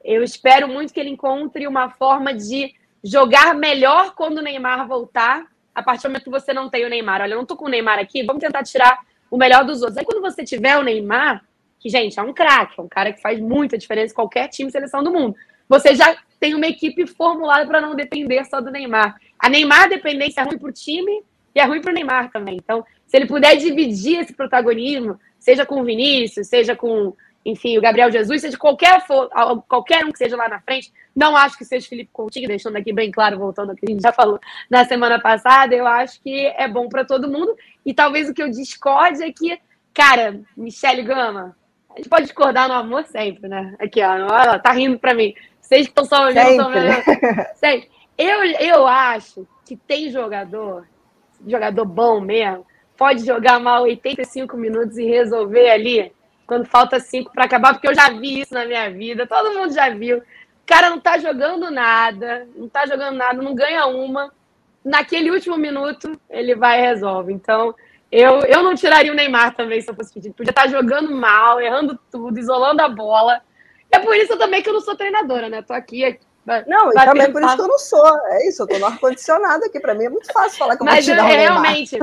Eu 0.04 0.26
espero 0.26 0.68
muito 0.68 0.94
que 0.94 1.00
ele 1.00 1.10
encontre 1.10 1.66
uma 1.68 1.90
forma 1.92 2.34
de 2.34 2.74
jogar 3.02 3.56
melhor 3.56 4.14
quando 4.14 4.40
o 4.40 4.42
Neymar 4.42 4.86
voltar, 4.86 5.46
a 5.74 5.82
partir 5.82 6.04
do 6.04 6.10
momento 6.10 6.26
que 6.26 6.30
você 6.30 6.52
não 6.52 6.70
tem 6.70 6.86
o 6.86 6.90
Neymar. 6.90 7.22
Olha, 7.22 7.32
eu 7.32 7.38
não 7.38 7.46
tô 7.46 7.56
com 7.56 7.64
o 7.64 7.70
Neymar 7.70 7.98
aqui, 7.98 8.24
vamos 8.24 8.42
tentar 8.42 8.64
tirar 8.64 9.00
o 9.30 9.38
melhor 9.38 9.64
dos 9.64 9.82
outros. 9.82 9.98
Aí 9.98 10.04
quando 10.04 10.22
você 10.22 10.44
tiver 10.44 10.78
o 10.78 10.84
Neymar, 10.84 11.46
que, 11.80 11.88
gente, 11.88 12.20
é 12.20 12.22
um 12.22 12.34
craque, 12.34 12.78
é 12.78 12.84
um 12.84 12.90
cara 12.90 13.14
que 13.14 13.22
faz 13.22 13.40
muita 13.40 13.78
diferença 13.78 14.12
em 14.12 14.16
qualquer 14.16 14.50
time 14.50 14.70
seleção 14.70 15.02
do 15.02 15.14
mundo. 15.14 15.34
Você 15.70 15.96
já 15.96 16.14
tem 16.42 16.56
uma 16.56 16.68
equipe 16.68 17.08
formulada 17.08 17.66
para 17.66 17.80
não 17.80 17.96
depender 17.96 18.44
só 18.44 18.60
do 18.60 18.70
Neymar. 18.70 19.16
A 19.42 19.50
Neymar 19.50 19.90
dependência 19.90 20.42
é 20.42 20.44
ruim 20.44 20.60
para 20.60 20.70
o 20.70 20.72
time 20.72 21.24
e 21.56 21.60
é 21.60 21.66
ruim 21.66 21.82
para 21.82 21.92
o 21.92 21.94
Neymar 21.94 22.32
também. 22.32 22.58
Então, 22.58 22.86
se 23.08 23.18
ele 23.18 23.26
puder 23.26 23.56
dividir 23.58 24.20
esse 24.20 24.34
protagonismo, 24.34 25.20
seja 25.40 25.66
com 25.66 25.82
o 25.82 25.84
Vinícius, 25.84 26.48
seja 26.48 26.76
com, 26.76 27.16
enfim, 27.44 27.76
o 27.78 27.82
Gabriel 27.82 28.12
Jesus, 28.12 28.42
seja 28.42 28.56
qualquer, 28.56 29.04
qualquer 29.68 30.06
um 30.06 30.12
que 30.12 30.20
seja 30.20 30.38
lá 30.38 30.48
na 30.48 30.62
frente, 30.62 30.94
não 31.16 31.36
acho 31.36 31.58
que 31.58 31.66
seja 31.66 31.90
Felipe 31.90 32.12
Coutinho, 32.14 32.48
deixando 32.48 32.78
aqui 32.78 32.94
bem 32.94 33.10
claro, 33.10 33.40
voltando 33.40 33.72
ao 33.72 33.76
que 33.76 33.86
a 33.86 33.90
gente 33.90 34.04
já 34.04 34.14
falou 34.14 34.40
na 34.70 34.86
semana 34.86 35.20
passada, 35.20 35.74
eu 35.74 35.88
acho 35.88 36.22
que 36.22 36.46
é 36.56 36.68
bom 36.68 36.88
para 36.88 37.04
todo 37.04 37.30
mundo. 37.30 37.56
E 37.84 37.94
talvez 37.94 38.30
o 38.30 38.34
que 38.34 38.44
eu 38.44 38.50
discorde 38.50 39.24
é 39.24 39.32
que, 39.32 39.60
cara, 39.92 40.40
Michele 40.56 41.02
Gama, 41.02 41.58
a 41.90 41.98
gente 41.98 42.08
pode 42.08 42.24
discordar 42.24 42.68
no 42.70 42.76
amor 42.76 43.06
sempre, 43.06 43.50
né? 43.50 43.76
Aqui, 43.80 44.02
ó. 44.02 44.14
Ela 44.14 44.60
tá 44.60 44.72
rindo 44.72 44.98
pra 44.98 45.14
mim. 45.14 45.34
Vocês 45.60 45.88
que 45.88 45.92
estão 45.92 46.06
só 46.06 46.26
olhando, 46.26 46.52
estão 46.52 46.72
vendo. 46.72 46.94
Sempre. 47.56 47.90
Eu, 48.18 48.44
eu 48.44 48.88
acho 48.88 49.48
que 49.66 49.76
tem 49.76 50.10
jogador, 50.12 50.88
jogador 51.46 51.86
bom 51.86 52.20
mesmo, 52.20 52.66
pode 52.98 53.26
jogar 53.26 53.60
mal 53.60 53.84
85 53.84 54.56
minutos 54.58 54.98
e 54.98 55.06
resolver 55.06 55.70
ali 55.70 56.12
quando 56.46 56.66
falta 56.66 57.00
5 57.00 57.32
para 57.32 57.46
acabar, 57.46 57.74
porque 57.74 57.88
eu 57.88 57.96
já 57.96 58.10
vi 58.10 58.42
isso 58.42 58.54
na 58.54 58.66
minha 58.66 58.90
vida, 58.92 59.26
todo 59.26 59.58
mundo 59.58 59.74
já 59.74 59.90
viu. 59.90 60.18
O 60.18 60.24
cara 60.66 60.90
não 60.90 61.00
tá 61.00 61.18
jogando 61.18 61.72
nada, 61.72 62.48
não 62.56 62.68
tá 62.68 62.86
jogando 62.86 63.16
nada, 63.16 63.42
não 63.42 63.56
ganha 63.56 63.86
uma. 63.86 64.32
Naquele 64.84 65.32
último 65.32 65.58
minuto, 65.58 66.20
ele 66.30 66.54
vai 66.54 66.80
e 66.80 66.82
resolve. 66.82 67.32
Então, 67.32 67.74
eu, 68.12 68.42
eu 68.42 68.62
não 68.62 68.76
tiraria 68.76 69.12
o 69.12 69.16
Neymar 69.16 69.56
também 69.56 69.82
se 69.82 69.90
eu 69.90 69.96
fosse 69.96 70.14
pedir. 70.14 70.34
Podia 70.34 70.52
estar 70.52 70.68
jogando 70.68 71.16
mal, 71.16 71.62
errando 71.62 71.98
tudo, 72.12 72.38
isolando 72.38 72.82
a 72.82 72.90
bola. 72.90 73.42
É 73.90 74.00
por 74.00 74.14
isso 74.16 74.38
também 74.38 74.62
que 74.62 74.68
eu 74.68 74.74
não 74.74 74.82
sou 74.82 74.96
treinadora, 74.96 75.48
né? 75.48 75.62
Tô 75.62 75.74
aqui. 75.74 76.20
Não, 76.68 76.92
e 76.92 76.96
também 76.96 77.32
por 77.32 77.42
isso 77.42 77.56
que 77.56 77.62
eu 77.62 77.68
não 77.68 77.80
sou. 77.80 78.18
É 78.28 78.48
isso, 78.48 78.64
eu 78.64 78.68
tô 78.68 78.80
no 78.80 78.86
ar-condicionado 78.86 79.66
aqui. 79.66 79.80
Para 79.80 79.94
mim 79.94 80.06
é 80.06 80.10
muito 80.10 80.32
fácil 80.32 80.58
falar 80.58 80.76
que 80.76 80.82
eu 80.82 80.86
Mas 80.86 81.06
vou 81.06 81.16
tirar 81.16 81.30
eu, 81.30 81.34
o 81.34 81.38
Neymar. 81.38 81.62
realmente, 81.62 82.00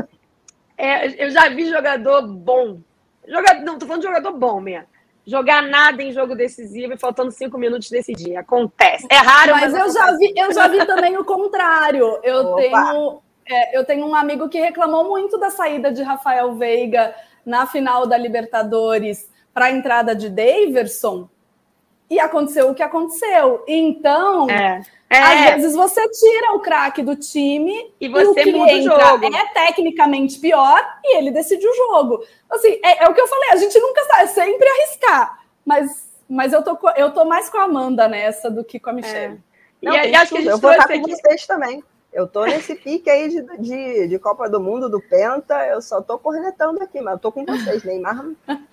é, 0.77 1.25
eu 1.25 1.31
já 1.31 1.49
vi 1.49 1.69
jogador 1.69 2.27
bom. 2.27 2.81
Jogador, 3.27 3.63
não, 3.63 3.79
tô 3.79 3.87
falando 3.87 4.03
de 4.03 4.09
jogador 4.09 4.33
bom 4.33 4.61
mesmo. 4.61 4.87
Jogar 5.27 5.63
nada 5.63 6.03
em 6.03 6.13
jogo 6.13 6.35
decisivo 6.35 6.95
e 6.95 6.99
faltando 6.99 7.31
cinco 7.31 7.59
minutos 7.59 7.91
decidir. 7.91 8.37
Acontece. 8.37 9.07
É 9.11 9.17
raro, 9.17 9.53
mas, 9.53 9.73
mas 9.73 9.87
eu, 9.87 9.93
já 9.93 10.17
vi, 10.17 10.33
eu 10.35 10.53
já 10.53 10.69
vi 10.69 10.87
também 10.87 11.19
o 11.19 11.25
contrário. 11.25 12.19
Eu 12.23 12.47
Opa. 12.47 12.57
tenho 12.57 13.23
é, 13.51 13.77
eu 13.77 13.85
tenho 13.85 14.07
um 14.07 14.15
amigo 14.15 14.49
que 14.49 14.61
reclamou 14.61 15.09
muito 15.09 15.39
da 15.39 15.51
saída 15.51 15.91
de 15.91 16.03
Rafael 16.03 16.55
Veiga 16.55 17.15
na 17.45 17.67
final 17.67 18.07
da 18.07 18.17
Libertadores 18.17 19.29
para 19.55 19.67
a 19.67 19.71
entrada 19.71 20.15
de 20.15 20.29
Daverson. 20.29 21.29
E 22.11 22.19
aconteceu 22.19 22.71
o 22.71 22.75
que 22.75 22.83
aconteceu. 22.83 23.65
Então, 23.67 24.49
é. 24.49 24.83
É. 25.11 25.19
às 25.19 25.63
vezes 25.63 25.75
você 25.75 26.07
tira 26.11 26.55
o 26.55 26.61
craque 26.61 27.03
do 27.03 27.17
time 27.17 27.95
e 28.01 28.09
você 28.09 28.45
e 28.45 28.53
o 28.53 28.59
muda 28.59 28.73
o 28.73 28.83
jogo. 28.83 29.37
É 29.37 29.47
tecnicamente 29.53 30.39
pior 30.39 30.81
e 31.05 31.17
ele 31.17 31.31
decide 31.31 31.67
o 31.67 31.75
jogo. 31.75 32.23
Assim, 32.51 32.79
é, 32.83 33.05
é, 33.05 33.09
o 33.09 33.15
que 33.15 33.21
eu 33.21 33.27
falei, 33.27 33.51
a 33.51 33.57
gente 33.57 33.79
nunca 33.79 34.05
sabe, 34.05 34.23
é 34.23 34.27
sempre 34.27 34.69
arriscar. 34.69 35.41
Mas, 35.65 36.11
mas 36.29 36.53
eu, 36.53 36.63
tô, 36.63 36.79
eu 36.97 37.13
tô 37.13 37.25
mais 37.25 37.49
com 37.49 37.59
a 37.59 37.65
Amanda 37.65 38.09
nessa 38.09 38.51
do 38.51 38.65
que 38.65 38.79
com 38.79 38.91
a 38.91 38.93
Michelle. 38.93 39.35
É. 39.83 39.87
Não, 39.87 39.95
e, 39.95 40.15
acho 40.15 40.33
que 40.33 40.39
a 40.39 40.41
gente 40.41 40.51
eu 40.51 40.59
vou 40.59 40.73
estar 40.73 40.89
com 40.89 41.03
vocês 41.03 41.47
também. 41.47 41.83
Eu 42.13 42.27
tô 42.27 42.45
nesse 42.45 42.75
pique 42.75 43.09
aí 43.09 43.29
de, 43.29 43.43
de, 43.59 44.09
de, 44.09 44.19
Copa 44.19 44.49
do 44.49 44.61
Mundo, 44.61 44.89
do 44.89 45.01
Penta, 45.01 45.67
eu 45.67 45.81
só 45.81 46.01
tô 46.01 46.19
cornetando 46.19 46.83
aqui, 46.83 47.01
mas 47.01 47.15
eu 47.15 47.19
tô 47.19 47.31
com 47.31 47.45
vocês, 47.45 47.85
Neymar, 47.85 48.25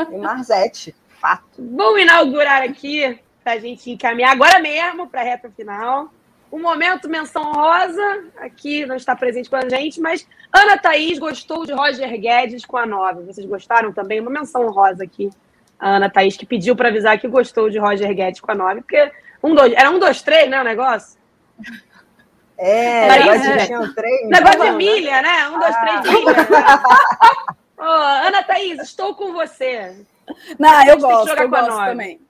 Neymar 0.10 0.42
Zete, 0.44 0.96
fato. 1.20 1.44
Vamos 1.60 2.02
inaugurar 2.02 2.64
aqui, 2.64 3.20
pra 3.46 3.60
gente 3.60 3.92
encaminhar 3.92 4.32
agora 4.32 4.60
mesmo 4.60 5.08
pra 5.08 5.22
reta 5.22 5.52
final. 5.56 6.10
Um 6.52 6.60
momento 6.60 7.08
menção 7.08 7.54
rosa, 7.54 8.24
aqui 8.38 8.88
não 8.88 8.96
está 8.96 9.16
presente 9.16 9.50
com 9.52 9.56
a 9.56 9.70
gente, 9.70 10.02
mas 10.02 10.28
Ana 10.52 10.80
Thaís 10.80 11.20
gostou 11.20 11.64
de 11.64 11.72
Roger 11.72 12.10
Guedes 12.20 12.66
com 12.66 12.78
a 12.78 12.88
9. 12.88 13.24
Vocês 13.24 13.46
gostaram 13.46 13.94
também? 13.94 14.20
Uma 14.20 14.32
menção 14.32 14.68
rosa 14.72 15.04
aqui. 15.04 15.30
A 15.78 15.98
Ana 15.98 16.10
Thaís 16.10 16.36
que 16.36 16.46
pediu 16.46 16.76
para 16.76 16.90
avisar 16.90 17.20
que 17.20 17.28
gostou 17.28 17.70
de 17.70 17.78
Roger 17.78 18.12
Guedes 18.16 18.42
com 18.42 18.52
a 18.52 18.56
9, 18.56 18.82
porque 18.82 19.12
um, 19.44 19.54
dois, 19.54 19.74
era 19.74 19.92
um, 19.92 20.00
dois, 20.00 20.24
três, 20.24 20.50
né, 20.50 20.60
o 20.60 20.64
negócio? 20.64 21.20
É, 22.58 23.20
negócio 23.20 23.58
de, 23.58 23.66
tinha 23.68 23.94
três, 23.94 24.30
negócio 24.30 24.64
de 24.64 24.72
milha, 24.72 25.22
né? 25.22 25.50
Um, 25.50 25.60
dois, 25.60 25.76
ah. 25.76 25.82
três 25.82 26.16
milha. 26.16 26.36
oh, 27.78 28.28
Ana 28.28 28.42
Thaís, 28.42 28.82
estou 28.82 29.14
com 29.14 29.34
você. 29.34 29.94
Não, 30.58 30.88
eu 30.88 30.98
gosto, 30.98 31.38
eu 31.38 31.50
gosto 31.50 31.86
também. 31.86 32.26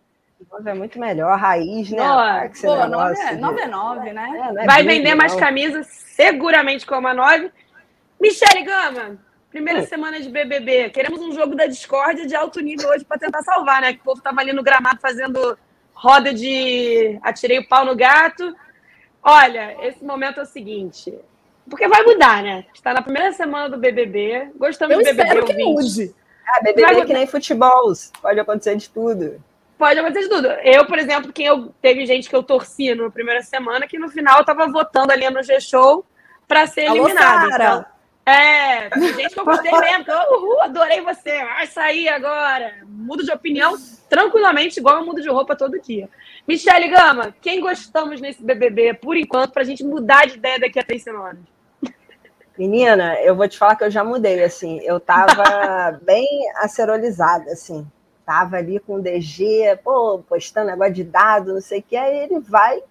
É 0.66 0.74
muito 0.74 1.00
melhor, 1.00 1.38
raiz, 1.38 1.90
né? 1.90 1.98
Nossa, 1.98 2.68
pô, 2.68 2.88
9 2.88 3.20
é, 3.20 3.36
9 3.36 3.62
é 3.62 3.68
9, 3.68 4.14
né? 4.14 4.54
É, 4.58 4.64
é 4.64 4.66
Vai 4.66 4.84
vender 4.84 5.16
mais 5.16 5.34
camisas, 5.36 5.88
seguramente 5.88 6.86
como 6.86 7.08
a 7.08 7.14
9. 7.14 7.52
Michele 8.20 8.64
Gama, 8.64 9.18
primeira 9.50 9.82
hum. 9.82 9.86
semana 9.86 10.20
de 10.20 10.30
BBB. 10.30 10.90
Queremos 10.90 11.22
um 11.22 11.32
jogo 11.34 11.56
da 11.56 11.66
discórdia 11.66 12.26
de 12.28 12.36
alto 12.36 12.60
nível 12.60 12.90
hoje 12.90 13.06
para 13.06 13.18
tentar 13.18 13.42
salvar, 13.44 13.82
né? 13.82 13.94
Que 13.94 14.00
o 14.00 14.04
povo 14.04 14.22
tava 14.22 14.42
ali 14.42 14.54
no 14.54 14.64
gramado 14.64 15.00
fazendo 15.02 15.58
roda 15.94 16.34
de 16.34 17.18
atirei 17.24 17.60
o 17.60 17.68
pau 17.68 17.86
no 17.86 17.96
gato. 17.96 18.56
Olha, 19.24 19.76
esse 19.88 20.04
momento 20.04 20.40
é 20.42 20.44
o 20.44 20.48
seguinte. 20.48 21.18
Porque 21.70 21.88
vai 21.88 22.04
mudar, 22.04 22.44
né? 22.44 22.66
Está 22.74 22.94
na 22.94 23.02
primeira 23.02 23.32
semana 23.34 23.70
do 23.70 23.78
BBB. 23.78 24.52
Gostamos 24.56 24.94
Eu 24.94 25.00
do 25.00 25.06
BBB. 25.06 25.24
Espero 25.24 25.46
que 25.46 25.64
mude. 25.64 26.16
Ah, 26.48 26.60
BBB 26.62 26.82
vai... 26.82 27.00
é 27.00 27.06
que 27.06 27.14
nem 27.14 27.26
futebol. 27.26 27.92
Pode 28.22 28.40
acontecer 28.40 28.76
de 28.76 28.90
tudo. 28.90 29.42
Pode 29.78 29.99
acontecer 29.99 30.23
de 30.23 30.30
tudo. 30.30 30.47
Eu, 30.47 30.86
por 30.86 30.97
exemplo, 30.97 31.34
quem 31.34 31.45
eu 31.45 31.73
teve 31.82 32.05
gente 32.05 32.30
que 32.30 32.36
eu 32.36 32.43
torci 32.43 32.95
na 32.95 33.09
primeira 33.09 33.41
semana, 33.43 33.88
que 33.88 33.99
no 33.99 34.09
final 34.09 34.39
eu 34.39 34.45
tava 34.45 34.67
votando 34.67 35.11
ali 35.11 35.30
no 35.30 35.43
G-Show 35.43 36.05
para 36.47 36.65
ser 36.65 36.88
Alô, 36.88 37.05
eliminado. 37.05 37.47
Então, 37.47 37.86
é, 38.26 38.89
gente 39.15 39.34
que 39.34 39.39
eu 39.39 39.45
gostei 39.45 39.71
mesmo, 39.80 40.05
que 40.05 40.11
eu 40.11 40.17
uhul, 40.17 40.61
adorei 40.61 41.01
você, 41.01 41.43
vai 41.43 41.67
sair 41.67 42.07
agora. 42.07 42.73
Mudo 42.88 43.23
de 43.23 43.32
opinião 43.32 43.76
tranquilamente, 44.09 44.80
igual 44.80 44.97
eu 44.97 45.05
mudo 45.05 45.21
de 45.21 45.30
roupa 45.30 45.55
todo 45.55 45.80
dia. 45.80 46.09
Michele 46.47 46.88
Gama, 46.88 47.36
quem 47.41 47.59
gostamos 47.59 48.21
nesse 48.21 48.41
BBB, 48.41 48.95
por 48.95 49.17
enquanto, 49.17 49.51
para 49.51 49.61
a 49.61 49.65
gente 49.65 49.84
mudar 49.84 50.26
de 50.26 50.36
ideia 50.36 50.59
daqui 50.59 50.80
a 50.80 50.84
três 50.84 51.03
semanas? 51.03 51.43
Menina, 52.57 53.19
eu 53.21 53.36
vou 53.36 53.47
te 53.47 53.57
falar 53.57 53.76
que 53.76 53.84
eu 53.84 53.91
já 53.91 54.03
mudei, 54.03 54.41
assim, 54.41 54.80
eu 54.84 54.99
tava 54.99 55.99
bem 56.01 56.26
acerolizada, 56.55 57.51
assim, 57.51 57.86
tava 58.26 58.57
ali 58.57 58.80
com 58.80 58.95
o 58.95 59.01
DG, 59.01 59.80
pô, 59.84 60.19
postando 60.28 60.71
negócio 60.71 60.93
de 60.93 61.03
dado, 61.03 61.53
não 61.53 61.61
sei 61.61 61.80
o 61.80 61.84
que, 61.84 61.95
aí 61.95 62.17
ele 62.17 62.39
vai 62.39 62.82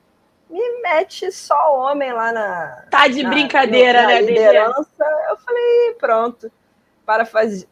me 0.48 0.82
mete 0.82 1.32
só 1.32 1.76
homem 1.76 2.12
lá 2.12 2.32
na. 2.32 2.84
Tá 2.90 3.08
de 3.08 3.22
na, 3.22 3.30
brincadeira, 3.30 4.02
na 4.02 4.08
né, 4.08 4.22
liderança. 4.22 5.04
Eu 5.28 5.36
falei, 5.38 5.94
pronto. 5.98 6.52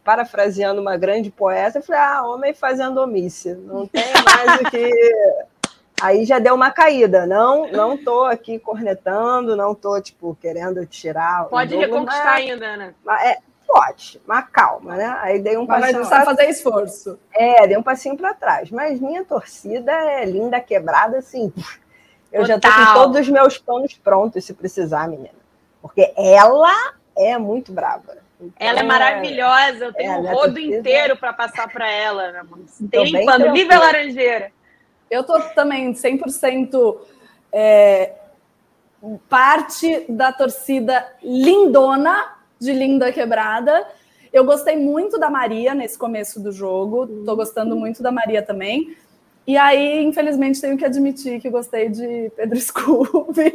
Parafraseando 0.03 0.79
uma 0.79 0.95
grande 0.95 1.31
poeta, 1.31 1.79
eu 1.79 1.83
falei, 1.83 2.01
ah, 2.01 2.23
homem 2.23 2.53
fazendo 2.53 2.99
omícia. 2.99 3.55
Não 3.55 3.87
tem 3.87 4.03
mais 4.23 4.61
o 4.61 4.69
que. 4.69 4.91
Aí 6.01 6.25
já 6.25 6.37
deu 6.37 6.53
uma 6.53 6.69
caída. 6.69 7.25
Não, 7.25 7.71
não 7.71 7.97
tô 7.97 8.25
aqui 8.25 8.59
cornetando, 8.59 9.55
não 9.55 9.73
tô, 9.73 10.01
tipo, 10.01 10.37
querendo 10.41 10.85
tirar. 10.85 11.45
Pode 11.45 11.71
jogo, 11.71 11.81
reconquistar 11.81 12.25
mas, 12.25 12.49
ainda, 12.49 12.77
né? 12.77 12.93
Mas, 13.05 13.23
é, 13.25 13.37
pode, 13.67 14.21
mas 14.25 14.45
calma, 14.51 14.95
né? 14.95 15.17
Aí 15.21 15.39
dei 15.39 15.57
um 15.57 15.65
passinho. 15.65 15.93
Mas 15.93 15.95
não 15.95 16.05
sabe 16.05 16.25
fazer 16.25 16.49
esforço. 16.49 17.19
É, 17.33 17.67
dei 17.67 17.77
um 17.77 17.83
passinho 17.83 18.17
para 18.17 18.33
trás. 18.33 18.69
Mas 18.71 18.99
minha 18.99 19.23
torcida 19.23 19.91
é 19.91 20.25
linda, 20.25 20.59
quebrada, 20.59 21.17
assim. 21.17 21.51
Eu 22.31 22.41
Total. 22.41 22.45
já 22.45 22.59
tô 22.59 22.69
com 22.69 22.93
todos 22.93 23.21
os 23.21 23.29
meus 23.29 23.57
planos 23.57 23.93
prontos, 23.95 24.45
se 24.45 24.53
precisar, 24.53 25.07
menina. 25.07 25.43
Porque 25.81 26.13
ela 26.15 26.93
é 27.15 27.37
muito 27.37 27.71
brava. 27.71 28.17
Então, 28.39 28.51
ela 28.59 28.79
é 28.79 28.83
maravilhosa, 28.83 29.85
eu 29.85 29.93
tenho 29.93 30.11
é, 30.11 30.17
um 30.17 30.33
rodo 30.33 30.59
inteiro 30.59 31.15
para 31.15 31.31
passar 31.31 31.71
para 31.71 31.89
ela. 31.89 32.31
Né, 32.31 32.43
Tem 32.91 33.25
pano, 33.25 33.53
viva 33.53 33.75
a 33.75 33.79
laranjeira. 33.79 34.51
Eu 35.09 35.23
tô 35.23 35.39
também 35.51 35.93
100% 35.93 36.97
é, 37.51 38.13
parte 39.29 40.05
da 40.09 40.31
torcida 40.31 41.05
lindona 41.21 42.33
de 42.63 42.73
Linda 42.73 43.11
Quebrada. 43.11 43.85
Eu 44.31 44.45
gostei 44.45 44.75
muito 44.75 45.19
da 45.19 45.29
Maria 45.29 45.75
nesse 45.75 45.97
começo 45.97 46.39
do 46.39 46.51
jogo, 46.51 47.05
tô 47.23 47.35
gostando 47.35 47.75
muito 47.75 48.01
da 48.01 48.11
Maria 48.11 48.41
também. 48.41 48.95
E 49.45 49.57
aí, 49.57 50.03
infelizmente, 50.03 50.61
tenho 50.61 50.77
que 50.77 50.85
admitir 50.85 51.39
que 51.41 51.49
gostei 51.49 51.89
de 51.89 52.31
Pedro 52.35 52.57
Scooby. 52.59 53.53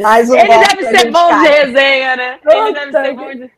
Mais 0.00 0.28
um 0.30 0.34
Ele 0.34 0.48
deve 0.48 0.98
ser 0.98 1.10
bom 1.10 1.28
de 1.38 1.48
resenha, 1.48 2.16
né? 2.16 2.38
Ele 2.44 2.72
deve 2.72 2.92
ser 2.92 3.14
bom 3.14 3.34
de... 3.34 3.50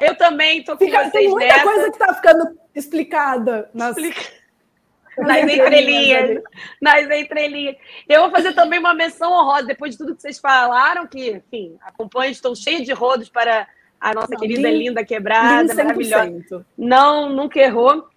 Eu 0.00 0.16
também 0.16 0.62
tô 0.62 0.76
com 0.76 0.84
Fica, 0.84 1.00
vocês 1.00 1.12
Tem 1.12 1.28
muita 1.28 1.48
nessa. 1.48 1.64
coisa 1.64 1.90
que 1.90 1.98
tá 1.98 2.14
ficando 2.14 2.58
explicada 2.74 3.68
nas... 3.74 3.96
Explica 3.96 4.33
nas 5.18 5.42
entrelinhas. 5.42 6.42
Nas 6.80 7.10
entrelinhas. 7.10 7.76
Eu 8.08 8.22
vou 8.22 8.30
fazer 8.30 8.52
também 8.52 8.78
uma 8.78 8.94
menção 8.94 9.32
honrosa, 9.32 9.66
depois 9.66 9.92
de 9.92 9.98
tudo 9.98 10.14
que 10.14 10.22
vocês 10.22 10.38
falaram, 10.38 11.06
que, 11.06 11.30
enfim, 11.30 11.76
acompanho, 11.82 12.32
estou 12.32 12.54
cheio 12.54 12.84
de 12.84 12.92
rodos 12.92 13.28
para 13.28 13.66
a 14.00 14.12
nossa 14.12 14.32
não, 14.32 14.38
querida 14.38 14.70
Lin, 14.70 14.88
linda 14.88 15.04
quebrada, 15.04 15.74
maravilhosa. 15.74 16.66
Não, 16.76 17.30
nunca 17.30 17.58
errou. 17.58 18.08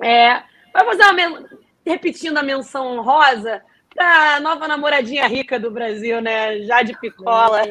É, 0.00 0.42
vai 0.72 0.84
fazer 0.84 1.02
uma 1.04 1.48
repetindo 1.86 2.36
a 2.36 2.42
menção 2.42 2.98
honrosa 2.98 3.62
para 3.94 4.38
nova 4.40 4.68
namoradinha 4.68 5.26
rica 5.26 5.58
do 5.58 5.70
Brasil, 5.70 6.20
né? 6.20 6.60
Já 6.62 6.82
de 6.82 6.98
picola. 7.00 7.62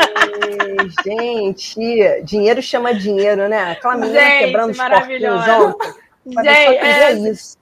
gente, 1.05 2.23
dinheiro 2.23 2.61
chama 2.61 2.93
dinheiro, 2.93 3.47
né? 3.47 3.71
Aquela 3.71 3.95
menina 3.95 4.19
gente, 4.19 4.45
quebrando 4.45 4.71
os 4.71 4.77
porquinhos 4.77 5.47
ontem. 5.47 5.93
Gente, 6.25 6.47
é... 6.47 7.13
isso. 7.13 7.56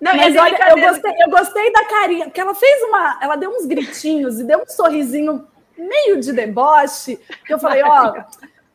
Não, 0.00 0.14
Mas 0.16 0.36
olha, 0.36 0.70
eu 0.70 0.88
gostei, 0.88 1.12
eu 1.24 1.30
gostei 1.30 1.72
da 1.72 1.84
carinha, 1.84 2.24
porque 2.26 2.40
ela 2.40 2.54
fez 2.54 2.82
uma. 2.82 3.18
Ela 3.22 3.36
deu 3.36 3.50
uns 3.50 3.64
gritinhos 3.64 4.40
e 4.40 4.44
deu 4.44 4.60
um 4.60 4.66
sorrisinho 4.66 5.46
meio 5.76 6.20
de 6.20 6.32
deboche, 6.32 7.18
que 7.46 7.54
eu 7.54 7.58
falei, 7.58 7.82
ó, 7.82 8.12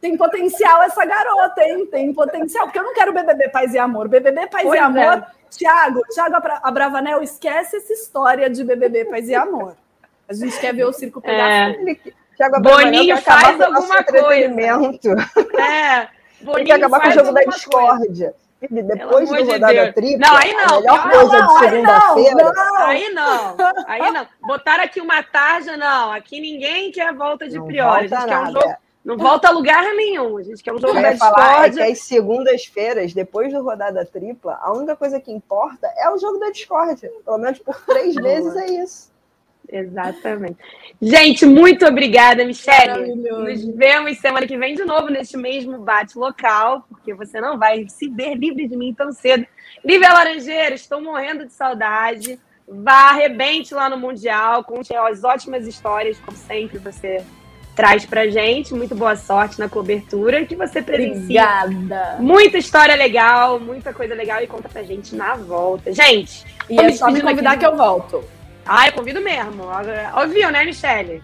tem 0.01 0.17
potencial 0.17 0.81
essa 0.83 1.05
garota, 1.05 1.61
hein? 1.63 1.85
Tem 1.85 2.13
potencial, 2.13 2.65
porque 2.65 2.79
eu 2.79 2.83
não 2.83 2.93
quero 2.93 3.13
BBB 3.13 3.49
Paz 3.49 3.73
e 3.73 3.77
Amor. 3.77 4.07
BBB 4.07 4.47
Paz 4.47 4.63
pois 4.63 4.79
e 4.79 4.83
Amor, 4.83 5.01
é. 5.01 5.25
Tiago, 5.49 6.01
Tiago 6.09 6.35
Abravanel, 6.63 7.21
esquece 7.21 7.77
essa 7.77 7.93
história 7.93 8.49
de 8.49 8.63
BBB 8.63 9.05
Paz 9.05 9.27
e 9.27 9.35
Amor. 9.35 9.75
A 10.27 10.33
gente 10.33 10.57
quer 10.59 10.73
ver 10.73 10.85
o 10.85 10.93
circo 10.93 11.19
pegar 11.19 11.71
é. 11.71 11.95
Thiago 12.37 12.61
Boninho 12.61 13.17
faz 13.17 13.59
alguma 13.59 14.03
coisa. 14.03 14.45
É, 15.59 16.07
Boninho 16.41 16.55
Tem 16.55 16.65
que 16.65 16.71
acabar 16.71 17.01
com 17.01 17.09
o 17.09 17.11
jogo 17.11 17.31
da 17.33 17.41
discórdia. 17.41 18.31
Coisa. 18.31 18.48
Depois 18.67 19.29
do 19.29 19.35
rodada 19.35 19.85
de 19.85 19.93
tripla, 19.93 20.27
não, 20.27 20.35
aí 20.35 20.53
não. 20.53 20.65
a 20.65 20.79
melhor 20.79 21.11
coisa 21.11 21.39
não, 21.39 21.47
de 21.47 21.59
segunda-feira. 21.59 22.51
Aí 22.77 23.09
não, 23.09 23.55
aí 23.87 24.11
não. 24.11 24.27
Botaram 24.41 24.83
aqui 24.83 24.99
uma 24.99 25.23
tarja, 25.23 25.77
não. 25.77 26.11
Aqui 26.11 26.41
ninguém 26.41 26.91
quer 26.91 27.13
volta 27.13 27.47
de 27.47 27.61
Priori. 27.61 28.05
A 28.05 28.07
gente 28.07 28.27
quer 28.27 28.39
um 28.39 28.51
jogo. 28.51 28.75
Não 29.05 29.17
volta 29.17 29.47
a 29.47 29.51
lugar 29.51 29.81
nenhum. 29.95 30.37
A 30.37 30.43
gente 30.43 30.61
quer 30.61 30.73
um 30.73 30.79
jogo 30.79 30.93
da 30.93 31.13
discórdia. 31.13 31.81
É 31.83 31.85
que 31.85 31.91
as 31.93 32.01
segundas-feiras, 32.01 33.13
depois 33.13 33.53
do 33.53 33.63
rodada 33.63 34.05
tripla, 34.05 34.59
a 34.61 34.73
única 34.73 34.95
coisa 34.95 35.21
que 35.21 35.31
importa 35.31 35.87
é 35.97 36.09
o 36.09 36.17
jogo 36.17 36.37
da 36.37 36.49
discórdia. 36.51 37.09
Pelo 37.23 37.37
menos 37.37 37.59
por 37.59 37.79
três 37.85 38.13
vezes 38.15 38.55
é 38.57 38.83
isso. 38.83 39.09
Exatamente. 39.71 40.57
Gente, 41.01 41.45
muito 41.45 41.85
obrigada, 41.85 42.43
Michelle. 42.43 43.15
Nos 43.15 43.65
vemos 43.75 44.17
semana 44.17 44.45
que 44.47 44.57
vem 44.57 44.75
de 44.75 44.83
novo 44.83 45.09
neste 45.09 45.37
mesmo 45.37 45.77
bate 45.79 46.17
local, 46.17 46.83
porque 46.89 47.13
você 47.13 47.39
não 47.39 47.57
vai 47.57 47.87
se 47.87 48.09
ver 48.09 48.35
livre 48.35 48.67
de 48.67 48.75
mim 48.75 48.93
tão 48.93 49.11
cedo. 49.11 49.45
Lívia 49.85 50.11
Laranjeira, 50.11 50.75
estou 50.75 51.01
morrendo 51.01 51.45
de 51.45 51.53
saudade. 51.53 52.39
Vá, 52.67 53.09
arrebente 53.09 53.73
lá 53.73 53.89
no 53.89 53.97
Mundial, 53.97 54.63
conte 54.63 54.93
as 54.95 55.23
ótimas 55.23 55.65
histórias, 55.65 56.19
como 56.19 56.37
sempre 56.37 56.77
você 56.77 57.23
traz 57.75 58.05
pra 58.05 58.27
gente. 58.27 58.73
Muito 58.73 58.93
boa 58.93 59.15
sorte 59.15 59.59
na 59.59 59.69
cobertura 59.69 60.45
que 60.45 60.55
você 60.55 60.81
presencia. 60.81 61.63
Obrigada. 61.63 62.17
Muita 62.19 62.57
história 62.57 62.95
legal, 62.95 63.59
muita 63.59 63.93
coisa 63.93 64.13
legal 64.13 64.43
e 64.43 64.47
conta 64.47 64.67
pra 64.67 64.83
gente 64.83 65.15
na 65.15 65.35
volta. 65.35 65.91
Gente, 65.93 66.45
e 66.69 66.79
é 66.79 66.91
só 66.91 67.09
me 67.09 67.21
convidar 67.21 67.57
que 67.57 67.65
eu 67.65 67.75
volto. 67.75 68.23
Ah, 68.71 68.85
eu 68.85 68.93
convido 68.93 69.19
mesmo. 69.19 69.63
Ouviu, 70.15 70.51
né, 70.51 70.63
Michele? 70.63 71.23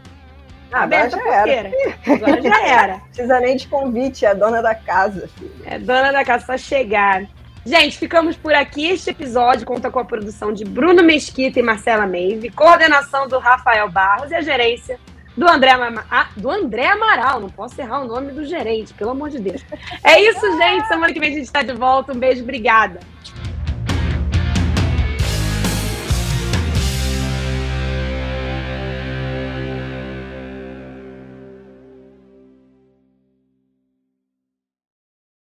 Ah, 0.71 0.81
agora 0.81 1.09
já 1.11 1.47
era. 1.47 1.71
Agora 2.07 2.41
já 2.41 2.61
era. 2.65 2.97
Precisa 2.97 3.39
nem 3.39 3.55
de 3.55 3.67
convite, 3.67 4.25
é 4.25 4.29
a 4.29 4.33
dona 4.33 4.63
da 4.63 4.73
casa. 4.73 5.27
Filho. 5.27 5.53
É 5.63 5.77
dona 5.77 6.11
da 6.11 6.25
casa, 6.25 6.43
só 6.43 6.57
chegar. 6.57 7.23
Gente, 7.63 7.99
ficamos 7.99 8.35
por 8.35 8.51
aqui. 8.51 8.87
Este 8.87 9.11
episódio 9.11 9.63
conta 9.63 9.91
com 9.91 9.99
a 9.99 10.05
produção 10.05 10.51
de 10.51 10.65
Bruno 10.65 11.03
Mesquita 11.03 11.59
e 11.59 11.63
Marcela 11.63 12.07
Meive, 12.07 12.49
coordenação 12.49 13.27
do 13.27 13.37
Rafael 13.37 13.91
Barros 13.91 14.31
e 14.31 14.35
a 14.35 14.41
gerência 14.41 14.99
do 15.37 15.47
André, 15.47 15.69
ah, 16.09 16.29
do 16.35 16.49
André 16.49 16.87
Amaral. 16.87 17.39
Não 17.41 17.49
posso 17.49 17.79
errar 17.79 18.01
o 18.01 18.07
nome 18.07 18.31
do 18.31 18.43
gerente, 18.43 18.91
pelo 18.95 19.11
amor 19.11 19.29
de 19.29 19.37
Deus. 19.37 19.63
É 20.03 20.19
isso, 20.19 20.41
gente. 20.57 20.87
Semana 20.87 21.13
que 21.13 21.19
vem 21.19 21.29
a 21.29 21.33
gente 21.33 21.45
está 21.45 21.61
de 21.61 21.73
volta. 21.73 22.11
Um 22.11 22.17
beijo, 22.17 22.41
obrigada. 22.41 22.99